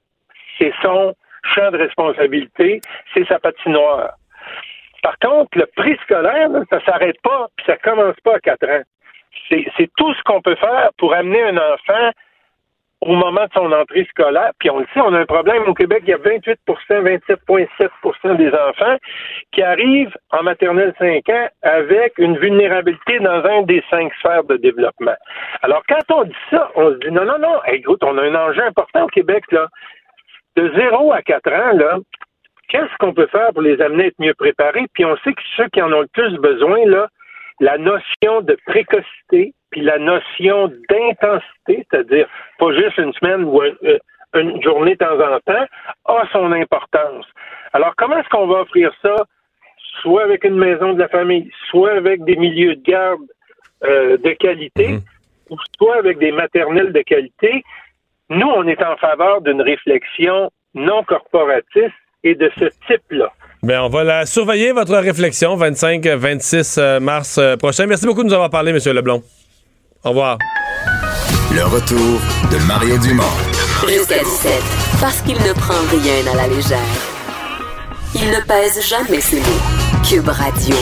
[0.58, 1.14] C'est son
[1.44, 2.82] champ de responsabilité,
[3.14, 4.14] c'est sa patinoire.
[5.02, 8.82] Par contre, le préscolaire, là, ça s'arrête pas, puis ça commence pas à 4 ans.
[9.50, 12.12] C'est tout ce qu'on peut faire pour amener un enfant
[13.02, 14.52] au moment de son entrée scolaire.
[14.60, 18.36] Puis on le sait, on a un problème au Québec, il y a 28% 27,7%
[18.36, 18.98] des enfants
[19.52, 24.58] qui arrivent en maternelle 5 ans avec une vulnérabilité dans un des cinq sphères de
[24.58, 25.16] développement.
[25.62, 28.36] Alors, quand on dit ça, on se dit non, non, non, écoute, on a un
[28.36, 29.68] enjeu important au Québec, là.
[30.56, 32.00] De 0 à 4 ans, là,
[32.70, 34.86] qu'est-ce qu'on peut faire pour les amener à être mieux préparés?
[34.94, 37.10] Puis on sait que ceux qui en ont le plus besoin, là,
[37.60, 42.28] la notion de précocité, puis la notion d'intensité, c'est-à-dire
[42.58, 43.98] pas juste une semaine ou euh,
[44.34, 45.66] une journée de temps en temps,
[46.06, 47.26] a son importance.
[47.74, 49.16] Alors, comment est-ce qu'on va offrir ça?
[50.02, 53.22] Soit avec une maison de la famille, soit avec des milieux de garde
[53.84, 55.00] euh, de qualité,
[55.50, 57.64] ou soit avec des maternelles de qualité?
[58.30, 61.94] Nous, on est en faveur d'une réflexion non corporatiste
[62.24, 63.32] et de ce type-là.
[63.62, 67.86] Ben, on va la surveiller, votre réflexion, 25-26 mars euh, prochain.
[67.86, 68.80] Merci beaucoup de nous avoir parlé, M.
[68.94, 69.22] Leblond.
[70.04, 70.38] Au revoir.
[71.54, 72.22] Le retour
[72.52, 73.24] de Mario Dumont.
[73.88, 74.52] Jusqu'à 17,
[75.02, 76.80] parce qu'il ne prend rien à la légère.
[78.16, 80.04] Il ne pèse jamais ses mots.
[80.08, 80.76] Cube Radio.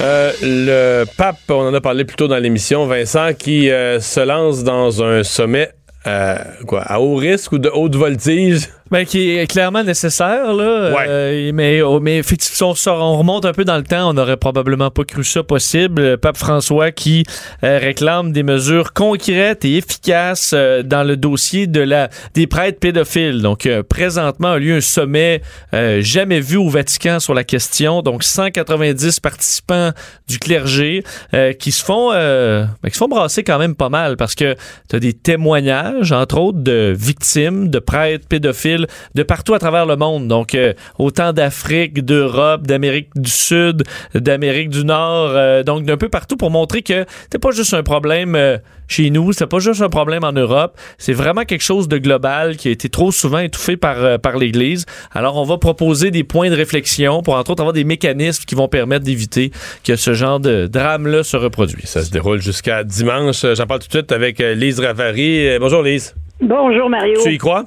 [0.00, 4.20] Euh, le pape, on en a parlé plus tôt dans l'émission, Vincent, qui euh, se
[4.20, 5.70] lance dans un sommet
[6.06, 6.36] euh,
[6.66, 8.68] quoi, à haut risque ou de haute voltige?
[8.90, 10.90] Ben, qui est clairement nécessaire, là.
[10.94, 11.04] Ouais.
[11.08, 14.08] Euh, mais, oh, mais effectivement, si on, sort- on remonte un peu dans le temps,
[14.08, 16.00] on n'aurait probablement pas cru ça possible.
[16.02, 17.24] Le pape François qui
[17.64, 22.78] euh, réclame des mesures concrètes et efficaces euh, dans le dossier de la des prêtres
[22.78, 23.42] pédophiles.
[23.42, 25.42] Donc, euh, présentement a lieu un sommet
[25.74, 28.00] euh, jamais vu au Vatican sur la question.
[28.02, 29.90] Donc, 190 participants
[30.28, 31.02] du clergé
[31.34, 34.34] euh, qui se font euh, ben, qui se font brasser quand même pas mal parce
[34.34, 34.54] que
[34.88, 38.77] tu as des témoignages, entre autres, de victimes, de prêtres pédophiles
[39.14, 40.28] de partout à travers le monde.
[40.28, 43.82] Donc, euh, autant d'Afrique, d'Europe, d'Amérique du Sud,
[44.14, 47.82] d'Amérique du Nord, euh, donc d'un peu partout pour montrer que c'est pas juste un
[47.82, 51.88] problème euh, chez nous, c'est pas juste un problème en Europe, c'est vraiment quelque chose
[51.88, 54.86] de global qui a été trop souvent étouffé par, euh, par l'Église.
[55.12, 58.54] Alors, on va proposer des points de réflexion pour, entre autres, avoir des mécanismes qui
[58.54, 59.50] vont permettre d'éviter
[59.84, 61.86] que ce genre de drame-là se reproduise.
[61.88, 63.44] Ça se déroule jusqu'à dimanche.
[63.54, 65.58] J'en parle tout de suite avec Lise Ravary.
[65.58, 66.14] Bonjour, Lise.
[66.40, 67.20] Bonjour Mario.
[67.22, 67.64] Tu y crois?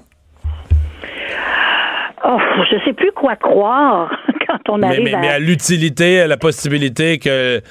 [2.23, 2.38] Oh,
[2.72, 4.11] je sais plus quoi croire
[4.48, 5.19] quand on Mais, arrive mais- à...
[5.19, 7.61] mais à l'utilité, à la possibilité que,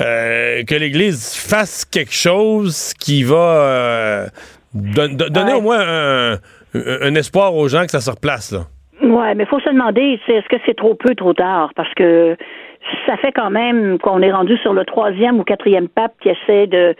[0.00, 4.26] euh, que l'Église fasse quelque chose qui va euh,
[4.74, 5.80] don- don- donner au moins
[6.74, 8.52] un, espoir aux gens que ça se replace.
[8.52, 8.66] Là.
[9.02, 11.70] Ouais, mais faut se demander, est-ce que c'est trop peu, trop tard?
[11.76, 12.36] Parce que
[13.06, 16.66] ça fait quand même qu'on est rendu sur le troisième ou quatrième pape qui essaie
[16.66, 16.94] de,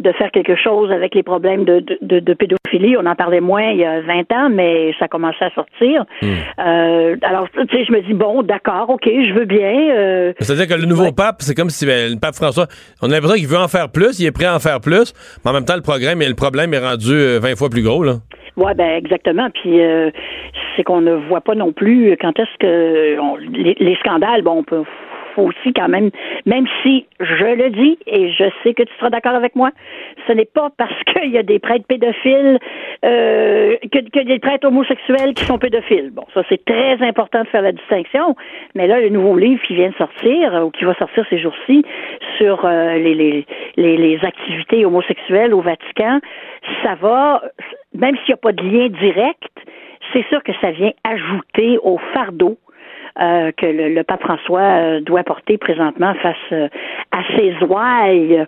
[0.00, 2.96] de faire quelque chose avec les problèmes de, de, de- pédophilie.
[2.98, 6.04] On en parlait moins il y a 20 ans, mais ça commençait à sortir.
[6.58, 9.90] Euh, alors, tu sais, je me dis, bon, d'accord, OK, je veux bien.
[9.96, 12.66] euh, C'est-à-dire que le nouveau pape, c'est comme si ben, le pape François,
[13.02, 15.12] on a l'impression qu'il veut en faire plus, il est prêt à en faire plus,
[15.44, 18.02] mais en même temps, le, programme, le problème est rendu euh, 20 fois plus gros.
[18.02, 18.14] Là.
[18.56, 19.48] Ouais, ben exactement.
[19.54, 20.10] Puis euh,
[20.76, 24.42] c'est qu'on ne voit pas non plus quand est-ce que on- les, les scandales.
[24.42, 24.82] Bon, on peut
[25.34, 26.10] faut aussi quand même,
[26.46, 29.70] même si je le dis et je sais que tu seras d'accord avec moi,
[30.26, 32.58] ce n'est pas parce qu'il y a des prêtres pédophiles
[33.04, 36.10] euh, que, des prêtres homosexuels qui sont pédophiles.
[36.10, 38.36] Bon, ça c'est très important de faire la distinction.
[38.74, 41.38] Mais là, le nouveau livre qui vient de sortir euh, ou qui va sortir ces
[41.38, 41.84] jours-ci
[42.38, 46.20] sur euh, les activités homosexuelles au Vatican,
[46.82, 47.42] ça va,
[47.94, 49.50] même s'il n'y a pas de lien direct,
[50.12, 52.58] c'est sûr que ça vient ajouter au fardeau
[53.18, 56.68] euh, que le, le pape François euh, doit porter présentement face euh,
[57.12, 58.44] à ses ouailles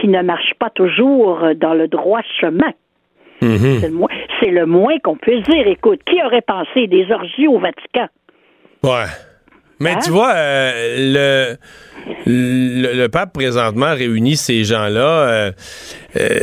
[0.00, 2.72] qui ne marchent pas toujours dans le droit chemin.
[3.40, 4.08] C'est le moins,
[4.40, 5.66] c'est le moins qu'on puisse dire.
[5.66, 8.08] Écoute, qui aurait pensé des orgies au Vatican?
[8.82, 9.04] Ouais.
[9.78, 9.98] Mais Hein?
[10.02, 11.56] tu vois, euh, le,
[12.26, 15.52] le, le pape présentement réunit ces gens-là, euh,
[16.18, 16.40] euh,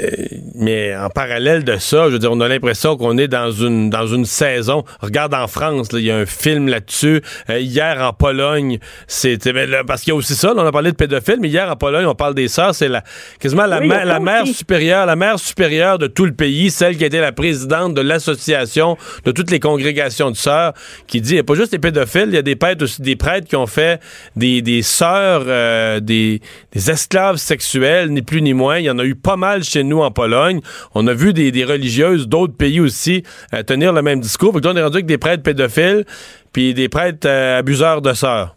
[0.55, 3.89] mais en parallèle de ça, je veux dire, on a l'impression qu'on est dans une
[3.89, 4.83] dans une saison.
[5.01, 7.21] Regarde en France, il y a un film là-dessus.
[7.49, 8.77] Euh, hier en Pologne,
[9.07, 9.53] c'était
[9.87, 10.49] parce qu'il y a aussi ça.
[10.53, 12.75] là, on a parlé de pédophiles, mais hier en Pologne, on parle des sœurs.
[12.75, 13.03] C'est la
[13.39, 14.53] quasiment la, Oui, mère- ça la mère aussi.
[14.53, 18.01] supérieure, la mère supérieure de tout le pays, celle qui a été la présidente de
[18.01, 20.73] l'association de toutes les congrégations de sœurs,
[21.07, 23.01] qui dit il n'y a pas juste les pédophiles, il y a des prêtres aussi,
[23.01, 23.99] des prêtres qui ont fait
[24.35, 26.41] des, des sœurs, euh, des,
[26.75, 28.79] esclaves sexuels, ni plus ni moins.
[28.79, 30.59] Il y en a eu pas mal chez nous en Pologne.
[30.95, 33.23] On a vu des, religieuses d'autres pays aussi
[33.53, 34.53] euh, tenir le même discours.
[34.53, 36.03] Là, on est rendu avec des prêtres pédophiles,
[36.51, 38.55] puis des prêtres euh, abuseurs de sœurs.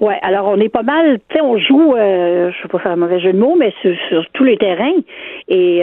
[0.00, 2.96] Ouais, alors on est pas mal, tu sais, on joue, je sais pas faire un
[2.96, 5.00] mauvais jeu de mots, mais sur, tous les terrains.
[5.48, 5.82] Et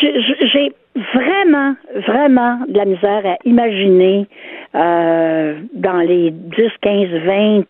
[0.00, 0.72] j'ai-
[1.14, 1.74] vraiment,
[2.06, 4.26] vraiment de la misère à imaginer
[4.72, 7.62] dans les 10, 15, 20,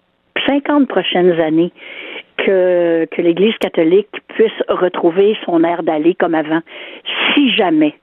[0.47, 1.73] 50 prochaines années
[2.37, 6.61] que, que l'Église catholique puisse retrouver son air d'aller comme avant,
[7.35, 7.95] si jamais.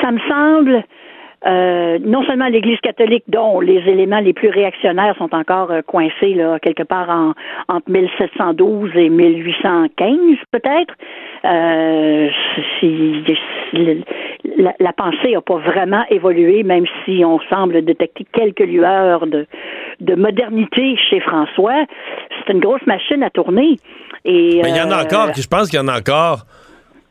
[0.00, 0.84] Ça me semble
[1.46, 6.34] euh, non seulement l'Église catholique, dont les éléments les plus réactionnaires sont encore euh, coincés
[6.34, 7.32] là quelque part en,
[7.68, 10.18] entre 1712 et 1815
[10.50, 10.94] peut-être.
[11.44, 12.28] Euh,
[12.80, 13.22] si,
[13.70, 14.04] si-
[14.56, 19.46] la, la pensée n'a pas vraiment évolué, même si on semble détecter quelques lueurs de,
[20.00, 21.84] de modernité chez François.
[22.46, 23.76] C'est une grosse machine à tourner.
[24.24, 26.44] Et Mais il y en a encore, je pense qu'il y en a encore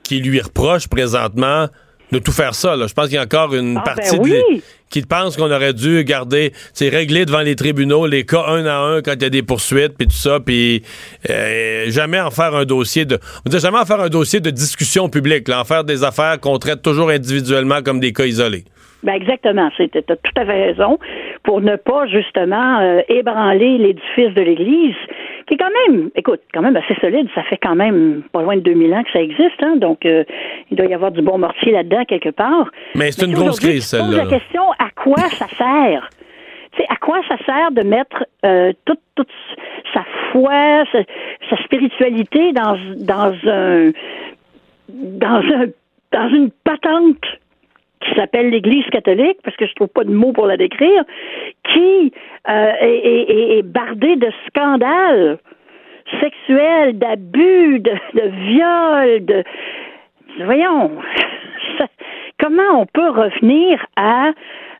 [0.03, 1.65] qui lui reprochent présentement
[2.11, 2.75] de tout faire ça.
[2.75, 2.87] là.
[2.87, 5.51] Je pense qu'il y a encore une Ah, partie ben de l'é- qui pense qu'on
[5.51, 9.23] aurait dû garder, c'est régler devant les tribunaux les cas un à un quand il
[9.23, 10.83] y a des poursuites puis tout ça, puis
[11.29, 14.51] euh, jamais en faire un dossier de, on dit jamais en faire un dossier de
[14.51, 18.63] discussion publique, là, en faire des affaires qu'on traite toujours individuellement comme des cas isolés.
[19.05, 20.97] Ben exactement, c'est t'as tout à fait raison
[21.43, 24.95] pour ne pas justement euh, ébranler l'édifice de l'Église,
[25.45, 27.27] qui est quand même, écoute, quand même assez solide.
[27.35, 30.23] Ça fait quand même pas loin de 2000 ans que ça existe, hein, donc euh,
[30.71, 32.71] il doit y avoir du bon mortier là-dedans quelque part.
[32.95, 34.23] Mais c'est une tu grosse crise, tu celle-là.
[34.23, 36.09] la question à quoi ça sert?
[36.71, 39.29] Tu sais, à quoi ça sert de mettre euh, toute, toute
[39.93, 40.99] sa foi, sa,
[41.51, 43.91] sa spiritualité dans dans un
[44.89, 45.65] dans un
[46.11, 47.23] dans une patente
[48.01, 51.03] qui s'appelle l'Église catholique, parce que je trouve pas de mots pour la décrire,
[51.73, 52.11] qui
[52.49, 55.37] euh, est, est- est- est bardée de scandales
[56.21, 59.43] sexuels, d'abus, de, de viols, de
[60.45, 60.91] voyons,
[62.39, 64.31] comment on peut revenir à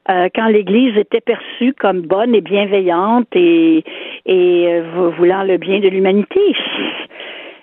[0.09, 3.83] euh, quand l'Église était perçue comme bonne et bienveillante et,
[4.27, 6.39] et euh, vou- voulant le bien de l'humanité?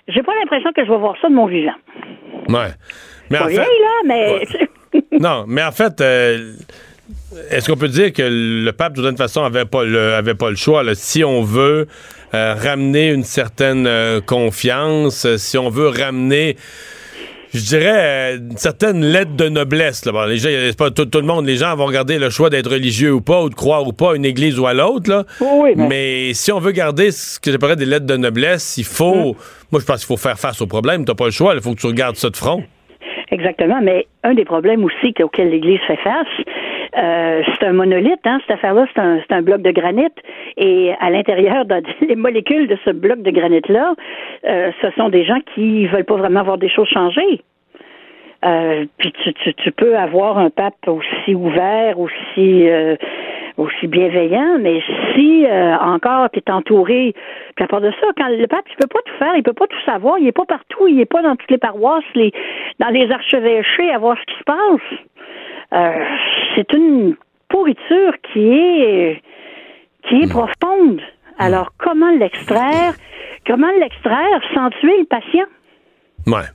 [0.09, 1.71] J'ai pas l'impression que je vais voir ça de mon vivant.
[2.49, 2.71] Ouais.
[3.31, 4.39] Mais en vieille, fait, là, mais
[5.23, 6.53] non, mais en fait, euh,
[7.49, 10.49] est-ce qu'on peut dire que le pape, de toute façon, avait pas le, avait pas
[10.49, 10.83] le choix?
[10.83, 10.95] là?
[10.95, 11.87] Si on veut
[12.33, 16.57] euh, ramener une certaine euh, confiance, si on veut ramener,
[17.53, 20.03] je dirais, euh, une certaine lettre de noblesse.
[20.03, 20.11] Là.
[20.11, 22.49] Bon, les gens, c'est pas tout, tout le monde, les gens vont regarder le choix
[22.49, 25.09] d'être religieux ou pas, ou de croire ou pas à une église ou à l'autre.
[25.09, 25.23] là.
[25.77, 26.33] mais...
[26.33, 29.37] si on veut garder ce que j'appellerais des lettres de noblesse, il faut.
[29.71, 31.05] Moi, je pense qu'il faut faire face au problème.
[31.05, 31.55] T'as pas le choix.
[31.55, 32.63] Il faut que tu regardes ça de front.
[33.33, 36.27] Exactement, mais un des problèmes aussi auquel l'Église fait face,
[36.95, 40.13] euh, c'est un monolithe, hein, cette affaire-là, c'est un, un bloc de granit,
[40.55, 43.95] et à l'intérieur, dans les molécules de ce bloc de granit-là,
[44.45, 47.41] euh, ce sont des gens qui veulent pas vraiment voir des choses changer.
[48.45, 52.95] Euh, puis tu, tu, tu peux avoir un pape aussi ouvert, aussi euh,
[53.57, 54.81] aussi bienveillant, mais
[55.13, 57.13] si euh, encore tu es entouré,
[57.55, 59.53] puis à part de ça, quand le pape il peut pas tout faire, il peut
[59.53, 62.31] pas tout savoir, il est pas partout, il est pas dans toutes les paroisses, les
[62.79, 64.99] dans les archevêchés à voir ce qui se passe.
[65.73, 66.05] Euh,
[66.55, 67.15] c'est une
[67.49, 69.21] pourriture qui est
[70.07, 71.01] qui est profonde.
[71.37, 72.93] Alors comment l'extraire?
[73.45, 75.45] Comment l'extraire sans tuer le patient?
[76.27, 76.47] Ouais.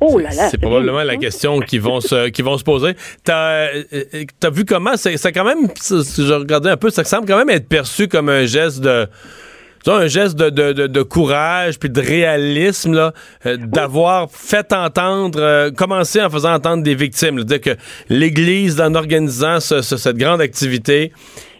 [0.00, 0.48] Oh là là.
[0.50, 2.94] C'est probablement la question qui vont se, qui vont se poser.
[3.24, 3.82] T'as euh,
[4.38, 4.96] t'as vu comment?
[4.96, 8.08] C'est ça quand même, si je regardais un peu, ça semble quand même être perçu
[8.08, 9.06] comme un geste de
[9.86, 13.14] un geste de, de, de, de courage puis de réalisme là,
[13.46, 17.38] euh, d'avoir fait entendre, euh, commencer en faisant entendre des victimes.
[17.38, 17.44] là.
[17.44, 17.70] dire que
[18.10, 21.12] l'Église, en organisant ce- ce- cette grande activité,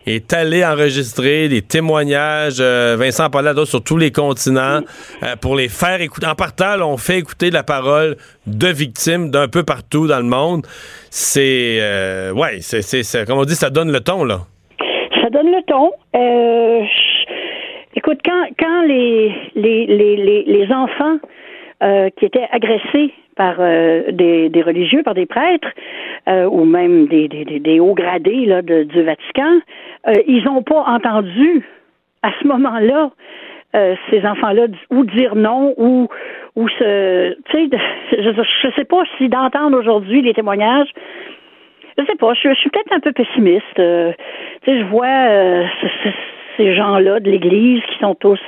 [0.06, 2.58] est allé enregistrer des témoignages.
[2.60, 4.80] euh, Vincent d'autres sur tous les continents
[5.22, 6.26] euh, pour les faire écouter.
[6.26, 8.16] En partant, on fait écouter la parole
[8.46, 10.66] de victimes d'un peu partout dans le monde.
[11.10, 14.40] C'est, euh, ouais, c'est, comme on dit, ça donne le ton là.
[15.22, 15.92] Ça donne le ton.
[16.16, 16.84] Euh,
[17.94, 21.18] écoute, quand, quand les, les, les, les enfants
[21.82, 25.72] euh, qui étaient agressés par euh, des, des, religieux, par des prêtres,
[26.28, 29.60] euh, ou même des, des, des, hauts gradés là, de, du Vatican,
[30.06, 31.66] euh, ils n'ont pas entendu
[32.22, 33.10] à ce moment-là
[34.10, 36.08] ces enfants-là ou dire non ou
[36.56, 37.78] ou se tu sais
[38.18, 40.90] je, je sais pas si d'entendre aujourd'hui les témoignages.
[41.96, 43.82] Je sais pas je, suis peut-être un peu pessimiste tu
[44.64, 45.68] sais je vois
[46.56, 48.40] ces gens-là de l'Église qui sont tous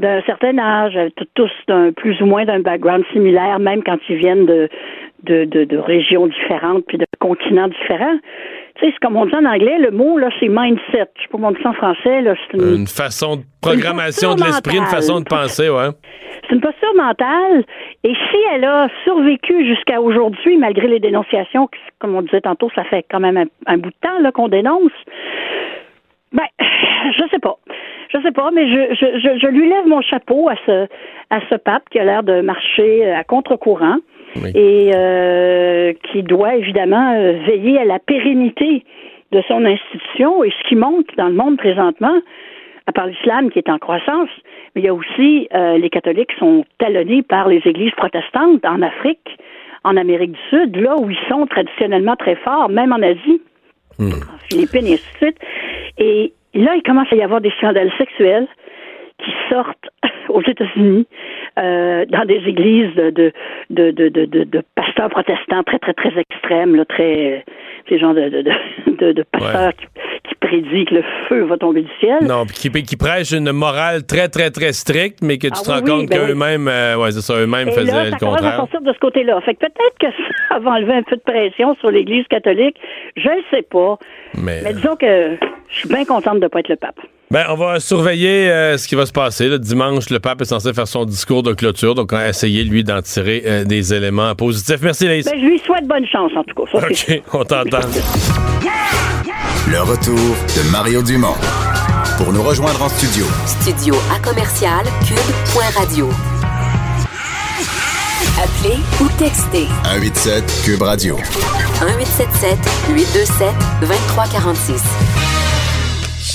[0.00, 0.98] d'un certain âge,
[1.34, 4.68] tous d'un plus ou moins d'un background similaire, même quand ils viennent de,
[5.24, 8.18] de, de, régions différentes puis de continents différents.
[8.76, 11.10] Tu sais, c'est comme on dit en anglais, le mot, là, c'est mindset.
[11.16, 12.34] Je sais pas comment on dit ça en français, là.
[12.50, 15.90] C'est une, façon de programmation de l'esprit, une façon de penser, ouais.
[16.48, 17.64] C'est une posture mentale.
[18.02, 21.68] Et si elle a survécu jusqu'à aujourd'hui, malgré les dénonciations,
[21.98, 24.48] comme on disait tantôt, ça fait quand même un, un bout de temps, là, qu'on
[24.48, 24.92] dénonce,
[26.32, 27.58] ben, je sais pas.
[28.12, 30.86] Je sais pas, mais je, je, je, lui lève mon chapeau à ce,
[31.30, 33.98] à ce pape qui a l'air de marcher à contre-courant
[34.54, 38.84] et euh, qui doit évidemment euh, veiller à la pérennité
[39.32, 40.44] de son institution.
[40.44, 42.20] Et ce qui monte dans le monde présentement,
[42.86, 44.28] à part l'islam qui est en croissance,
[44.74, 48.82] mais il y a aussi euh, les catholiques sont talonnés par les églises protestantes en
[48.82, 49.38] Afrique,
[49.84, 53.40] en Amérique du Sud, là où ils sont traditionnellement très forts, même en Asie,
[53.98, 54.10] hmm.
[54.12, 55.38] en Philippines et ainsi de suite.
[55.98, 58.46] Et là, il commence à y avoir des scandales sexuels
[59.18, 59.88] qui sortent
[60.28, 61.06] aux États-Unis
[61.58, 63.32] euh, dans des églises de de,
[63.90, 67.44] de, de, de, pasteurs protestants très, très, très extrêmes, très
[67.88, 68.42] ces gens de, de,
[68.98, 69.86] de, de pasteurs qui,
[70.28, 72.18] qui prédisent que le feu va tomber du ciel.
[72.22, 75.70] Non, qui, qui prêchent une morale très, très, très stricte, mais que tu ah te
[75.70, 78.54] rends compte ben qu'eux-mêmes, euh, ouais, c'est ça, eux-mêmes faisaient là, ça le contraire.
[78.54, 79.40] à sortir de ce côté-là.
[79.42, 80.06] Fait que peut-être que
[80.48, 82.76] ça va enlever un peu de pression sur l'Église catholique.
[83.16, 83.98] Je ne sais pas.
[84.38, 85.36] Mais, mais disons que
[85.68, 87.00] je suis bien contente de ne pas être le pape.
[87.32, 89.46] Ben, on va surveiller euh, ce qui va se passer.
[89.46, 92.64] Le dimanche, le pape est censé faire son discours de clôture, donc on va essayer,
[92.64, 94.80] lui, d'en tirer euh, des éléments positifs.
[94.82, 95.26] Merci, Laïs.
[95.26, 96.78] Ben, je lui souhaite bonne chance, en tout cas.
[96.78, 97.78] OK, on t'entend.
[99.70, 101.36] Le retour de Mario Dumont.
[102.18, 103.24] Pour nous rejoindre en studio.
[103.46, 106.08] Studio à commercial cube.radio.
[108.42, 109.68] Appelez ou textez.
[109.84, 111.16] 187 cube radio.
[111.16, 112.58] 1877
[112.92, 115.19] 827 2346.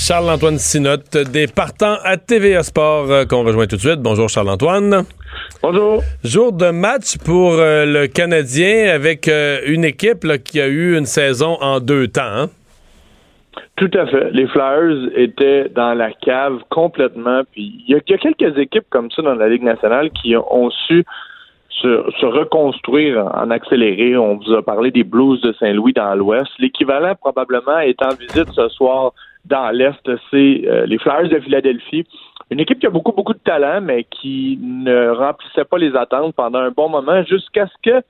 [0.06, 3.98] Charles-Antoine Sinotte des partants à TVA Sport euh, qu'on rejoint tout de suite.
[3.98, 5.02] Bonjour Charles-Antoine.
[5.60, 6.00] Bonjour.
[6.22, 11.06] Jour de match pour euh, le Canadien avec euh, une équipe qui a eu une
[11.06, 12.22] saison en deux temps.
[12.22, 12.46] Hein?
[13.74, 14.30] Tout à fait.
[14.30, 17.42] Les Flyers étaient dans la cave complètement.
[17.50, 21.04] Puis il y, a quelques équipes comme ça dans la Ligue nationale qui ont su
[21.82, 24.16] se, reconstruire en accéléré.
[24.16, 26.50] On vous a parlé des Blues de Saint-Louis dans l'Ouest.
[26.58, 29.12] L'équivalent probablement est en visite ce soir
[29.44, 32.04] dans l'Est, c'est euh, les Flyers de Philadelphie.
[32.50, 36.34] Une équipe qui a beaucoup, beaucoup de talent, mais qui ne remplissait pas les attentes
[36.34, 38.02] pendant un bon moment jusqu'à ce que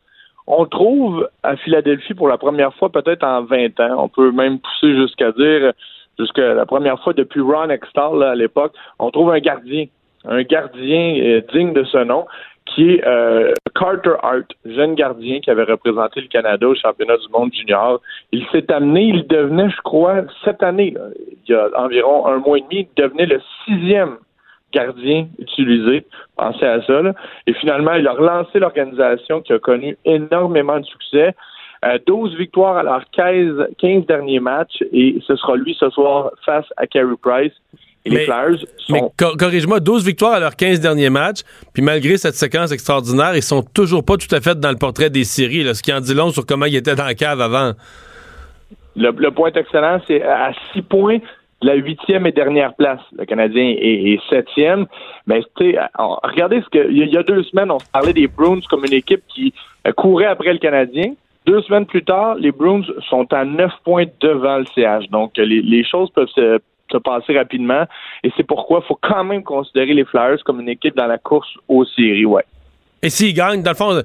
[0.47, 4.05] on trouve à Philadelphie pour la première fois peut-être en 20 ans.
[4.05, 5.73] On peut même pousser jusqu'à dire
[6.19, 9.87] jusqu'à la première fois depuis Ron Extall à l'époque, on trouve un gardien,
[10.25, 12.27] un gardien euh, digne de ce nom
[12.67, 17.29] qui est euh, Carter Hart, jeune gardien qui avait représenté le Canada au championnat du
[17.33, 18.01] monde junior.
[18.33, 20.95] Il s'est amené, il devenait, je crois, cette année,
[21.47, 24.17] il y a environ un mois et demi, il devenait le sixième
[24.73, 26.05] gardien utilisé.
[26.37, 27.03] Pensez à ça.
[27.03, 27.15] Là.
[27.47, 31.35] Et finalement, il a relancé l'organisation qui a connu énormément de succès.
[32.07, 36.33] 12 euh, victoires à leurs 15, 15 derniers matchs et ce sera lui ce soir
[36.45, 37.53] face à Carey Price
[38.09, 41.41] mais, corrige-moi, 12 victoires à leurs 15 derniers matchs,
[41.73, 45.11] puis malgré cette séquence extraordinaire, ils sont toujours pas tout à fait dans le portrait
[45.11, 47.41] des séries, là, ce qui en dit long sur comment ils étaient dans la cave
[47.41, 47.73] avant.
[48.97, 51.19] Le, point excellent, c'est à 6 points
[51.63, 53.01] la huitième et dernière place.
[53.17, 54.87] Le Canadien est, septième.
[55.27, 58.85] Mais regardez ce que il y a deux semaines, on se parlait des Bruins comme
[58.85, 59.53] une équipe qui
[59.87, 61.15] euh, courait après le Canadien.
[61.47, 65.09] Deux semaines plus tard, les Bruins sont à neuf points devant le CH.
[65.11, 66.59] Donc les, les choses peuvent se
[66.91, 67.85] se passer rapidement.
[68.23, 71.19] Et c'est pourquoi il faut quand même considérer les Flyers comme une équipe dans la
[71.19, 72.45] course aux séries, ouais.
[73.03, 74.03] Et s'ils gagnent, dans le fond,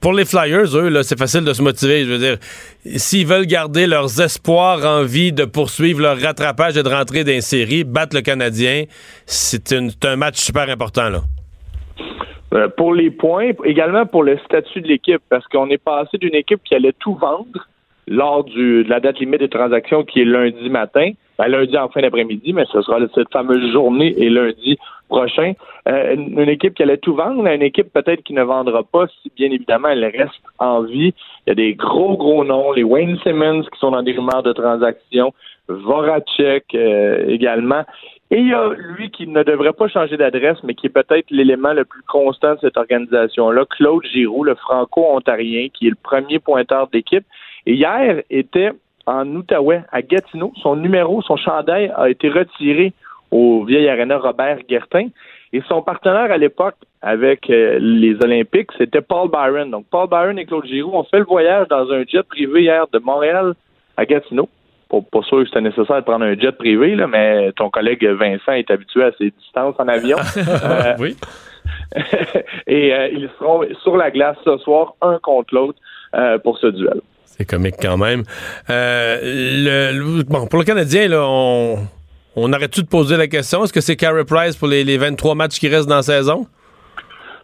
[0.00, 2.04] pour les Flyers, eux, c'est facile de se motiver.
[2.04, 2.36] Je veux dire,
[2.84, 7.32] s'ils veulent garder leurs espoirs en vie de poursuivre leur rattrapage et de rentrer dans
[7.32, 8.84] les séries, battre le Canadien,
[9.26, 11.20] c'est un match super important, là.
[12.52, 16.36] Euh, pour les points, également pour le statut de l'équipe, parce qu'on est passé d'une
[16.36, 17.66] équipe qui allait tout vendre
[18.06, 21.88] lors du, de la date limite des transactions qui est lundi matin ben, lundi en
[21.88, 24.78] fin d'après-midi, mais ce sera cette fameuse journée et lundi
[25.08, 25.52] prochain.
[25.88, 29.30] Euh, une, équipe qui allait tout vendre, une équipe peut-être qui ne vendra pas si
[29.36, 31.12] bien évidemment elle reste en vie.
[31.46, 34.42] Il y a des gros, gros noms, les Wayne Simmons qui sont dans des rumeurs
[34.42, 35.32] de transactions,
[35.68, 37.84] Voracek euh, également.
[38.30, 41.30] Et il y a lui qui ne devrait pas changer d'adresse, mais qui est peut-être
[41.30, 46.38] l'élément le plus constant de cette organisation-là, Claude Giroux, le franco-ontarien, qui est le premier
[46.38, 47.24] pointeur d'équipe.
[47.66, 48.72] Et hier était
[49.06, 50.52] en Outaouais, à Gatineau.
[50.62, 52.92] Son numéro, son chandail a été retiré
[53.30, 55.08] au vieil aréna Robert Guertin.
[55.52, 59.70] Et son partenaire à l'époque avec euh, les Olympiques, c'était Paul Byron.
[59.70, 62.86] Donc, Paul Byron et Claude Giroux ont fait le voyage dans un jet privé hier
[62.92, 63.54] de Montréal
[63.96, 64.48] à Gatineau.
[64.90, 68.04] Pas, pas sûr que c'était nécessaire de prendre un jet privé, là, mais ton collègue
[68.04, 70.16] Vincent est habitué à ces distances en avion.
[70.36, 71.16] Euh, oui.
[72.66, 75.78] et euh, ils seront sur la glace ce soir, un contre l'autre,
[76.14, 77.00] euh, pour ce duel.
[77.36, 78.22] C'est comique quand même.
[78.70, 81.78] Euh, le, le- bon, pour le Canadien, là, on,
[82.36, 83.64] on arrête-tu de poser la question?
[83.64, 86.46] Est-ce que c'est Carey Price pour les, les 23 matchs qui restent dans la saison?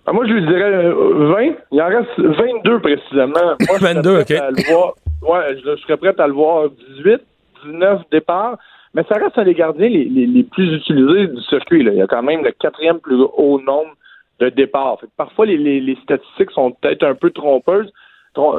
[0.06, 1.54] Ah, moi, je lui dirais euh, 20.
[1.72, 3.32] Il en reste 22 précisément.
[3.34, 4.66] Moi, je serais 22, prêt ok.
[4.70, 4.94] voir.
[5.22, 7.20] Ouais, je, je serais prêt à le voir 18,
[7.66, 8.58] 19 départs.
[8.94, 11.82] Mais ça reste un des gardiens les, les, les plus utilisés du circuit.
[11.84, 11.92] Là.
[11.92, 13.92] Il y a quand même le quatrième plus haut nombre
[14.40, 14.98] de départs.
[15.00, 17.92] Fait parfois, les, statistiques sont peut-être un peu trompeuses, trom-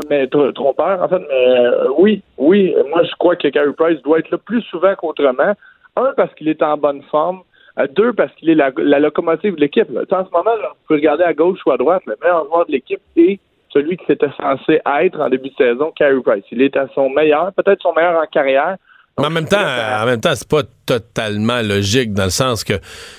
[0.09, 1.19] mais tr- trompeurs, en fait.
[1.19, 4.95] Mais euh, oui, oui, moi, je crois que Carey Price doit être là plus souvent
[4.95, 5.53] qu'autrement.
[5.95, 7.41] Un, parce qu'il est en bonne forme.
[7.79, 9.87] Euh, deux, parce qu'il est la, locomotive de l'équipe.
[9.89, 12.65] En ce moment, là, vous pouvez regarder à gauche ou à droite, le meilleur joueur
[12.65, 13.39] de l'équipe est
[13.69, 16.43] celui qui s'était censé être en début de saison, Carey Price.
[16.51, 18.75] Il est à son meilleur, peut-être son meilleur en carrière.
[19.19, 22.73] Mais en même temps, en même temps, c'est pas totalement logique dans le sens que,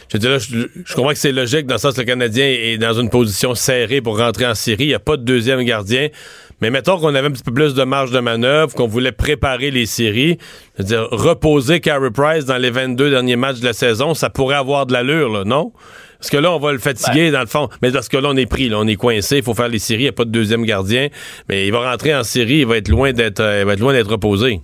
[0.08, 2.06] je veux dire, là, je, je comprends que c'est logique dans le sens que le
[2.06, 4.84] Canadien est dans une position serrée pour rentrer en série.
[4.84, 6.08] Il n'y a pas de deuxième gardien.
[6.62, 9.70] Mais mettons qu'on avait un petit peu plus de marge de manœuvre, qu'on voulait préparer
[9.70, 10.38] les séries.
[10.76, 14.30] Je veux dire, reposer Carey Price dans les 22 derniers matchs de la saison, ça
[14.30, 15.72] pourrait avoir de l'allure, là, non?
[16.20, 17.68] Parce que là, on va le fatiguer dans le fond.
[17.82, 19.80] Mais parce que là, on est pris, là, on est coincé, il faut faire les
[19.80, 21.08] séries, il n'y a pas de deuxième gardien.
[21.48, 23.80] Mais il va rentrer en série, il va être loin d'être euh, il va être
[23.80, 24.60] loin d'être reposé.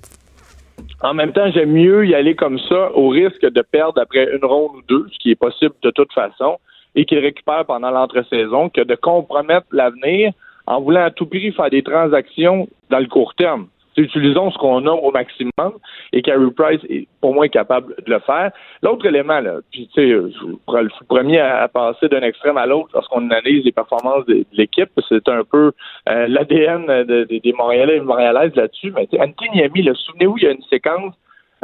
[1.03, 4.45] En même temps, j'aime mieux y aller comme ça au risque de perdre après une
[4.45, 6.59] ronde ou deux, ce qui est possible de toute façon,
[6.95, 10.33] et qu'il récupère pendant l'entre-saison, que de compromettre l'avenir
[10.67, 13.69] en voulant à tout prix faire des transactions dans le court terme.
[13.99, 15.73] Utilisons ce qu'on a au maximum
[16.13, 18.53] et Carey Price est pour moi capable de le faire.
[18.83, 22.67] L'autre élément, là, puis tu sais, je suis le premier à, passer d'un extrême à
[22.67, 24.91] l'autre lorsqu'on analyse les performances de, l'équipe.
[25.09, 25.73] C'est un peu
[26.09, 28.93] euh, l'ADN de- de- des Montréalais et Montréalaises là-dessus.
[28.95, 31.15] Mais tu sais, Anthony Ami, là, souvenez-vous, il y a une séquence,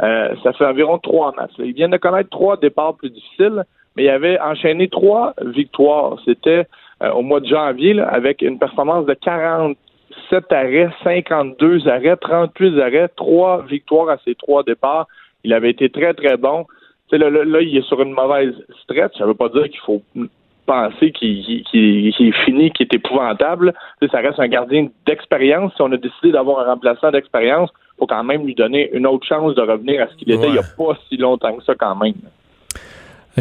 [0.03, 1.57] euh, ça fait environ trois matchs.
[1.57, 1.65] là.
[1.65, 3.63] Il vient de connaître trois départs plus difficiles,
[3.95, 6.17] mais il avait enchaîné trois victoires.
[6.25, 6.67] C'était
[7.01, 9.13] euh, au mois de janvier avec une performance de
[10.29, 15.07] 47 arrêts, 52 arrêts, 38 arrêts, trois victoires à ses trois départs.
[15.43, 16.65] Il avait été très, très bon.
[17.11, 18.53] Là, là, là, il est sur une mauvaise
[18.83, 19.17] stretch.
[19.17, 20.01] Ça veut pas dire qu'il faut
[20.65, 23.73] penser qu'il est fini, qu'il est épouvantable.
[24.11, 25.73] Ça reste un gardien d'expérience.
[25.75, 29.25] Si on a décidé d'avoir un remplaçant d'expérience, faut quand même lui donner une autre
[29.25, 31.75] chance de revenir à ce qu'il était il y a pas si longtemps que ça
[31.75, 32.15] quand même.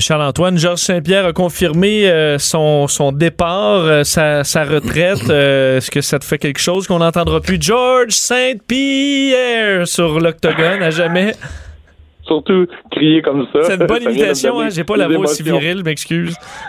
[0.00, 5.30] Charles-Antoine, Georges Saint-Pierre a confirmé euh, son, son départ, euh, sa, sa retraite.
[5.30, 7.58] Euh, Est-ce que ça te fait quelque chose qu'on n'entendra plus?
[7.60, 11.32] George Saint-Pierre sur l'octogone à jamais?
[12.26, 13.62] Surtout crier comme ça.
[13.64, 14.68] C'est une bonne imitation, hein?
[14.70, 16.34] J'ai pas la voix aussi virile, m'excuse.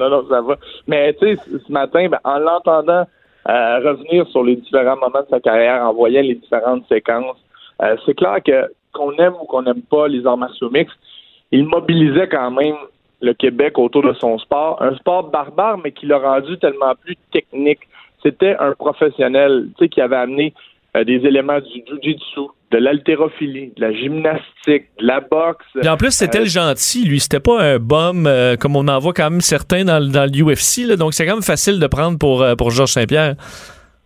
[0.00, 0.56] non, non, ça va.
[0.88, 3.06] Mais tu sais, ce- matin, ben, en l'entendant
[3.46, 7.36] revenir sur les différents moments de sa carrière, en voyant les différentes séquences,
[8.06, 10.96] c'est clair que qu'on aime ou qu'on n'aime pas les arts martiaux mixtes,
[11.52, 12.76] il mobilisait quand même
[13.22, 14.80] le Québec autour de son sport.
[14.82, 17.80] Un sport barbare, mais qui l'a rendu tellement plus technique.
[18.22, 20.54] C'était un professionnel, tu sais, qui avait amené
[20.96, 22.40] euh, des éléments du jiu-jitsu,
[22.70, 25.64] de l'haltérophilie, de la gymnastique, de la boxe.
[25.74, 27.20] Puis en plus, c'était Euh, le gentil, lui.
[27.20, 30.96] C'était pas un bum euh, comme on en voit quand même certains dans, dans l'UFC.
[30.96, 33.34] Donc, c'est quand même facile de prendre pour, pour Georges Saint-Pierre.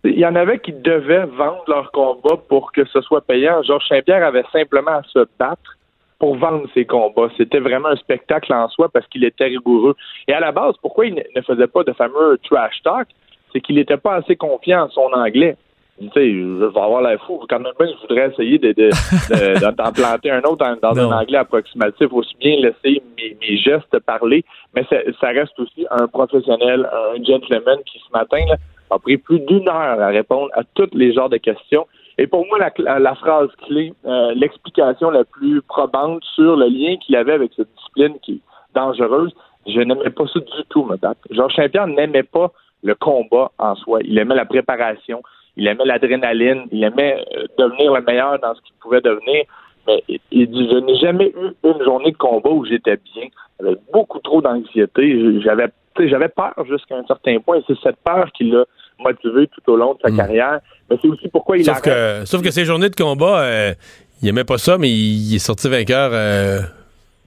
[0.03, 3.63] Il y en avait qui devaient vendre leur combat pour que ce soit payant.
[3.63, 5.77] Georges Saint-Pierre avait simplement à se battre
[6.25, 7.29] pour vendre ses combats.
[7.37, 9.95] C'était vraiment un spectacle en soi parce qu'il était rigoureux.
[10.27, 13.07] Et à la base, pourquoi il ne faisait pas de fameux trash talk?
[13.53, 15.55] C'est qu'il n'était pas assez confiant en son anglais.
[16.01, 17.39] Tu sais, je vais avoir l'air fou.
[17.47, 21.19] Quand même, je voudrais essayer de, de- de- d'en planter un autre dans, dans un
[21.21, 24.43] anglais approximatif, aussi bien laisser mes, mes gestes parler,
[24.75, 28.55] mais ça, ça reste aussi un professionnel, un gentleman qui ce matin là,
[28.89, 31.85] a pris plus d'une heure à répondre à tous les genres de questions.
[32.17, 36.95] Et pour moi, la, la- phrase clé, euh, l'explication la plus probante sur le lien
[36.97, 38.39] qu'il avait avec cette discipline qui est
[38.73, 39.33] dangereuse,
[39.67, 41.19] je n'aimais pas ça du tout, me battre.
[41.31, 42.51] Georges Saint-Pierre n'aimait pas
[42.83, 43.99] le combat en soi.
[44.03, 45.21] Il aimait la préparation,
[45.57, 49.43] il aimait l'adrénaline, il aimait euh, devenir le meilleur dans ce qu'il pouvait devenir.
[49.87, 53.27] Mais il- dit, je n'ai jamais eu une journée de combat où j'étais bien.
[53.59, 55.41] J'avais beaucoup trop d'anxiété.
[55.41, 55.67] J'avais,
[55.99, 57.57] j'avais peur jusqu'à un certain point.
[57.57, 58.65] Et c'est cette peur qui l'a
[58.99, 60.59] motivé tout au long de sa carrière.
[60.89, 62.21] Mais c'est aussi pourquoi il Sauf arrête.
[62.21, 63.73] que, sauf que ces journées de combat, euh,
[64.21, 66.59] il aimait pas ça, mais il, est sorti vainqueur euh,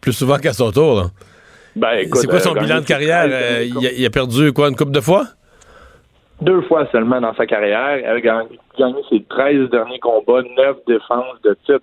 [0.01, 1.05] Plus souvent qu'à son tour, là.
[1.77, 3.25] Ben, C'est quoi son euh, bilan de carrière?
[3.25, 5.25] ses 13 Euh, derniers il, a, il a perdu quoi, une coupe de fois?
[6.41, 7.99] deux fois seulement dans sa carrière.
[7.99, 11.83] Il a gagné, ses 13 derniers combats, 9 défenses de titre.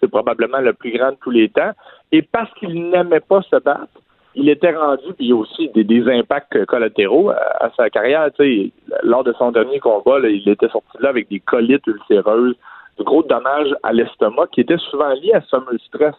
[0.00, 1.70] C'est probablement le plus grand de tous les temps.
[2.12, 3.88] Et parce qu'il n'aimait pas se battre,
[4.36, 8.28] il était rendu, puis il y a aussi des, des impacts collatéraux à, sa carrière.
[8.38, 11.40] Tu sais, lors de son dernier combat, là, il était sorti de là avec des
[11.40, 12.56] colites ulcéreuses,
[12.98, 15.56] de gros dommages à l'estomac qui étaient souvent liés à ce
[15.86, 16.14] stress.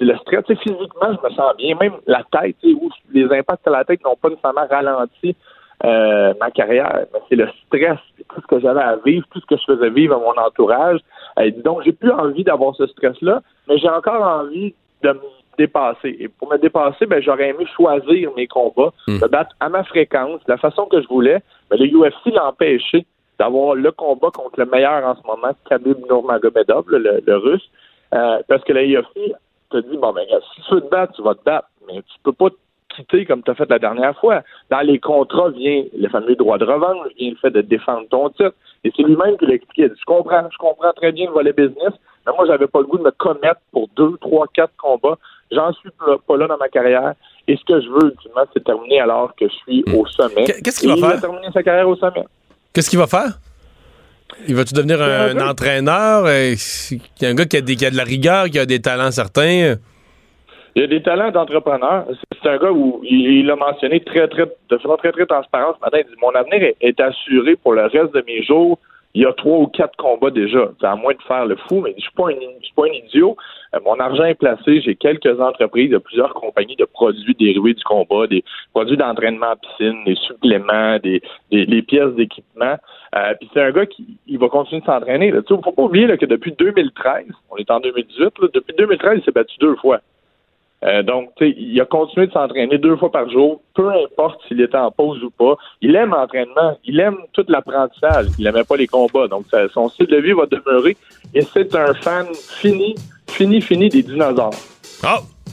[0.00, 1.76] Le stress, physiquement, je me sens bien.
[1.80, 5.34] Même la tête, où les impacts à la tête n'ont pas nécessairement ralenti
[5.84, 9.46] euh, ma carrière, mais c'est le stress, tout ce que j'avais à vivre, tout ce
[9.46, 11.00] que je faisais vivre à mon entourage.
[11.64, 15.20] Donc, j'ai plus envie d'avoir ce stress-là, mais j'ai encore envie de me
[15.58, 16.16] dépasser.
[16.18, 20.40] Et pour me dépasser, ben, j'aurais aimé choisir mes combats, me battre à ma fréquence,
[20.44, 21.42] de la façon que je voulais.
[21.70, 23.04] Mais le UFC l'a empêché
[23.38, 27.70] d'avoir le combat contre le meilleur en ce moment, Khabib Nurmagomedov, le, le, russe,
[28.14, 29.34] euh, parce que la UFC
[29.70, 30.24] te dit, bon, ben,
[30.54, 32.48] si tu veux te battre, tu vas te battre, mais tu peux pas
[32.88, 34.42] quitter comme tu as fait la dernière fois.
[34.70, 38.30] Dans les contrats vient le fameux droit de revanche, vient le fait de défendre ton
[38.30, 38.54] titre.
[38.84, 39.82] Et c'est lui-même qui l'a expliqué.
[39.82, 41.92] Il dit, Je comprends, je comprends très bien le volet business,
[42.26, 45.18] mais moi, j'avais pas le goût de me commettre pour deux, trois, quatre combats.
[45.50, 45.88] J'en suis
[46.26, 47.14] pas là dans ma carrière.
[47.46, 50.44] Et ce que je veux, ultimement, c'est terminer alors que je suis au sommet.
[50.44, 51.10] Qu'est-ce qu'il va il faire?
[51.16, 52.24] a terminé sa carrière au sommet.
[52.72, 53.38] Qu'est-ce qu'il va faire?
[54.46, 56.26] Il va-tu devenir un, entraîneur?
[56.26, 56.54] Euh,
[56.90, 58.66] Il y a un gars qui a, des- qui a de la rigueur, qui a
[58.66, 59.76] des talents certains.
[60.76, 62.04] Il a des talents d'entrepreneur.
[62.42, 65.76] C'est un gars où il il l'a mentionné très, très, de façon très, très transparente
[65.78, 65.98] ce matin.
[66.00, 68.78] Il dit Mon avenir est, est assuré pour le reste de mes jours.
[69.14, 70.70] Il y a trois ou quatre combats déjà.
[70.82, 72.92] À moins de faire le fou, mais je suis pas un, je suis pas un
[72.92, 73.36] idiot.
[73.74, 74.80] Euh, mon argent est placé.
[74.80, 79.56] J'ai quelques entreprises, a plusieurs compagnies de produits dérivés du combat, des produits d'entraînement en
[79.56, 82.76] piscine, des suppléments, des, des, pièces d'équipement.
[83.16, 85.28] Euh, Puis c'est un gars qui il va continuer de s'entraîner.
[85.28, 89.18] Il faut pas oublier là, que depuis 2013, on est en 2018, là, depuis 2013,
[89.18, 90.00] il s'est battu deux fois.
[90.84, 94.76] Euh, donc, il a continué de s'entraîner deux fois par jour, peu importe s'il était
[94.78, 95.56] en pause ou pas.
[95.82, 99.26] Il aime l'entraînement, il aime tout l'apprentissage, il n'aimait pas les combats.
[99.26, 100.96] Donc, ça- son style de vie va demeurer.
[101.34, 102.94] Et c'est un fan fini,
[103.28, 104.54] fini, fini des dinosaures.
[105.02, 105.18] Ah!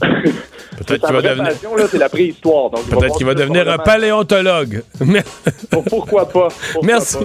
[0.86, 1.52] Peut-être qu'il va devenir.
[1.88, 2.70] c'est la préhistoire.
[2.70, 4.82] Peut-être qu'il va devenir un paléontologue.
[5.88, 6.48] Pourquoi pas?
[6.72, 7.18] Pourquoi Merci.
[7.18, 7.24] pas?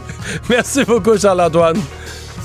[0.49, 1.76] Merci beaucoup, Charles-Antoine.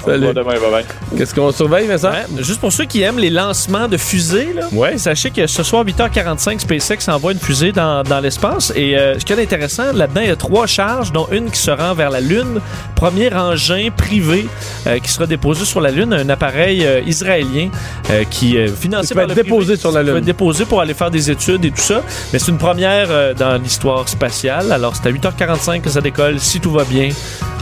[0.07, 0.27] Salut.
[0.35, 0.85] Demain, bye bye.
[1.17, 2.11] Qu'est-ce qu'on surveille, Vincent?
[2.11, 4.99] Ouais, juste pour ceux qui aiment les lancements de fusées, là, Ouais.
[4.99, 8.73] sachez que ce soir, 8h45, SpaceX envoie une fusée dans, dans l'espace.
[8.77, 11.59] Et euh, ce qui est intéressant, là-dedans, il y a trois charges, dont une qui
[11.61, 12.61] se rend vers la Lune.
[12.95, 14.47] Premier engin privé
[14.87, 17.69] euh, qui sera déposé sur la Lune, un appareil euh, israélien
[18.11, 20.19] euh, qui est financé par être le déposé privé, sur la qui va Lune.
[20.19, 22.03] être déposé pour aller faire des études et tout ça.
[22.33, 24.71] Mais c'est une première euh, dans l'histoire spatiale.
[24.73, 27.09] Alors, c'est à 8h45 que ça décolle, si tout va bien,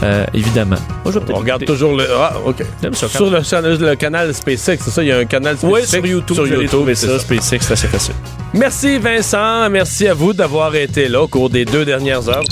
[0.03, 0.77] euh, évidemment.
[1.03, 2.05] Moi, je On regarde toujours le.
[2.17, 2.63] Ah, OK.
[2.93, 5.03] Ça, Sur le, canal SpaceX, c'est ça?
[5.03, 7.19] Il y a un canal Oui, SpaceX sur YouTube, Sur YouTube, c'est ça.
[7.19, 7.19] ça.
[7.19, 8.15] SpaceX, c'est assez facile.
[8.53, 9.69] Merci, Vincent.
[9.69, 12.43] Merci à vous d'avoir été là au cours des deux dernières heures.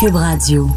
[0.00, 0.68] Cube Radio.